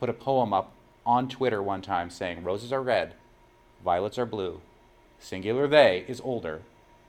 put 0.01 0.09
a 0.09 0.14
poem 0.14 0.53
up 0.53 0.72
on 1.05 1.28
Twitter 1.28 1.62
one 1.62 1.82
time 1.82 2.11
saying 2.11 2.42
roses 2.42 2.72
are 2.72 2.82
red, 2.82 3.14
violets 3.84 4.18
are 4.18 4.26
blue, 4.26 4.61
singular 5.18 5.68
they 5.68 6.05
is 6.09 6.20
older 6.22 6.62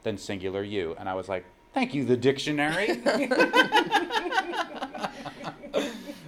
than 0.04 0.18
singular 0.18 0.62
you. 0.62 0.96
And 1.00 1.08
I 1.08 1.16
was 1.16 1.30
like, 1.30 1.46
thank 1.74 1.94
you, 1.94 2.04
the 2.04 2.18
dictionary. 2.18 2.88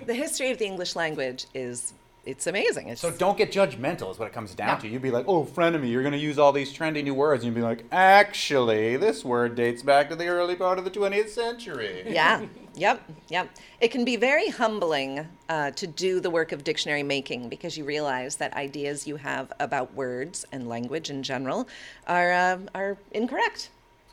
the 0.05 0.13
history 0.13 0.51
of 0.51 0.57
the 0.57 0.65
English 0.65 0.95
language 0.95 1.45
is 1.53 1.93
it's 2.25 2.47
amazing. 2.47 2.87
It's 2.87 3.01
so 3.01 3.11
don't 3.11 3.37
get 3.37 3.51
judgmental 3.51 4.09
is 4.11 4.17
what 4.17 4.27
it 4.27 4.33
comes 4.33 4.55
down 4.55 4.77
No. 4.77 4.81
to. 4.81 4.87
You'd 4.87 5.01
be 5.01 5.11
like, 5.11 5.27
oh, 5.27 5.43
frenemy, 5.43 5.89
you're 5.91 6.03
going 6.03 6.13
to 6.13 6.17
use 6.17 6.39
all 6.39 6.51
these 6.53 6.71
trendy 6.73 7.03
new 7.03 7.13
words. 7.13 7.43
And 7.43 7.53
you'd 7.53 7.59
be 7.59 7.65
like, 7.65 7.83
actually, 7.91 8.95
this 8.97 9.25
word 9.25 9.55
dates 9.55 9.83
back 9.83 10.09
to 10.09 10.15
the 10.15 10.27
early 10.27 10.55
part 10.55 10.79
of 10.79 10.85
the 10.85 10.91
20th 10.91 11.29
century. 11.29 12.03
yeah, 12.07 12.45
yep, 12.75 13.03
yep. 13.27 13.49
It 13.81 13.89
can 13.89 14.05
be 14.05 14.15
very 14.15 14.47
humbling 14.49 15.27
uh, 15.49 15.71
to 15.71 15.85
do 15.85 16.21
the 16.21 16.29
work 16.29 16.53
of 16.53 16.63
dictionary 16.63 17.03
making 17.03 17.49
because 17.49 17.77
you 17.77 17.83
realize 17.83 18.37
that 18.37 18.53
ideas 18.53 19.05
you 19.05 19.17
have 19.17 19.51
about 19.59 19.93
words 19.93 20.45
and 20.53 20.69
language 20.69 21.09
in 21.09 21.23
general 21.23 21.67
are 22.07 22.31
uh, 22.31 22.57
are 22.73 22.97
incorrect. 23.11 23.69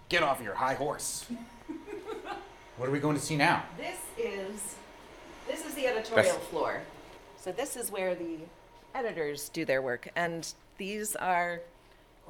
Get 0.09 0.25
off 0.25 0.43
your 0.43 0.55
high 0.55 0.75
horse. 0.75 1.27
what 2.77 2.89
are 2.89 2.93
we 2.93 2.99
going 2.99 3.15
to 3.17 3.23
see 3.23 3.37
now? 3.37 3.63
This 3.77 3.99
is 4.19 4.75
this 5.47 5.65
is 5.65 5.75
the 5.75 5.87
editorial 5.87 6.35
Best- 6.35 6.41
floor. 6.49 6.83
So 7.41 7.53
this 7.53 7.77
is 7.77 7.91
where 7.91 8.15
the 8.15 8.39
editors 8.95 9.49
do 9.49 9.65
their 9.65 9.81
work, 9.83 10.09
and 10.15 10.47
these 10.79 11.17
are 11.17 11.61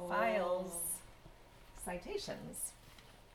files, 0.09 0.71
citations. 1.83 2.71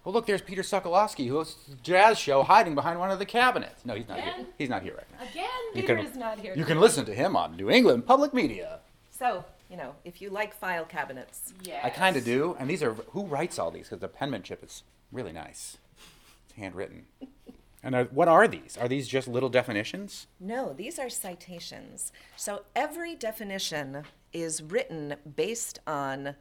Well, 0.05 0.13
look, 0.13 0.27
there's 0.27 0.41
Peter 0.41 0.63
Sokolowski, 0.63 1.27
who 1.27 1.35
hosts 1.35 1.65
the 1.67 1.75
jazz 1.77 2.17
show, 2.19 2.45
hiding 2.45 2.75
behind 2.77 3.01
one 3.01 3.11
of 3.11 3.19
the 3.19 3.27
cabinets. 3.27 3.85
No, 3.85 3.95
he's 3.95 4.07
not 4.09 4.21
here. 4.21 4.35
He's 4.57 4.69
not 4.69 4.83
here 4.83 4.95
right 4.95 5.07
now. 5.19 5.29
Again, 5.29 5.49
You 5.75 5.83
Peter 5.83 5.97
can- 5.97 6.07
is 6.07 6.17
not 6.17 6.39
here. 6.39 6.55
You 6.57 6.65
can 6.65 6.79
listen 6.81 7.05
to 7.07 7.15
him 7.15 7.35
on 7.37 7.57
New 7.57 7.69
England 7.69 8.07
Public 8.07 8.33
Media. 8.33 8.79
So 9.11 9.45
you 9.69 9.77
know, 9.77 9.97
if 10.05 10.23
you 10.23 10.31
like 10.31 10.55
file 10.55 10.85
cabinets, 10.85 11.53
I 11.83 11.91
kind 11.91 12.17
of 12.17 12.25
do. 12.25 12.57
And 12.61 12.71
these 12.71 12.83
are 12.85 12.95
who 12.95 13.25
writes 13.27 13.59
all 13.59 13.73
these? 13.73 13.87
Because 13.89 13.99
the 14.01 14.07
penmanship 14.09 14.63
is 14.63 14.85
really 15.11 15.33
nice. 15.33 15.77
It's 16.49 16.57
handwritten. 16.57 17.07
And 17.87 17.95
are, 17.95 18.05
what 18.07 18.27
are 18.27 18.49
these? 18.49 18.77
Are 18.81 18.89
these 18.89 19.07
just 19.07 19.29
little 19.29 19.49
definitions? 19.49 20.27
No, 20.41 20.73
these 20.73 20.99
are 20.99 21.09
citations. 21.09 22.11
So 22.35 22.63
every 22.75 23.15
definition 23.15 24.03
is 24.33 24.61
written 24.61 25.15
based 25.37 25.79
on 25.87 26.35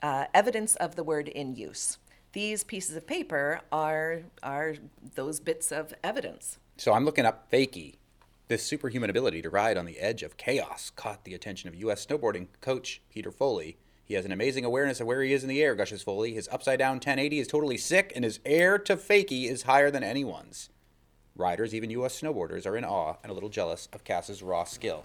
uh, 0.00 0.26
evidence 0.32 0.76
of 0.76 0.94
the 0.94 1.02
word 1.02 1.26
in 1.26 1.56
use. 1.56 1.98
These 2.34 2.62
pieces 2.62 2.94
of 2.94 3.04
paper 3.04 3.62
are 3.72 4.22
are 4.44 4.76
those 5.16 5.40
bits 5.40 5.72
of 5.72 5.92
evidence. 6.04 6.58
So 6.76 6.92
I'm 6.92 7.04
looking 7.04 7.26
up 7.26 7.50
fakie. 7.50 7.96
This 8.46 8.62
superhuman 8.62 9.10
ability 9.10 9.42
to 9.42 9.50
ride 9.50 9.76
on 9.76 9.86
the 9.86 9.98
edge 9.98 10.22
of 10.22 10.36
chaos 10.36 10.92
caught 10.94 11.24
the 11.24 11.34
attention 11.34 11.68
of 11.68 11.74
U.S. 11.74 12.06
snowboarding 12.06 12.46
coach 12.60 13.02
Peter 13.10 13.32
Foley. 13.32 13.76
He 14.04 14.14
has 14.14 14.24
an 14.24 14.32
amazing 14.32 14.64
awareness 14.64 15.00
of 15.00 15.08
where 15.08 15.22
he 15.22 15.32
is 15.32 15.42
in 15.42 15.48
the 15.48 15.62
air, 15.62 15.74
gushes 15.74 16.02
Foley. 16.02 16.34
His 16.34 16.48
upside 16.52 16.78
down 16.78 16.96
1080 16.96 17.40
is 17.40 17.48
totally 17.48 17.76
sick, 17.76 18.12
and 18.14 18.24
his 18.24 18.38
air 18.44 18.78
to 18.78 18.96
fakie 18.96 19.50
is 19.50 19.62
higher 19.62 19.90
than 19.90 20.04
anyone's. 20.04 20.68
Riders, 21.36 21.74
even 21.74 21.90
U.S. 21.90 22.20
snowboarders, 22.20 22.66
are 22.66 22.76
in 22.76 22.84
awe 22.84 23.16
and 23.22 23.30
a 23.30 23.34
little 23.34 23.48
jealous 23.48 23.88
of 23.92 24.04
Cass's 24.04 24.42
raw 24.42 24.64
skill. 24.64 25.04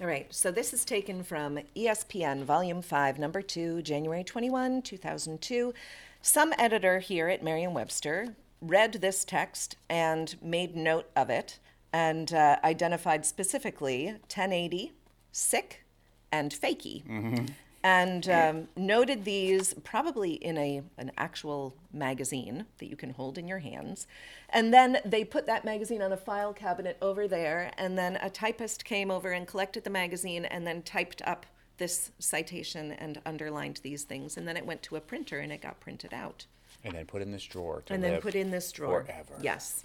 All 0.00 0.06
right, 0.06 0.26
so 0.32 0.50
this 0.50 0.74
is 0.74 0.84
taken 0.84 1.22
from 1.22 1.58
ESPN, 1.74 2.44
Volume 2.44 2.82
5, 2.82 3.18
Number 3.18 3.40
2, 3.40 3.80
January 3.82 4.24
21, 4.24 4.82
2002. 4.82 5.72
Some 6.20 6.52
editor 6.58 6.98
here 6.98 7.28
at 7.28 7.42
Merriam 7.42 7.72
Webster 7.72 8.34
read 8.60 8.94
this 8.94 9.24
text 9.24 9.76
and 9.88 10.36
made 10.42 10.76
note 10.76 11.08
of 11.16 11.30
it 11.30 11.58
and 11.92 12.32
uh, 12.34 12.56
identified 12.62 13.24
specifically 13.24 14.06
1080, 14.08 14.92
sick, 15.32 15.84
and 16.30 16.52
fakie. 16.52 17.02
And 17.86 18.28
um, 18.28 18.68
noted 18.74 19.24
these 19.24 19.74
probably 19.84 20.32
in 20.32 20.58
a 20.58 20.82
an 20.98 21.12
actual 21.16 21.76
magazine 21.92 22.66
that 22.78 22.88
you 22.88 22.96
can 22.96 23.10
hold 23.10 23.38
in 23.38 23.46
your 23.46 23.60
hands, 23.60 24.08
and 24.50 24.74
then 24.74 24.98
they 25.04 25.22
put 25.24 25.46
that 25.46 25.64
magazine 25.64 26.02
on 26.02 26.12
a 26.12 26.16
file 26.16 26.52
cabinet 26.52 26.96
over 27.00 27.28
there, 27.28 27.70
and 27.78 27.96
then 27.96 28.16
a 28.16 28.28
typist 28.28 28.84
came 28.84 29.08
over 29.10 29.30
and 29.30 29.46
collected 29.46 29.84
the 29.84 29.90
magazine 29.90 30.44
and 30.44 30.66
then 30.66 30.82
typed 30.82 31.22
up 31.22 31.46
this 31.78 32.10
citation 32.18 32.92
and 32.92 33.20
underlined 33.24 33.78
these 33.84 34.02
things, 34.02 34.36
and 34.36 34.48
then 34.48 34.56
it 34.56 34.66
went 34.66 34.82
to 34.82 34.96
a 34.96 35.00
printer 35.00 35.38
and 35.38 35.52
it 35.52 35.60
got 35.62 35.78
printed 35.78 36.12
out 36.12 36.46
And 36.82 36.92
then 36.94 37.06
put 37.06 37.22
in 37.22 37.30
this 37.30 37.44
drawer 37.44 37.84
and 37.90 38.02
then 38.02 38.20
put 38.20 38.34
in 38.34 38.50
this 38.50 38.72
drawer. 38.72 39.04
forever. 39.04 39.34
Yes. 39.40 39.84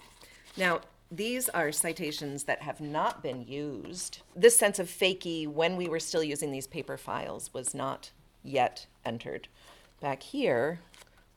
Now, 0.56 0.80
these 1.12 1.50
are 1.50 1.70
citations 1.70 2.44
that 2.44 2.62
have 2.62 2.80
not 2.80 3.22
been 3.22 3.46
used. 3.46 4.22
This 4.34 4.56
sense 4.56 4.78
of 4.78 4.88
fakie, 4.88 5.46
when 5.46 5.76
we 5.76 5.86
were 5.86 6.00
still 6.00 6.24
using 6.24 6.50
these 6.50 6.66
paper 6.66 6.96
files, 6.96 7.52
was 7.52 7.74
not 7.74 8.12
yet 8.42 8.86
entered. 9.04 9.48
Back 10.00 10.22
here, 10.22 10.80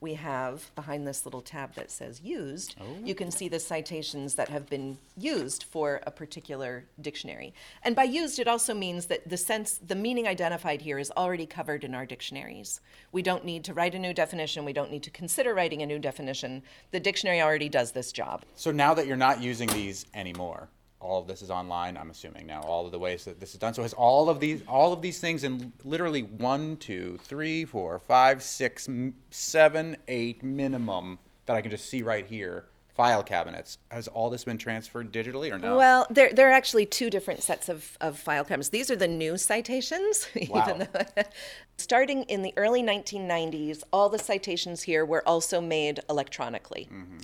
we 0.00 0.14
have 0.14 0.70
behind 0.74 1.06
this 1.06 1.24
little 1.24 1.40
tab 1.40 1.74
that 1.74 1.90
says 1.90 2.20
used, 2.20 2.76
you 3.04 3.14
can 3.14 3.30
see 3.30 3.48
the 3.48 3.58
citations 3.58 4.34
that 4.34 4.48
have 4.48 4.68
been 4.68 4.98
used 5.16 5.64
for 5.64 6.00
a 6.06 6.10
particular 6.10 6.84
dictionary. 7.00 7.54
And 7.82 7.96
by 7.96 8.04
used, 8.04 8.38
it 8.38 8.46
also 8.46 8.74
means 8.74 9.06
that 9.06 9.28
the 9.28 9.36
sense, 9.38 9.78
the 9.78 9.94
meaning 9.94 10.26
identified 10.28 10.82
here 10.82 10.98
is 10.98 11.10
already 11.16 11.46
covered 11.46 11.82
in 11.82 11.94
our 11.94 12.04
dictionaries. 12.04 12.80
We 13.10 13.22
don't 13.22 13.44
need 13.44 13.64
to 13.64 13.74
write 13.74 13.94
a 13.94 13.98
new 13.98 14.12
definition, 14.12 14.64
we 14.64 14.74
don't 14.74 14.90
need 14.90 15.02
to 15.04 15.10
consider 15.10 15.54
writing 15.54 15.82
a 15.82 15.86
new 15.86 15.98
definition. 15.98 16.62
The 16.90 17.00
dictionary 17.00 17.40
already 17.40 17.68
does 17.68 17.92
this 17.92 18.12
job. 18.12 18.44
So 18.54 18.70
now 18.70 18.92
that 18.94 19.06
you're 19.06 19.16
not 19.16 19.42
using 19.42 19.68
these 19.68 20.06
anymore, 20.14 20.68
all 21.00 21.20
of 21.20 21.26
this 21.26 21.42
is 21.42 21.50
online. 21.50 21.96
I'm 21.96 22.10
assuming 22.10 22.46
now 22.46 22.60
all 22.62 22.86
of 22.86 22.92
the 22.92 22.98
ways 22.98 23.24
that 23.24 23.38
this 23.40 23.52
is 23.52 23.60
done. 23.60 23.74
So 23.74 23.82
has 23.82 23.92
all 23.92 24.28
of 24.28 24.40
these 24.40 24.62
all 24.66 24.92
of 24.92 25.02
these 25.02 25.18
things 25.20 25.44
in 25.44 25.72
literally 25.84 26.22
one, 26.22 26.76
two, 26.76 27.18
three, 27.22 27.64
four, 27.64 27.98
five, 28.00 28.42
six, 28.42 28.88
seven, 29.30 29.96
eight 30.08 30.42
minimum 30.42 31.18
that 31.46 31.56
I 31.56 31.60
can 31.60 31.70
just 31.70 31.88
see 31.88 32.02
right 32.02 32.26
here. 32.26 32.66
File 32.94 33.22
cabinets. 33.22 33.76
Has 33.90 34.08
all 34.08 34.30
this 34.30 34.44
been 34.44 34.56
transferred 34.56 35.12
digitally 35.12 35.52
or 35.52 35.58
no? 35.58 35.76
Well, 35.76 36.06
there, 36.08 36.32
there 36.32 36.48
are 36.48 36.52
actually 36.52 36.86
two 36.86 37.10
different 37.10 37.42
sets 37.42 37.68
of, 37.68 37.98
of 38.00 38.18
file 38.18 38.42
cabinets. 38.42 38.70
These 38.70 38.90
are 38.90 38.96
the 38.96 39.06
new 39.06 39.36
citations. 39.36 40.26
Wow. 40.48 40.64
even 40.66 40.88
though 40.90 41.22
starting 41.76 42.22
in 42.22 42.40
the 42.40 42.54
early 42.56 42.82
1990s, 42.82 43.82
all 43.92 44.08
the 44.08 44.18
citations 44.18 44.80
here 44.80 45.04
were 45.04 45.22
also 45.28 45.60
made 45.60 46.00
electronically. 46.08 46.88
Mm-hmm. 46.90 47.18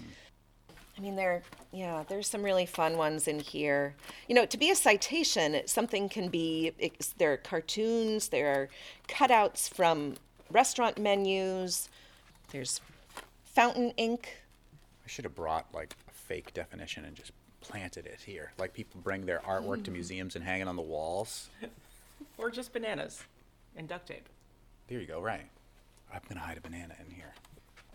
I 0.96 1.00
mean, 1.00 1.16
there, 1.16 1.42
yeah, 1.72 2.04
there's 2.08 2.28
some 2.28 2.42
really 2.42 2.66
fun 2.66 2.96
ones 2.96 3.26
in 3.26 3.40
here. 3.40 3.94
You 4.28 4.34
know, 4.34 4.44
to 4.46 4.58
be 4.58 4.70
a 4.70 4.76
citation, 4.76 5.60
something 5.66 6.08
can 6.08 6.28
be. 6.28 6.72
It's, 6.78 7.14
there 7.14 7.32
are 7.32 7.38
cartoons, 7.38 8.28
there 8.28 8.48
are 8.48 8.68
cutouts 9.08 9.72
from 9.72 10.16
restaurant 10.50 10.98
menus. 10.98 11.88
There's 12.50 12.80
fountain 13.44 13.92
ink. 13.96 14.36
I 15.04 15.08
should 15.08 15.24
have 15.24 15.34
brought 15.34 15.66
like 15.72 15.94
a 16.08 16.12
fake 16.12 16.52
definition 16.52 17.04
and 17.04 17.16
just 17.16 17.32
planted 17.62 18.06
it 18.06 18.20
here. 18.24 18.52
Like 18.58 18.74
people 18.74 19.00
bring 19.02 19.24
their 19.24 19.40
artwork 19.40 19.84
to 19.84 19.90
hmm. 19.90 19.94
museums 19.94 20.36
and 20.36 20.44
hang 20.44 20.60
it 20.60 20.68
on 20.68 20.76
the 20.76 20.82
walls. 20.82 21.48
Or 22.38 22.50
just 22.50 22.72
bananas 22.72 23.22
and 23.76 23.88
duct 23.88 24.08
tape. 24.08 24.28
There 24.88 24.98
you 24.98 25.06
go, 25.06 25.20
right. 25.20 25.46
I'm 26.12 26.20
going 26.28 26.38
to 26.38 26.44
hide 26.44 26.56
a 26.56 26.60
banana 26.60 26.94
in 27.04 27.14
here. 27.14 27.32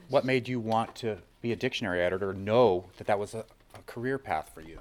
What 0.09 0.23
made 0.23 0.47
you 0.47 0.59
want 0.59 0.95
to 0.97 1.17
be 1.41 1.51
a 1.51 1.55
dictionary 1.55 2.01
editor, 2.01 2.33
know 2.33 2.85
that 2.97 3.07
that 3.07 3.19
was 3.19 3.33
a, 3.33 3.43
a 3.75 3.81
career 3.85 4.17
path 4.17 4.51
for 4.53 4.61
you? 4.61 4.79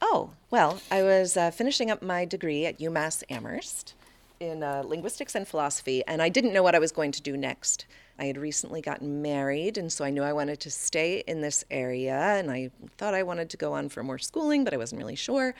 Oh, 0.00 0.30
well, 0.50 0.80
I 0.90 1.02
was 1.02 1.36
uh, 1.36 1.50
finishing 1.50 1.90
up 1.90 2.02
my 2.02 2.24
degree 2.24 2.64
at 2.64 2.78
UMass 2.78 3.22
Amherst 3.28 3.94
in 4.40 4.62
uh, 4.62 4.82
linguistics 4.86 5.34
and 5.34 5.46
philosophy, 5.46 6.02
and 6.06 6.22
I 6.22 6.30
didn't 6.30 6.54
know 6.54 6.62
what 6.62 6.74
I 6.74 6.78
was 6.78 6.90
going 6.90 7.12
to 7.12 7.20
do 7.20 7.36
next. 7.36 7.84
I 8.18 8.24
had 8.24 8.38
recently 8.38 8.80
gotten 8.80 9.20
married, 9.20 9.76
and 9.76 9.92
so 9.92 10.06
I 10.06 10.10
knew 10.10 10.22
I 10.22 10.32
wanted 10.32 10.58
to 10.60 10.70
stay 10.70 11.22
in 11.26 11.42
this 11.42 11.62
area, 11.70 12.18
and 12.18 12.50
I 12.50 12.70
thought 12.96 13.12
I 13.12 13.22
wanted 13.22 13.50
to 13.50 13.58
go 13.58 13.74
on 13.74 13.90
for 13.90 14.02
more 14.02 14.18
schooling, 14.18 14.64
but 14.64 14.72
I 14.72 14.78
wasn't 14.78 15.00
really 15.00 15.16
sure. 15.16 15.54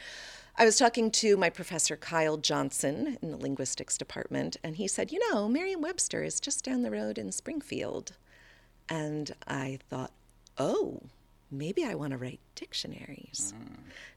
I 0.57 0.65
was 0.65 0.79
talking 0.79 1.11
to 1.13 1.37
my 1.37 1.51
professor 1.51 1.97
Kyle 1.97 2.39
Johnson 2.39 3.19
in 3.21 3.31
the 3.31 3.37
linguistics 3.37 3.99
department, 3.99 4.57
and 4.65 4.77
he 4.77 4.89
said, 4.89 5.13
You 5.13 5.21
know, 5.31 5.49
Merriam 5.49 5.83
Webster 5.83 6.23
is 6.23 6.41
just 6.41 6.65
down 6.65 6.83
the 6.83 6.91
road 6.91 7.19
in 7.19 7.31
Springfield. 7.31 8.15
And 8.91 9.33
I 9.47 9.79
thought, 9.89 10.13
Oh, 10.59 11.01
maybe 11.51 11.85
I 11.85 11.95
want 11.95 12.13
to 12.13 12.19
write 12.19 12.41
dictionaries. 12.55 13.55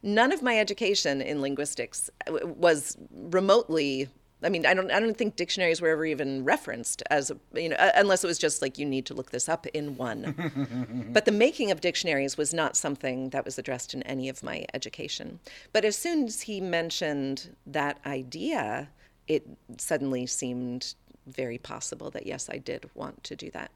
None 0.02 0.32
of 0.32 0.42
my 0.42 0.60
education 0.60 1.22
in 1.22 1.42
linguistics 1.42 2.10
was 2.30 2.98
remotely. 3.12 4.10
I 4.44 4.50
mean, 4.50 4.66
I 4.66 4.74
don't. 4.74 4.92
I 4.92 5.00
don't 5.00 5.18
think 5.18 5.38
dictionaries 5.38 5.80
were 5.80 5.88
ever 5.88 6.06
even 6.06 6.44
referenced 6.44 7.02
as 7.10 7.32
a, 7.32 7.38
you 7.54 7.70
know, 7.70 7.78
uh, 7.78 7.92
unless 7.96 8.26
it 8.26 8.28
was 8.28 8.38
just 8.38 8.62
like 8.62 8.78
you 8.78 8.86
need 8.86 9.06
to 9.06 9.14
look 9.14 9.32
this 9.32 9.48
up 9.48 9.66
in 9.68 9.96
one. 9.96 11.08
but 11.14 11.24
the 11.24 11.32
making 11.32 11.72
of 11.72 11.80
dictionaries 11.80 12.36
was 12.36 12.54
not 12.54 12.76
something 12.76 13.30
that 13.30 13.46
was 13.46 13.58
addressed 13.58 13.94
in 13.94 14.04
any 14.04 14.28
of 14.28 14.44
my 14.44 14.66
education. 14.74 15.40
But 15.72 15.86
as 15.86 15.96
soon 15.96 16.26
as 16.26 16.42
he 16.42 16.60
mentioned 16.60 17.56
that 17.66 18.00
idea, 18.06 18.90
it 19.30 19.48
suddenly 19.78 20.26
seemed 20.26 20.94
very 21.26 21.58
possible 21.58 22.10
that 22.12 22.28
yes, 22.28 22.50
I 22.52 22.58
did 22.58 22.90
want 22.96 23.24
to 23.24 23.38
do 23.38 23.50
that. 23.52 23.72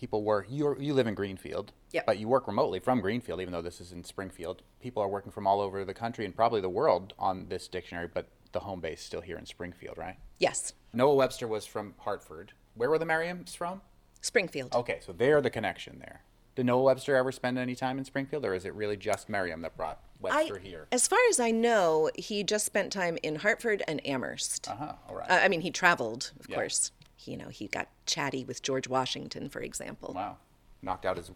People 0.00 0.22
work. 0.24 0.46
You 0.48 0.74
you 0.80 0.94
live 0.94 1.06
in 1.06 1.12
Greenfield, 1.14 1.72
Yep. 1.92 2.06
but 2.06 2.18
you 2.18 2.26
work 2.26 2.46
remotely 2.46 2.78
from 2.80 3.02
Greenfield, 3.02 3.38
even 3.38 3.52
though 3.52 3.60
this 3.60 3.82
is 3.82 3.92
in 3.92 4.02
Springfield. 4.02 4.62
People 4.80 5.02
are 5.02 5.08
working 5.08 5.30
from 5.30 5.46
all 5.46 5.60
over 5.60 5.84
the 5.84 5.92
country 5.92 6.24
and 6.24 6.34
probably 6.34 6.62
the 6.62 6.70
world 6.70 7.12
on 7.18 7.48
this 7.50 7.68
dictionary, 7.68 8.08
but 8.12 8.26
the 8.52 8.60
home 8.60 8.80
base 8.80 9.00
is 9.00 9.04
still 9.04 9.20
here 9.20 9.36
in 9.36 9.44
Springfield, 9.44 9.98
right? 9.98 10.16
Yes, 10.38 10.72
Noah 10.94 11.14
Webster 11.16 11.46
was 11.46 11.66
from 11.66 11.92
Hartford. 11.98 12.52
Where 12.74 12.88
were 12.88 12.98
the 12.98 13.04
Merriams 13.04 13.54
from? 13.54 13.82
Springfield. 14.22 14.74
Okay, 14.74 15.00
so 15.04 15.12
they're 15.12 15.42
the 15.42 15.50
connection 15.50 15.98
there. 15.98 16.22
Did 16.54 16.64
Noah 16.64 16.82
Webster 16.84 17.14
ever 17.14 17.30
spend 17.30 17.58
any 17.58 17.74
time 17.74 17.98
in 17.98 18.06
Springfield, 18.06 18.46
or 18.46 18.54
is 18.54 18.64
it 18.64 18.72
really 18.74 18.96
just 18.96 19.28
Merriam 19.28 19.60
that 19.60 19.76
brought 19.76 20.02
Webster 20.18 20.58
here? 20.58 20.86
As 20.90 21.06
far 21.06 21.18
as 21.28 21.38
I 21.38 21.50
know, 21.50 22.10
he 22.14 22.42
just 22.42 22.64
spent 22.64 22.90
time 22.90 23.18
in 23.22 23.36
Hartford 23.36 23.82
and 23.86 24.04
Amherst. 24.06 24.66
Uh 24.66 24.76
huh. 24.76 24.92
All 25.10 25.16
right. 25.16 25.30
Uh, 25.30 25.40
I 25.42 25.48
mean, 25.48 25.60
he 25.60 25.70
traveled, 25.70 26.32
of 26.40 26.48
Yeah. 26.48 26.56
course. 26.56 26.90
He, 27.20 27.32
you 27.32 27.36
know, 27.36 27.48
he 27.48 27.68
got 27.68 27.88
chatty 28.06 28.44
with 28.44 28.62
George 28.62 28.88
Washington, 28.88 29.48
for 29.48 29.60
example. 29.60 30.12
wow. 30.14 30.36
Knocked 30.82 31.04
out 31.04 31.18
his 31.18 31.30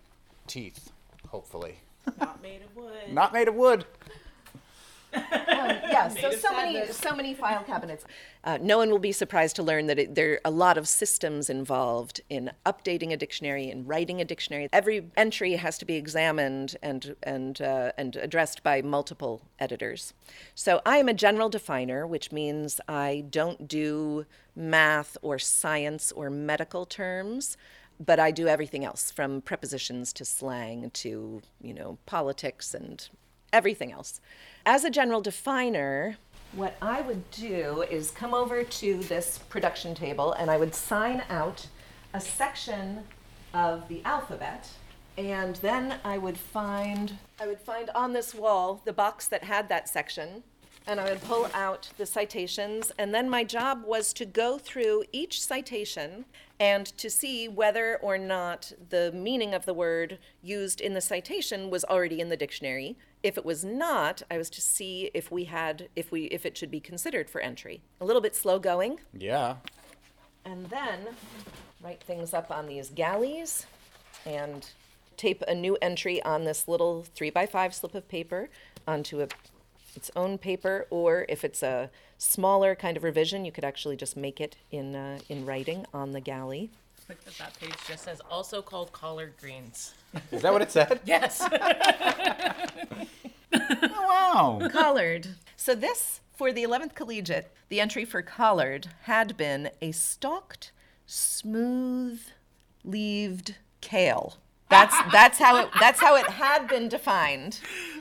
teeth, 0.46 0.90
hopefully. 1.28 1.80
Not 2.18 2.40
made 2.42 2.62
of 2.62 2.74
wood. 2.74 3.12
Not 3.12 3.32
made 3.34 3.48
of 3.48 3.54
wood. 3.54 3.84
Yeah, 5.94 6.08
so 6.08 6.32
so 6.32 6.52
many 6.52 6.86
so 6.92 7.14
many 7.14 7.34
file 7.34 7.62
cabinets. 7.66 8.04
Uh, 8.42 8.58
no 8.60 8.78
one 8.78 8.90
will 8.90 8.98
be 8.98 9.12
surprised 9.12 9.56
to 9.56 9.62
learn 9.62 9.86
that 9.86 9.98
it, 9.98 10.14
there 10.14 10.32
are 10.32 10.40
a 10.44 10.50
lot 10.50 10.76
of 10.76 10.88
systems 10.88 11.48
involved 11.48 12.20
in 12.28 12.50
updating 12.66 13.12
a 13.12 13.16
dictionary 13.16 13.70
and 13.70 13.86
writing 13.88 14.20
a 14.20 14.24
dictionary. 14.24 14.68
Every 14.72 15.10
entry 15.16 15.52
has 15.52 15.78
to 15.78 15.84
be 15.84 15.94
examined 15.94 16.76
and 16.82 17.14
and 17.22 17.60
uh, 17.60 17.92
and 17.96 18.16
addressed 18.16 18.62
by 18.62 18.82
multiple 18.82 19.42
editors. 19.58 20.14
So 20.54 20.80
I 20.84 20.98
am 20.98 21.08
a 21.08 21.14
general 21.14 21.48
definer, 21.48 22.06
which 22.06 22.32
means 22.32 22.80
I 22.88 23.24
don't 23.30 23.68
do 23.68 24.26
math 24.56 25.16
or 25.22 25.38
science 25.38 26.12
or 26.12 26.28
medical 26.30 26.86
terms 26.86 27.56
but 28.04 28.18
I 28.18 28.32
do 28.32 28.48
everything 28.48 28.84
else 28.84 29.12
from 29.12 29.40
prepositions 29.40 30.12
to 30.14 30.24
slang 30.24 30.90
to, 30.90 31.42
you 31.60 31.74
know, 31.74 31.96
politics 32.06 32.74
and 32.74 33.08
everything 33.54 33.92
else. 33.92 34.20
As 34.66 34.84
a 34.84 34.90
general 34.90 35.20
definer, 35.20 36.16
what 36.52 36.76
I 36.82 37.00
would 37.00 37.30
do 37.30 37.82
is 37.90 38.10
come 38.10 38.34
over 38.34 38.64
to 38.64 38.98
this 39.04 39.38
production 39.48 39.94
table 39.94 40.32
and 40.34 40.50
I 40.50 40.56
would 40.56 40.74
sign 40.74 41.22
out 41.30 41.66
a 42.12 42.20
section 42.20 43.04
of 43.52 43.88
the 43.88 44.02
alphabet 44.04 44.68
and 45.16 45.56
then 45.56 45.94
I 46.04 46.18
would 46.18 46.38
find 46.38 47.18
I 47.40 47.46
would 47.46 47.60
find 47.60 47.90
on 47.90 48.12
this 48.12 48.34
wall 48.34 48.82
the 48.84 48.92
box 48.92 49.26
that 49.28 49.44
had 49.44 49.68
that 49.68 49.88
section 49.88 50.42
and 50.86 51.00
I 51.00 51.08
would 51.10 51.22
pull 51.22 51.48
out 51.54 51.88
the 51.96 52.06
citations, 52.06 52.92
and 52.98 53.14
then 53.14 53.28
my 53.30 53.42
job 53.44 53.84
was 53.84 54.12
to 54.14 54.26
go 54.26 54.58
through 54.58 55.04
each 55.12 55.42
citation 55.42 56.26
and 56.60 56.86
to 56.98 57.08
see 57.08 57.48
whether 57.48 57.96
or 58.02 58.18
not 58.18 58.72
the 58.90 59.10
meaning 59.12 59.54
of 59.54 59.64
the 59.64 59.74
word 59.74 60.18
used 60.42 60.80
in 60.80 60.94
the 60.94 61.00
citation 61.00 61.70
was 61.70 61.84
already 61.84 62.20
in 62.20 62.28
the 62.28 62.36
dictionary. 62.36 62.96
If 63.22 63.38
it 63.38 63.44
was 63.44 63.64
not, 63.64 64.22
I 64.30 64.36
was 64.36 64.50
to 64.50 64.60
see 64.60 65.10
if 65.14 65.30
we 65.30 65.44
had 65.44 65.88
if 65.96 66.12
we 66.12 66.24
if 66.26 66.44
it 66.44 66.56
should 66.56 66.70
be 66.70 66.80
considered 66.80 67.30
for 67.30 67.40
entry. 67.40 67.80
A 68.00 68.04
little 68.04 68.22
bit 68.22 68.36
slow 68.36 68.58
going, 68.58 69.00
Yeah. 69.12 69.56
and 70.44 70.66
then 70.66 71.08
write 71.82 72.02
things 72.02 72.34
up 72.34 72.50
on 72.50 72.66
these 72.66 72.90
galleys 72.90 73.66
and 74.26 74.68
tape 75.16 75.42
a 75.48 75.54
new 75.54 75.76
entry 75.80 76.22
on 76.22 76.44
this 76.44 76.68
little 76.68 77.04
three 77.14 77.30
by 77.30 77.46
five 77.46 77.74
slip 77.74 77.94
of 77.94 78.06
paper 78.08 78.50
onto 78.86 79.20
a 79.22 79.28
its 79.96 80.10
own 80.16 80.38
paper, 80.38 80.86
or 80.90 81.26
if 81.28 81.44
it's 81.44 81.62
a 81.62 81.90
smaller 82.18 82.74
kind 82.74 82.96
of 82.96 83.04
revision, 83.04 83.44
you 83.44 83.52
could 83.52 83.64
actually 83.64 83.96
just 83.96 84.16
make 84.16 84.40
it 84.40 84.56
in 84.70 84.94
uh, 84.94 85.18
in 85.28 85.44
writing 85.46 85.86
on 85.92 86.12
the 86.12 86.20
galley. 86.20 86.70
Look 87.08 87.22
that 87.24 87.36
that 87.38 87.60
page 87.60 87.74
just 87.86 88.04
says 88.04 88.20
also 88.30 88.62
called 88.62 88.92
collard 88.92 89.34
greens. 89.40 89.94
Is 90.32 90.42
that 90.42 90.52
what 90.52 90.62
it 90.62 90.70
said? 90.70 91.00
Yes. 91.06 91.42
Oh, 93.52 93.90
wow. 94.62 94.68
Collard. 94.70 95.28
So 95.56 95.74
this 95.74 96.20
for 96.34 96.52
the 96.52 96.64
11th 96.64 96.94
collegiate, 96.94 97.52
the 97.68 97.80
entry 97.80 98.04
for 98.04 98.22
collard 98.22 98.88
had 99.02 99.36
been 99.36 99.70
a 99.80 99.92
stalked, 99.92 100.72
smooth 101.06 102.20
leaved 102.84 103.56
kale. 103.80 104.38
That's 104.74 105.12
that's 105.12 105.38
how 105.38 105.56
it 105.56 105.68
that's 105.78 106.00
how 106.00 106.16
it 106.16 106.26
had 106.26 106.66
been 106.68 106.88
defined. 106.88 107.60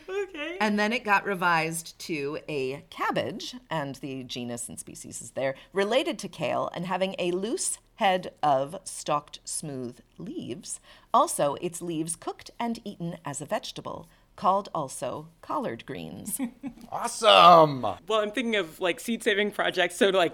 okay. 0.09 0.57
And 0.59 0.79
then 0.79 0.91
it 0.91 1.03
got 1.03 1.25
revised 1.25 1.97
to 1.99 2.39
a 2.49 2.83
cabbage, 2.89 3.55
and 3.69 3.95
the 3.95 4.23
genus 4.23 4.67
and 4.69 4.79
species 4.79 5.21
is 5.21 5.31
there, 5.31 5.53
related 5.71 6.17
to 6.19 6.27
kale 6.27 6.71
and 6.75 6.85
having 6.87 7.15
a 7.19 7.31
loose 7.31 7.77
head 7.95 8.33
of 8.41 8.75
stalked 8.83 9.39
smooth 9.45 9.99
leaves. 10.17 10.79
Also, 11.13 11.55
its 11.61 11.81
leaves 11.81 12.15
cooked 12.15 12.49
and 12.59 12.79
eaten 12.83 13.17
as 13.23 13.39
a 13.39 13.45
vegetable, 13.45 14.07
called 14.35 14.69
also 14.73 15.27
collard 15.41 15.85
greens. 15.85 16.39
Awesome. 16.91 17.81
Well, 17.81 18.19
I'm 18.21 18.29
thinking 18.31 18.55
of 18.55 18.79
like 18.79 18.99
seed 18.99 19.23
saving 19.23 19.49
projects. 19.51 19.95
So 19.95 20.09
like 20.09 20.33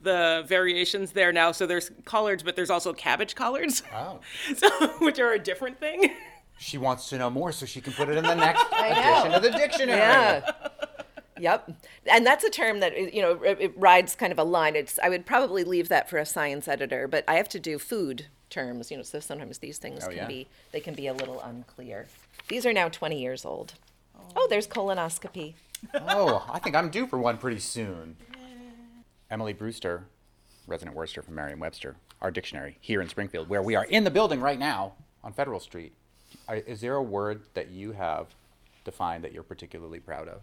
the 0.00 0.44
variations 0.46 1.12
there 1.12 1.32
now. 1.32 1.52
So 1.52 1.66
there's 1.66 1.90
collards, 2.04 2.42
but 2.42 2.56
there's 2.56 2.70
also 2.70 2.92
cabbage 2.92 3.34
collards. 3.34 3.82
Oh. 3.94 4.20
So 4.56 4.68
which 4.98 5.18
are 5.18 5.32
a 5.32 5.38
different 5.38 5.78
thing. 5.80 6.10
She 6.58 6.76
wants 6.78 7.08
to 7.10 7.18
know 7.18 7.30
more 7.30 7.52
so 7.52 7.64
she 7.66 7.80
can 7.80 7.92
put 7.94 8.08
it 8.08 8.16
in 8.18 8.24
the 8.24 8.34
next 8.34 8.64
edition 8.72 9.32
of 9.32 9.42
the 9.42 9.50
dictionary. 9.50 9.98
Yeah. 9.98 10.50
Yep. 11.38 11.72
And 12.06 12.26
that's 12.26 12.44
a 12.44 12.50
term 12.50 12.80
that 12.80 13.14
you 13.14 13.22
know 13.22 13.42
it, 13.42 13.58
it 13.60 13.72
rides 13.78 14.14
kind 14.14 14.30
of 14.32 14.38
a 14.38 14.44
line. 14.44 14.76
It's 14.76 14.98
I 15.02 15.08
would 15.08 15.24
probably 15.24 15.64
leave 15.64 15.88
that 15.88 16.10
for 16.10 16.18
a 16.18 16.26
science 16.26 16.68
editor, 16.68 17.08
but 17.08 17.24
I 17.26 17.34
have 17.36 17.48
to 17.50 17.58
do 17.60 17.78
food 17.78 18.26
terms, 18.50 18.90
you 18.90 18.96
know, 18.98 19.02
so 19.02 19.20
sometimes 19.20 19.58
these 19.58 19.78
things 19.78 20.04
Oh, 20.04 20.08
can 20.08 20.16
yeah? 20.16 20.26
be 20.26 20.48
they 20.72 20.80
can 20.80 20.94
be 20.94 21.06
a 21.06 21.14
little 21.14 21.40
unclear. 21.40 22.08
These 22.48 22.66
are 22.66 22.72
now 22.74 22.88
20 22.90 23.18
years 23.18 23.44
old. 23.46 23.74
Oh, 24.36 24.46
there's 24.50 24.66
colonoscopy. 24.66 25.54
Oh, 25.94 26.44
I 26.52 26.58
think 26.58 26.76
I'm 26.76 26.90
due 26.90 27.06
for 27.06 27.18
one 27.18 27.38
pretty 27.38 27.60
soon. 27.60 28.16
Emily 29.30 29.52
Brewster, 29.52 30.06
resident 30.66 30.96
wordster 30.96 31.24
from 31.24 31.36
Merriam-Webster, 31.36 31.96
our 32.20 32.30
dictionary 32.30 32.78
here 32.80 33.00
in 33.00 33.08
Springfield, 33.08 33.48
where 33.48 33.62
we 33.62 33.76
are 33.76 33.84
in 33.84 34.04
the 34.04 34.10
building 34.10 34.40
right 34.40 34.58
now 34.58 34.94
on 35.22 35.32
Federal 35.32 35.60
Street. 35.60 35.92
Is 36.48 36.80
there 36.80 36.94
a 36.94 37.02
word 37.02 37.42
that 37.54 37.70
you 37.70 37.92
have 37.92 38.26
defined 38.84 39.24
that 39.24 39.32
you're 39.32 39.42
particularly 39.42 40.00
proud 40.00 40.28
of? 40.28 40.40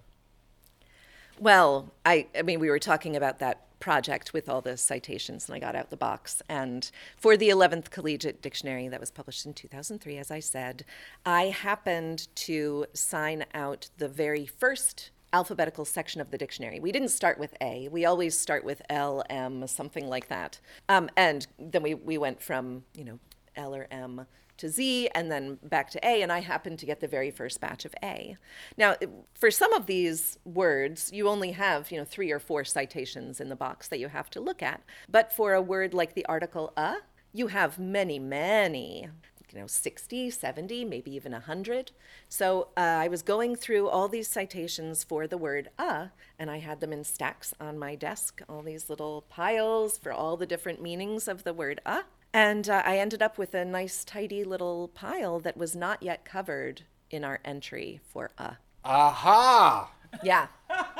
Well, 1.39 1.91
I, 2.05 2.27
I 2.37 2.41
mean, 2.41 2.59
we 2.59 2.69
were 2.69 2.79
talking 2.79 3.15
about 3.15 3.39
that 3.39 3.79
project 3.79 4.33
with 4.33 4.49
all 4.49 4.61
the 4.61 4.75
citations, 4.75 5.47
and 5.47 5.55
I 5.55 5.59
got 5.59 5.75
out 5.75 5.91
the 5.91 5.97
box. 5.97 6.41
And 6.49 6.89
for 7.15 7.37
the 7.37 7.49
11th 7.49 7.91
Collegiate 7.91 8.41
Dictionary 8.41 8.87
that 8.87 8.99
was 8.99 9.11
published 9.11 9.45
in 9.45 9.53
2003, 9.53 10.17
as 10.17 10.31
I 10.31 10.39
said, 10.39 10.83
I 11.25 11.45
happened 11.45 12.27
to 12.35 12.85
sign 12.93 13.45
out 13.53 13.89
the 13.97 14.07
very 14.07 14.45
first 14.45 15.11
alphabetical 15.33 15.85
section 15.85 16.21
of 16.21 16.31
the 16.31 16.37
dictionary. 16.37 16.79
We 16.79 16.91
didn't 16.91 17.09
start 17.09 17.37
with 17.37 17.53
A. 17.61 17.87
We 17.89 18.05
always 18.05 18.37
start 18.37 18.63
with 18.63 18.81
L, 18.89 19.23
M, 19.29 19.67
something 19.67 20.07
like 20.07 20.27
that. 20.29 20.59
Um, 20.89 21.09
and 21.17 21.47
then 21.59 21.83
we, 21.83 21.93
we 21.93 22.17
went 22.17 22.41
from, 22.41 22.83
you 22.95 23.03
know, 23.03 23.19
L 23.55 23.75
or 23.75 23.87
M 23.91 24.25
to 24.57 24.69
Z 24.69 25.09
and 25.13 25.31
then 25.31 25.59
back 25.63 25.89
to 25.91 26.07
A, 26.07 26.21
and 26.21 26.31
I 26.31 26.39
happened 26.39 26.79
to 26.79 26.85
get 26.85 26.99
the 26.99 27.07
very 27.07 27.31
first 27.31 27.61
batch 27.61 27.85
of 27.85 27.93
A. 28.03 28.37
Now, 28.77 28.95
for 29.33 29.51
some 29.51 29.73
of 29.73 29.85
these 29.85 30.39
words, 30.45 31.11
you 31.13 31.27
only 31.27 31.51
have, 31.51 31.91
you 31.91 31.97
know, 31.97 32.05
three 32.05 32.31
or 32.31 32.39
four 32.39 32.63
citations 32.63 33.39
in 33.39 33.49
the 33.49 33.55
box 33.55 33.87
that 33.89 33.99
you 33.99 34.07
have 34.07 34.29
to 34.31 34.39
look 34.39 34.63
at. 34.63 34.81
But 35.09 35.31
for 35.31 35.53
a 35.53 35.61
word 35.61 35.93
like 35.93 36.15
the 36.15 36.25
article 36.25 36.73
a, 36.75 36.95
you 37.33 37.47
have 37.47 37.77
many, 37.77 38.17
many, 38.17 39.09
know, 39.57 39.67
60, 39.67 40.29
70, 40.29 40.85
maybe 40.85 41.13
even 41.15 41.31
100. 41.31 41.91
So 42.29 42.69
uh, 42.77 42.79
I 42.79 43.07
was 43.07 43.21
going 43.21 43.55
through 43.55 43.89
all 43.89 44.07
these 44.07 44.27
citations 44.27 45.03
for 45.03 45.27
the 45.27 45.37
word 45.37 45.69
a, 45.77 46.11
and 46.39 46.49
I 46.49 46.59
had 46.59 46.79
them 46.79 46.93
in 46.93 47.03
stacks 47.03 47.53
on 47.59 47.77
my 47.77 47.95
desk, 47.95 48.41
all 48.47 48.61
these 48.61 48.89
little 48.89 49.25
piles 49.29 49.97
for 49.97 50.11
all 50.11 50.37
the 50.37 50.45
different 50.45 50.81
meanings 50.81 51.27
of 51.27 51.43
the 51.43 51.53
word 51.53 51.81
a. 51.85 52.03
And 52.33 52.69
uh, 52.69 52.83
I 52.85 52.99
ended 52.99 53.21
up 53.21 53.37
with 53.37 53.53
a 53.53 53.65
nice, 53.65 54.03
tidy 54.03 54.43
little 54.43 54.89
pile 54.89 55.39
that 55.39 55.57
was 55.57 55.75
not 55.75 56.03
yet 56.03 56.25
covered 56.25 56.83
in 57.09 57.23
our 57.23 57.39
entry 57.43 57.99
for 58.03 58.31
uh. 58.37 58.55
Aha! 58.83 59.91
Yeah, 60.23 60.47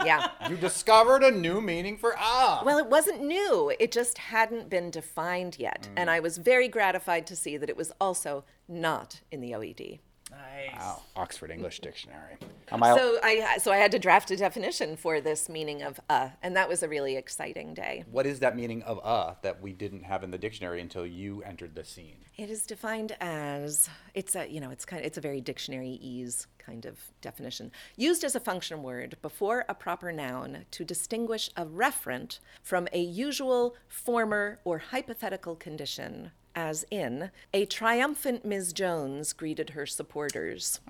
Yeah. 0.05 0.29
You 0.49 0.55
discovered 0.55 1.23
a 1.23 1.31
new 1.31 1.59
meaning 1.61 1.97
for 1.97 2.15
ah. 2.17 2.61
Well, 2.65 2.77
it 2.77 2.87
wasn't 2.87 3.23
new. 3.23 3.73
It 3.79 3.91
just 3.91 4.17
hadn't 4.17 4.69
been 4.69 4.89
defined 4.91 5.57
yet. 5.59 5.89
And 5.95 6.09
I 6.09 6.19
was 6.19 6.37
very 6.37 6.67
gratified 6.67 7.27
to 7.27 7.35
see 7.35 7.57
that 7.57 7.69
it 7.69 7.77
was 7.77 7.91
also 7.99 8.45
not 8.67 9.21
in 9.31 9.41
the 9.41 9.51
OED. 9.51 9.99
Nice. 10.31 10.75
Wow, 10.77 11.01
Oxford 11.15 11.51
English 11.51 11.79
Dictionary. 11.79 12.35
Am 12.71 12.83
I- 12.83 12.95
So 12.95 13.19
I 13.23 13.57
so 13.59 13.71
I 13.71 13.77
had 13.77 13.91
to 13.91 13.99
draft 13.99 14.29
a 14.31 14.35
definition 14.35 14.97
for 14.97 15.21
this 15.21 15.47
meaning 15.47 15.81
of 15.83 15.99
uh, 16.09 16.29
and 16.43 16.55
that 16.57 16.67
was 16.67 16.83
a 16.83 16.89
really 16.89 17.15
exciting 17.15 17.73
day. 17.73 18.03
what 18.11 18.25
is 18.25 18.39
that 18.39 18.55
meaning 18.55 18.83
of 18.83 18.99
uh 19.03 19.35
that 19.41 19.61
we 19.61 19.71
didn't 19.71 20.03
have 20.03 20.23
in 20.23 20.31
the 20.31 20.37
dictionary 20.37 20.81
until 20.81 21.05
you 21.05 21.41
entered 21.43 21.75
the 21.75 21.83
scene? 21.85 22.17
It 22.37 22.49
is 22.49 22.65
defined 22.65 23.15
as 23.21 23.89
it's 24.13 24.35
a 24.35 24.47
you 24.47 24.59
know 24.59 24.69
it's 24.69 24.83
kind 24.85 24.99
of, 24.99 25.05
it's 25.07 25.17
a 25.17 25.21
very 25.21 25.39
dictionary 25.39 25.91
ease 26.01 26.47
kind 26.59 26.85
of 26.85 26.99
definition 27.21 27.71
used 27.95 28.25
as 28.25 28.35
a 28.35 28.39
function 28.41 28.83
word 28.83 29.15
before 29.21 29.63
a 29.69 29.73
proper 29.73 30.11
noun 30.11 30.65
to 30.71 30.83
distinguish 30.83 31.49
a 31.55 31.65
referent 31.65 32.39
from 32.61 32.89
a 32.91 32.99
usual 32.99 33.75
former 33.87 34.59
or 34.65 34.77
hypothetical 34.79 35.55
condition 35.55 36.31
as 36.57 36.83
in 36.89 37.29
a 37.53 37.65
triumphant 37.67 38.43
Ms. 38.43 38.73
Jones 38.73 39.31
greeted 39.31 39.69
her 39.69 39.85
supporters. 39.85 40.81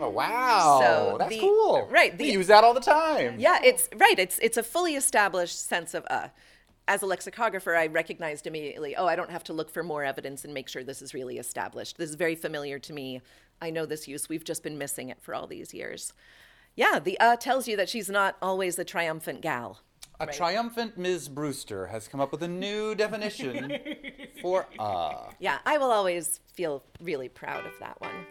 Oh 0.00 0.08
wow, 0.08 0.80
So 0.82 1.16
that's 1.18 1.30
the- 1.34 1.38
cool. 1.40 1.86
right, 1.90 2.18
we 2.18 2.32
use 2.32 2.46
that 2.46 2.64
all 2.64 2.72
the 2.72 2.80
time. 2.80 3.38
Yeah, 3.38 3.58
it's 3.62 3.90
right. 3.96 4.18
It's 4.18 4.38
it's 4.38 4.56
a 4.56 4.62
fully 4.62 4.96
established 4.96 5.60
sense 5.68 5.94
of 5.94 6.04
uh. 6.10 6.28
As 6.88 7.00
a 7.02 7.06
lexicographer, 7.06 7.76
I 7.76 7.86
recognized 7.86 8.44
immediately, 8.48 8.96
oh, 8.96 9.06
I 9.06 9.14
don't 9.14 9.30
have 9.30 9.44
to 9.44 9.52
look 9.52 9.70
for 9.70 9.84
more 9.84 10.02
evidence 10.02 10.44
and 10.44 10.52
make 10.52 10.68
sure 10.68 10.82
this 10.82 11.00
is 11.00 11.14
really 11.14 11.38
established. 11.38 11.96
This 11.96 12.10
is 12.10 12.16
very 12.16 12.34
familiar 12.34 12.80
to 12.80 12.92
me. 12.92 13.20
I 13.60 13.70
know 13.70 13.86
this 13.86 14.08
use. 14.08 14.28
We've 14.28 14.42
just 14.42 14.64
been 14.64 14.76
missing 14.78 15.08
it 15.08 15.18
for 15.22 15.32
all 15.32 15.46
these 15.46 15.72
years. 15.72 16.12
Yeah, 16.74 16.98
the 16.98 17.20
uh 17.20 17.36
tells 17.36 17.68
you 17.68 17.76
that 17.76 17.88
she's 17.88 18.08
not 18.10 18.36
always 18.42 18.78
a 18.78 18.84
triumphant 18.84 19.42
gal. 19.42 19.78
A 20.22 20.26
triumphant 20.32 20.96
Ms. 20.96 21.28
Brewster 21.28 21.88
has 21.88 22.06
come 22.06 22.20
up 22.20 22.30
with 22.30 22.44
a 22.44 22.48
new 22.48 22.94
definition 22.96 23.76
for 24.40 24.66
uh. 24.78 25.24
Yeah, 25.40 25.58
I 25.66 25.78
will 25.78 25.90
always 25.90 26.38
feel 26.54 26.84
really 27.00 27.28
proud 27.28 27.66
of 27.66 27.72
that 27.80 28.00
one. 28.00 28.26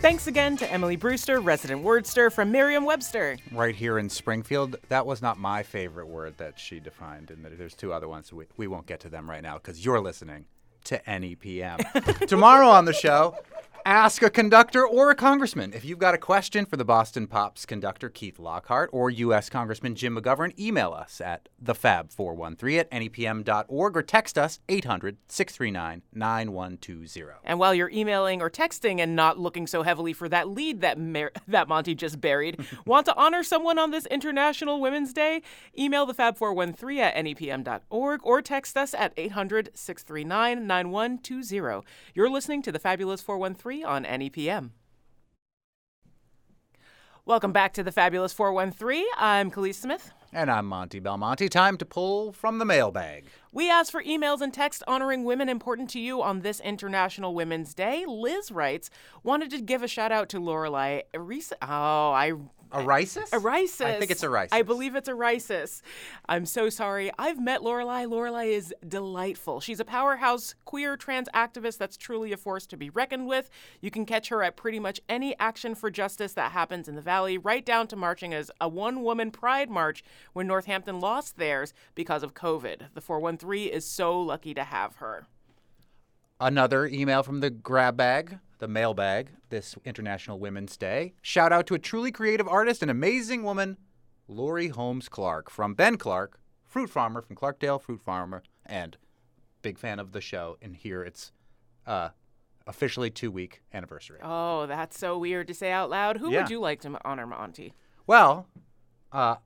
Thanks 0.00 0.28
again 0.28 0.56
to 0.58 0.72
Emily 0.72 0.94
Brewster, 0.94 1.40
resident 1.40 1.84
wordster 1.84 2.32
from 2.32 2.52
Merriam 2.52 2.84
Webster. 2.84 3.36
Right 3.50 3.74
here 3.74 3.98
in 3.98 4.08
Springfield, 4.08 4.76
that 4.88 5.04
was 5.04 5.20
not 5.20 5.38
my 5.38 5.64
favorite 5.64 6.06
word 6.06 6.38
that 6.38 6.60
she 6.60 6.78
defined, 6.78 7.32
and 7.32 7.44
there's 7.44 7.74
two 7.74 7.92
other 7.92 8.08
ones. 8.08 8.32
We, 8.32 8.46
we 8.56 8.68
won't 8.68 8.86
get 8.86 9.00
to 9.00 9.08
them 9.08 9.28
right 9.28 9.42
now 9.42 9.54
because 9.54 9.84
you're 9.84 10.00
listening 10.00 10.46
to 10.84 11.00
NEPM. 11.08 12.26
Tomorrow 12.26 12.68
on 12.68 12.84
the 12.84 12.92
show, 12.92 13.36
ask 13.84 14.22
a 14.22 14.30
conductor 14.30 14.86
or 14.86 15.10
a 15.10 15.14
congressman. 15.14 15.72
If 15.72 15.84
you've 15.84 15.98
got 15.98 16.14
a 16.14 16.18
question 16.18 16.66
for 16.66 16.76
the 16.76 16.84
Boston 16.84 17.26
Pops 17.26 17.66
conductor 17.66 18.08
Keith 18.08 18.38
Lockhart 18.38 18.90
or 18.92 19.10
U.S. 19.10 19.48
Congressman 19.48 19.94
Jim 19.94 20.16
McGovern, 20.16 20.58
email 20.58 20.92
us 20.92 21.20
at 21.20 21.48
thefab413 21.64 22.78
at 22.78 22.90
nepm.org 22.90 23.96
or 23.96 24.02
text 24.02 24.38
us 24.38 24.60
800 24.68 25.16
639 25.28 26.02
9120. 26.12 27.32
And 27.44 27.58
while 27.58 27.74
you're 27.74 27.90
emailing 27.90 28.42
or 28.42 28.50
texting 28.50 29.00
and 29.00 29.16
not 29.16 29.38
looking 29.38 29.66
so 29.66 29.82
heavily 29.82 30.12
for 30.12 30.28
that 30.28 30.48
lead 30.48 30.80
that 30.82 30.98
Mar- 30.98 31.32
that 31.48 31.68
Monty 31.68 31.94
just 31.94 32.20
buried, 32.20 32.64
want 32.86 33.06
to 33.06 33.16
honor 33.16 33.42
someone 33.42 33.78
on 33.78 33.90
this 33.90 34.06
International 34.06 34.80
Women's 34.80 35.12
Day? 35.12 35.42
Email 35.78 36.06
the 36.06 36.14
Fab413 36.14 36.98
at 36.98 37.16
nepm.org 37.16 38.20
or 38.22 38.42
text 38.42 38.76
us 38.76 38.94
at 38.94 39.12
800 39.16 39.70
639 39.74 40.66
9120. 40.66 41.86
You're 42.14 42.30
listening 42.30 42.62
to 42.62 42.72
the 42.72 42.78
Fabulous 42.78 43.20
413 43.20 43.71
on 43.80 44.04
NEPM. 44.04 44.70
Welcome 47.24 47.52
back 47.52 47.72
to 47.74 47.82
the 47.82 47.92
Fabulous 47.92 48.32
413. 48.32 49.04
I'm 49.16 49.50
Kaliis 49.50 49.76
Smith. 49.76 50.10
And 50.32 50.50
I'm 50.50 50.66
Monty 50.66 50.98
Belmonte. 50.98 51.48
Time 51.48 51.76
to 51.76 51.84
pull 51.84 52.32
from 52.32 52.58
the 52.58 52.64
mailbag. 52.64 53.26
We 53.52 53.70
asked 53.70 53.92
for 53.92 54.02
emails 54.02 54.40
and 54.40 54.52
text 54.52 54.82
honoring 54.88 55.24
women 55.24 55.48
important 55.48 55.88
to 55.90 56.00
you 56.00 56.22
on 56.22 56.40
this 56.40 56.58
International 56.60 57.34
Women's 57.34 57.74
Day. 57.74 58.04
Liz 58.06 58.50
writes, 58.50 58.90
wanted 59.22 59.50
to 59.50 59.60
give 59.60 59.82
a 59.82 59.88
shout 59.88 60.10
out 60.10 60.28
to 60.30 60.40
Lorelai. 60.40 61.02
Oh, 61.14 62.12
I. 62.12 62.32
Arisis? 62.72 63.30
Arisis. 63.30 63.84
I 63.84 63.98
think 63.98 64.10
it's 64.10 64.22
a 64.22 64.28
Arisis. 64.28 64.48
I 64.52 64.62
believe 64.62 64.94
it's 64.94 65.08
Arisis. 65.08 65.82
I'm 66.28 66.46
so 66.46 66.68
sorry. 66.68 67.10
I've 67.18 67.40
met 67.40 67.60
Lorelai. 67.60 68.06
Lorelai 68.06 68.52
is 68.52 68.74
delightful. 68.86 69.60
She's 69.60 69.80
a 69.80 69.84
powerhouse 69.84 70.54
queer 70.64 70.96
trans 70.96 71.28
activist 71.34 71.78
that's 71.78 71.96
truly 71.96 72.32
a 72.32 72.36
force 72.36 72.66
to 72.68 72.76
be 72.76 72.90
reckoned 72.90 73.26
with. 73.26 73.50
You 73.80 73.90
can 73.90 74.06
catch 74.06 74.28
her 74.28 74.42
at 74.42 74.56
pretty 74.56 74.78
much 74.78 75.00
any 75.08 75.38
action 75.38 75.74
for 75.74 75.90
justice 75.90 76.32
that 76.34 76.52
happens 76.52 76.88
in 76.88 76.94
the 76.94 77.02
Valley, 77.02 77.38
right 77.38 77.64
down 77.64 77.86
to 77.88 77.96
marching 77.96 78.32
as 78.34 78.50
a 78.60 78.68
one 78.68 79.02
woman 79.02 79.30
pride 79.30 79.70
march 79.70 80.02
when 80.32 80.46
Northampton 80.46 81.00
lost 81.00 81.36
theirs 81.36 81.74
because 81.94 82.22
of 82.22 82.34
COVID. 82.34 82.94
The 82.94 83.00
413 83.00 83.68
is 83.68 83.84
so 83.84 84.20
lucky 84.20 84.54
to 84.54 84.64
have 84.64 84.96
her. 84.96 85.26
Another 86.40 86.86
email 86.86 87.22
from 87.22 87.38
the 87.38 87.50
grab 87.50 87.96
bag, 87.96 88.38
the 88.62 88.68
mailbag, 88.68 89.30
this 89.50 89.74
International 89.84 90.38
Women's 90.38 90.76
Day. 90.76 91.14
Shout 91.20 91.52
out 91.52 91.66
to 91.66 91.74
a 91.74 91.80
truly 91.80 92.12
creative 92.12 92.46
artist 92.46 92.80
and 92.80 92.92
amazing 92.92 93.42
woman, 93.42 93.76
Lori 94.28 94.68
Holmes 94.68 95.08
Clark 95.08 95.50
from 95.50 95.74
Ben 95.74 95.96
Clark, 95.98 96.38
fruit 96.64 96.88
farmer 96.88 97.20
from 97.20 97.34
Clarkdale 97.34 97.82
Fruit 97.82 98.00
Farmer, 98.00 98.44
and 98.64 98.96
big 99.62 99.78
fan 99.80 99.98
of 99.98 100.12
the 100.12 100.20
show. 100.20 100.58
And 100.62 100.76
here 100.76 101.02
it's 101.02 101.32
uh, 101.88 102.10
officially 102.64 103.10
two 103.10 103.32
week 103.32 103.62
anniversary. 103.74 104.20
Oh, 104.22 104.66
that's 104.66 104.96
so 104.96 105.18
weird 105.18 105.48
to 105.48 105.54
say 105.54 105.72
out 105.72 105.90
loud. 105.90 106.18
Who 106.18 106.30
Yeah. 106.30 106.42
would 106.42 106.50
you 106.50 106.60
like 106.60 106.80
to 106.82 106.96
honor, 107.04 107.26
Monty? 107.26 107.74
Well, 108.06 108.46
uh, 109.10 109.36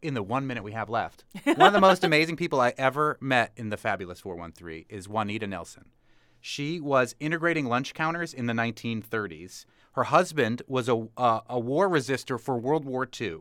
in 0.00 0.14
the 0.14 0.22
one 0.22 0.46
minute 0.46 0.62
we 0.62 0.70
have 0.72 0.88
left, 0.88 1.24
one 1.42 1.60
of 1.60 1.72
the 1.72 1.80
most 1.80 2.04
amazing 2.10 2.36
people 2.36 2.60
I 2.60 2.72
ever 2.78 3.18
met 3.20 3.50
in 3.56 3.70
the 3.70 3.76
Fabulous 3.76 4.20
413 4.20 4.84
is 4.88 5.08
Juanita 5.08 5.48
Nelson. 5.48 5.86
She 6.40 6.80
was 6.80 7.14
integrating 7.20 7.66
lunch 7.66 7.92
counters 7.92 8.32
in 8.32 8.46
the 8.46 8.54
1930s. 8.54 9.66
Her 9.92 10.04
husband 10.04 10.62
was 10.66 10.88
a, 10.88 11.08
uh, 11.16 11.40
a 11.48 11.58
war 11.58 11.88
resistor 11.88 12.40
for 12.40 12.58
World 12.58 12.84
War 12.84 13.06
II. 13.20 13.40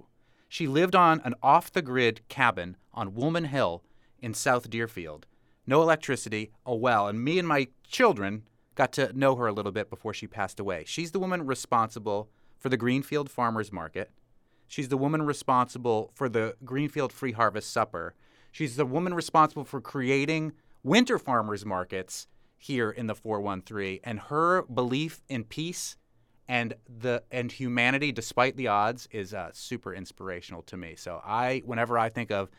She 0.49 0.67
lived 0.67 0.95
on 0.95 1.21
an 1.23 1.35
off 1.41 1.71
the 1.71 1.81
grid 1.81 2.21
cabin 2.27 2.75
on 2.93 3.13
Woolman 3.13 3.45
Hill 3.45 3.83
in 4.19 4.33
South 4.33 4.69
Deerfield. 4.69 5.27
No 5.65 5.81
electricity, 5.81 6.51
a 6.65 6.75
well, 6.75 7.07
and 7.07 7.23
me 7.23 7.39
and 7.39 7.47
my 7.47 7.67
children 7.87 8.43
got 8.75 8.91
to 8.93 9.13
know 9.17 9.35
her 9.35 9.47
a 9.47 9.53
little 9.53 9.71
bit 9.71 9.89
before 9.89 10.13
she 10.13 10.27
passed 10.27 10.59
away. 10.59 10.83
She's 10.85 11.11
the 11.11 11.19
woman 11.19 11.45
responsible 11.45 12.29
for 12.57 12.69
the 12.69 12.77
Greenfield 12.77 13.29
Farmers 13.29 13.71
Market. 13.71 14.11
She's 14.67 14.89
the 14.89 14.97
woman 14.97 15.21
responsible 15.21 16.11
for 16.15 16.27
the 16.27 16.55
Greenfield 16.65 17.13
Free 17.13 17.31
Harvest 17.31 17.71
Supper. 17.71 18.13
She's 18.51 18.75
the 18.75 18.85
woman 18.85 19.13
responsible 19.13 19.63
for 19.63 19.79
creating 19.79 20.53
winter 20.83 21.19
farmers 21.19 21.65
markets 21.65 22.27
here 22.59 22.91
in 22.91 23.07
the 23.07 23.15
413 23.15 24.01
and 24.03 24.19
her 24.19 24.63
belief 24.63 25.23
in 25.29 25.45
peace 25.45 25.95
and 26.47 26.73
the 26.87 27.23
and 27.31 27.51
humanity 27.51 28.11
despite 28.11 28.57
the 28.57 28.67
odds 28.67 29.07
is 29.11 29.33
uh, 29.33 29.49
super 29.53 29.93
inspirational 29.93 30.61
to 30.63 30.75
me. 30.75 30.95
So 30.95 31.21
I 31.25 31.63
whenever 31.65 31.97
I 31.97 32.09
think 32.09 32.31
of 32.31 32.49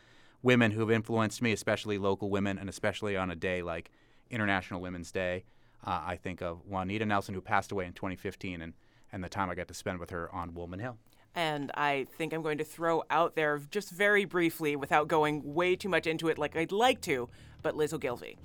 women 0.41 0.71
who 0.71 0.79
have 0.79 0.89
influenced 0.91 1.41
me, 1.41 1.53
especially 1.53 1.99
local 1.99 2.31
women 2.31 2.57
and 2.57 2.67
especially 2.67 3.15
on 3.15 3.29
a 3.29 3.35
day 3.35 3.61
like 3.61 3.91
International 4.31 4.81
Women's 4.81 5.11
Day, 5.11 5.45
uh, 5.85 6.01
I 6.03 6.15
think 6.15 6.41
of 6.41 6.65
Juanita 6.65 7.05
Nelson 7.05 7.35
who 7.35 7.41
passed 7.41 7.71
away 7.71 7.85
in 7.85 7.93
2015 7.93 8.61
and 8.61 8.73
and 9.13 9.23
the 9.23 9.29
time 9.29 9.49
I 9.49 9.55
got 9.55 9.67
to 9.67 9.73
spend 9.73 9.99
with 9.99 10.09
her 10.09 10.33
on 10.33 10.55
Woolman 10.55 10.79
Hill. 10.79 10.97
And 11.35 11.71
I 11.75 12.07
think 12.17 12.33
I'm 12.33 12.41
going 12.41 12.57
to 12.57 12.63
throw 12.63 13.03
out 13.09 13.35
there 13.35 13.61
just 13.69 13.91
very 13.91 14.25
briefly, 14.25 14.75
without 14.75 15.07
going 15.07 15.53
way 15.53 15.75
too 15.75 15.89
much 15.89 16.07
into 16.07 16.27
it 16.27 16.37
like 16.37 16.55
I'd 16.57 16.71
like 16.71 17.01
to, 17.01 17.29
but 17.61 17.75
Liz 17.75 17.93
Ogilvy. 17.93 18.37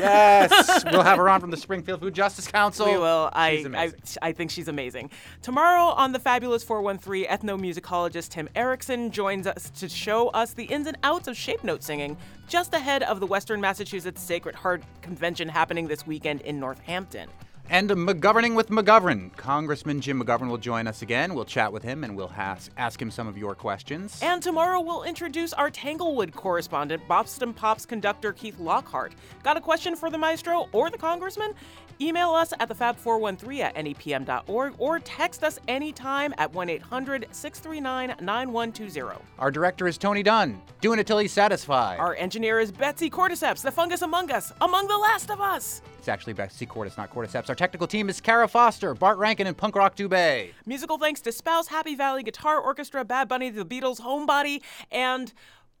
Yes, 0.00 0.84
we'll 0.84 1.02
have 1.02 1.18
her 1.18 1.28
on 1.28 1.40
from 1.40 1.50
the 1.50 1.56
Springfield 1.56 2.00
Food 2.00 2.14
Justice 2.14 2.46
Council. 2.46 2.86
We 2.86 2.96
will. 2.98 3.30
I, 3.32 3.56
She's 3.56 3.66
I. 3.66 3.92
I 4.28 4.32
think 4.32 4.50
she's 4.50 4.68
amazing. 4.68 5.10
Tomorrow 5.42 5.92
on 5.94 6.12
the 6.12 6.18
Fabulous 6.18 6.62
413, 6.64 7.26
ethnomusicologist 7.26 8.30
Tim 8.30 8.48
Eriksen 8.54 9.10
joins 9.10 9.46
us 9.46 9.70
to 9.70 9.88
show 9.88 10.28
us 10.28 10.52
the 10.52 10.64
ins 10.64 10.86
and 10.86 10.96
outs 11.02 11.28
of 11.28 11.36
shape 11.36 11.62
note 11.64 11.82
singing 11.82 12.16
just 12.48 12.74
ahead 12.74 13.02
of 13.04 13.20
the 13.20 13.26
Western 13.26 13.60
Massachusetts 13.60 14.22
Sacred 14.22 14.54
Harp 14.54 14.82
Convention 15.02 15.48
happening 15.48 15.86
this 15.86 16.06
weekend 16.06 16.40
in 16.42 16.58
Northampton. 16.58 17.28
And 17.72 17.88
McGoverning 17.88 18.56
with 18.56 18.68
McGovern. 18.68 19.32
Congressman 19.36 20.00
Jim 20.00 20.20
McGovern 20.20 20.48
will 20.48 20.58
join 20.58 20.88
us 20.88 21.02
again. 21.02 21.34
We'll 21.34 21.44
chat 21.44 21.72
with 21.72 21.84
him 21.84 22.02
and 22.02 22.16
we'll 22.16 22.26
has- 22.26 22.68
ask 22.76 23.00
him 23.00 23.12
some 23.12 23.28
of 23.28 23.38
your 23.38 23.54
questions. 23.54 24.18
And 24.20 24.42
tomorrow 24.42 24.80
we'll 24.80 25.04
introduce 25.04 25.52
our 25.52 25.70
Tanglewood 25.70 26.34
correspondent, 26.34 27.06
Boston 27.06 27.54
Pops 27.54 27.86
conductor 27.86 28.32
Keith 28.32 28.58
Lockhart. 28.58 29.12
Got 29.44 29.56
a 29.56 29.60
question 29.60 29.94
for 29.94 30.10
the 30.10 30.18
maestro 30.18 30.68
or 30.72 30.90
the 30.90 30.98
congressman? 30.98 31.54
Email 32.00 32.30
us 32.30 32.52
at 32.58 32.68
thefab413 32.68 33.60
at 33.60 33.74
nepm.org 33.74 34.74
or 34.78 34.98
text 35.00 35.44
us 35.44 35.58
anytime 35.68 36.34
at 36.38 36.52
1 36.52 36.68
800 36.70 37.26
639 37.30 38.16
9120. 38.24 39.22
Our 39.38 39.50
director 39.50 39.86
is 39.86 39.98
Tony 39.98 40.22
Dunn, 40.22 40.60
doing 40.80 40.98
it 40.98 41.06
till 41.06 41.18
he's 41.18 41.32
satisfied. 41.32 41.98
Our 41.98 42.14
engineer 42.16 42.58
is 42.60 42.72
Betsy 42.72 43.10
Cordyceps, 43.10 43.62
the 43.62 43.70
fungus 43.70 44.02
among 44.02 44.30
us, 44.30 44.52
among 44.60 44.86
the 44.86 44.96
last 44.96 45.30
of 45.30 45.40
us. 45.40 45.82
It's 45.98 46.08
actually 46.08 46.32
Betsy 46.32 46.64
Cordes, 46.64 46.96
not 46.96 47.12
Cordyceps. 47.12 47.50
Our 47.50 47.54
technical 47.54 47.86
team 47.86 48.08
is 48.08 48.20
Kara 48.20 48.48
Foster, 48.48 48.94
Bart 48.94 49.18
Rankin, 49.18 49.46
and 49.46 49.56
Punk 49.56 49.76
Rock 49.76 49.96
Dubé. 49.96 50.52
Musical 50.64 50.96
thanks 50.96 51.20
to 51.20 51.32
Spouse, 51.32 51.68
Happy 51.68 51.94
Valley 51.94 52.22
Guitar 52.22 52.58
Orchestra, 52.58 53.04
Bad 53.04 53.28
Bunny, 53.28 53.50
The 53.50 53.66
Beatles, 53.66 54.00
Homebody, 54.00 54.62
and 54.90 55.34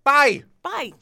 Bye! 0.04 0.44
bye. 0.62 0.92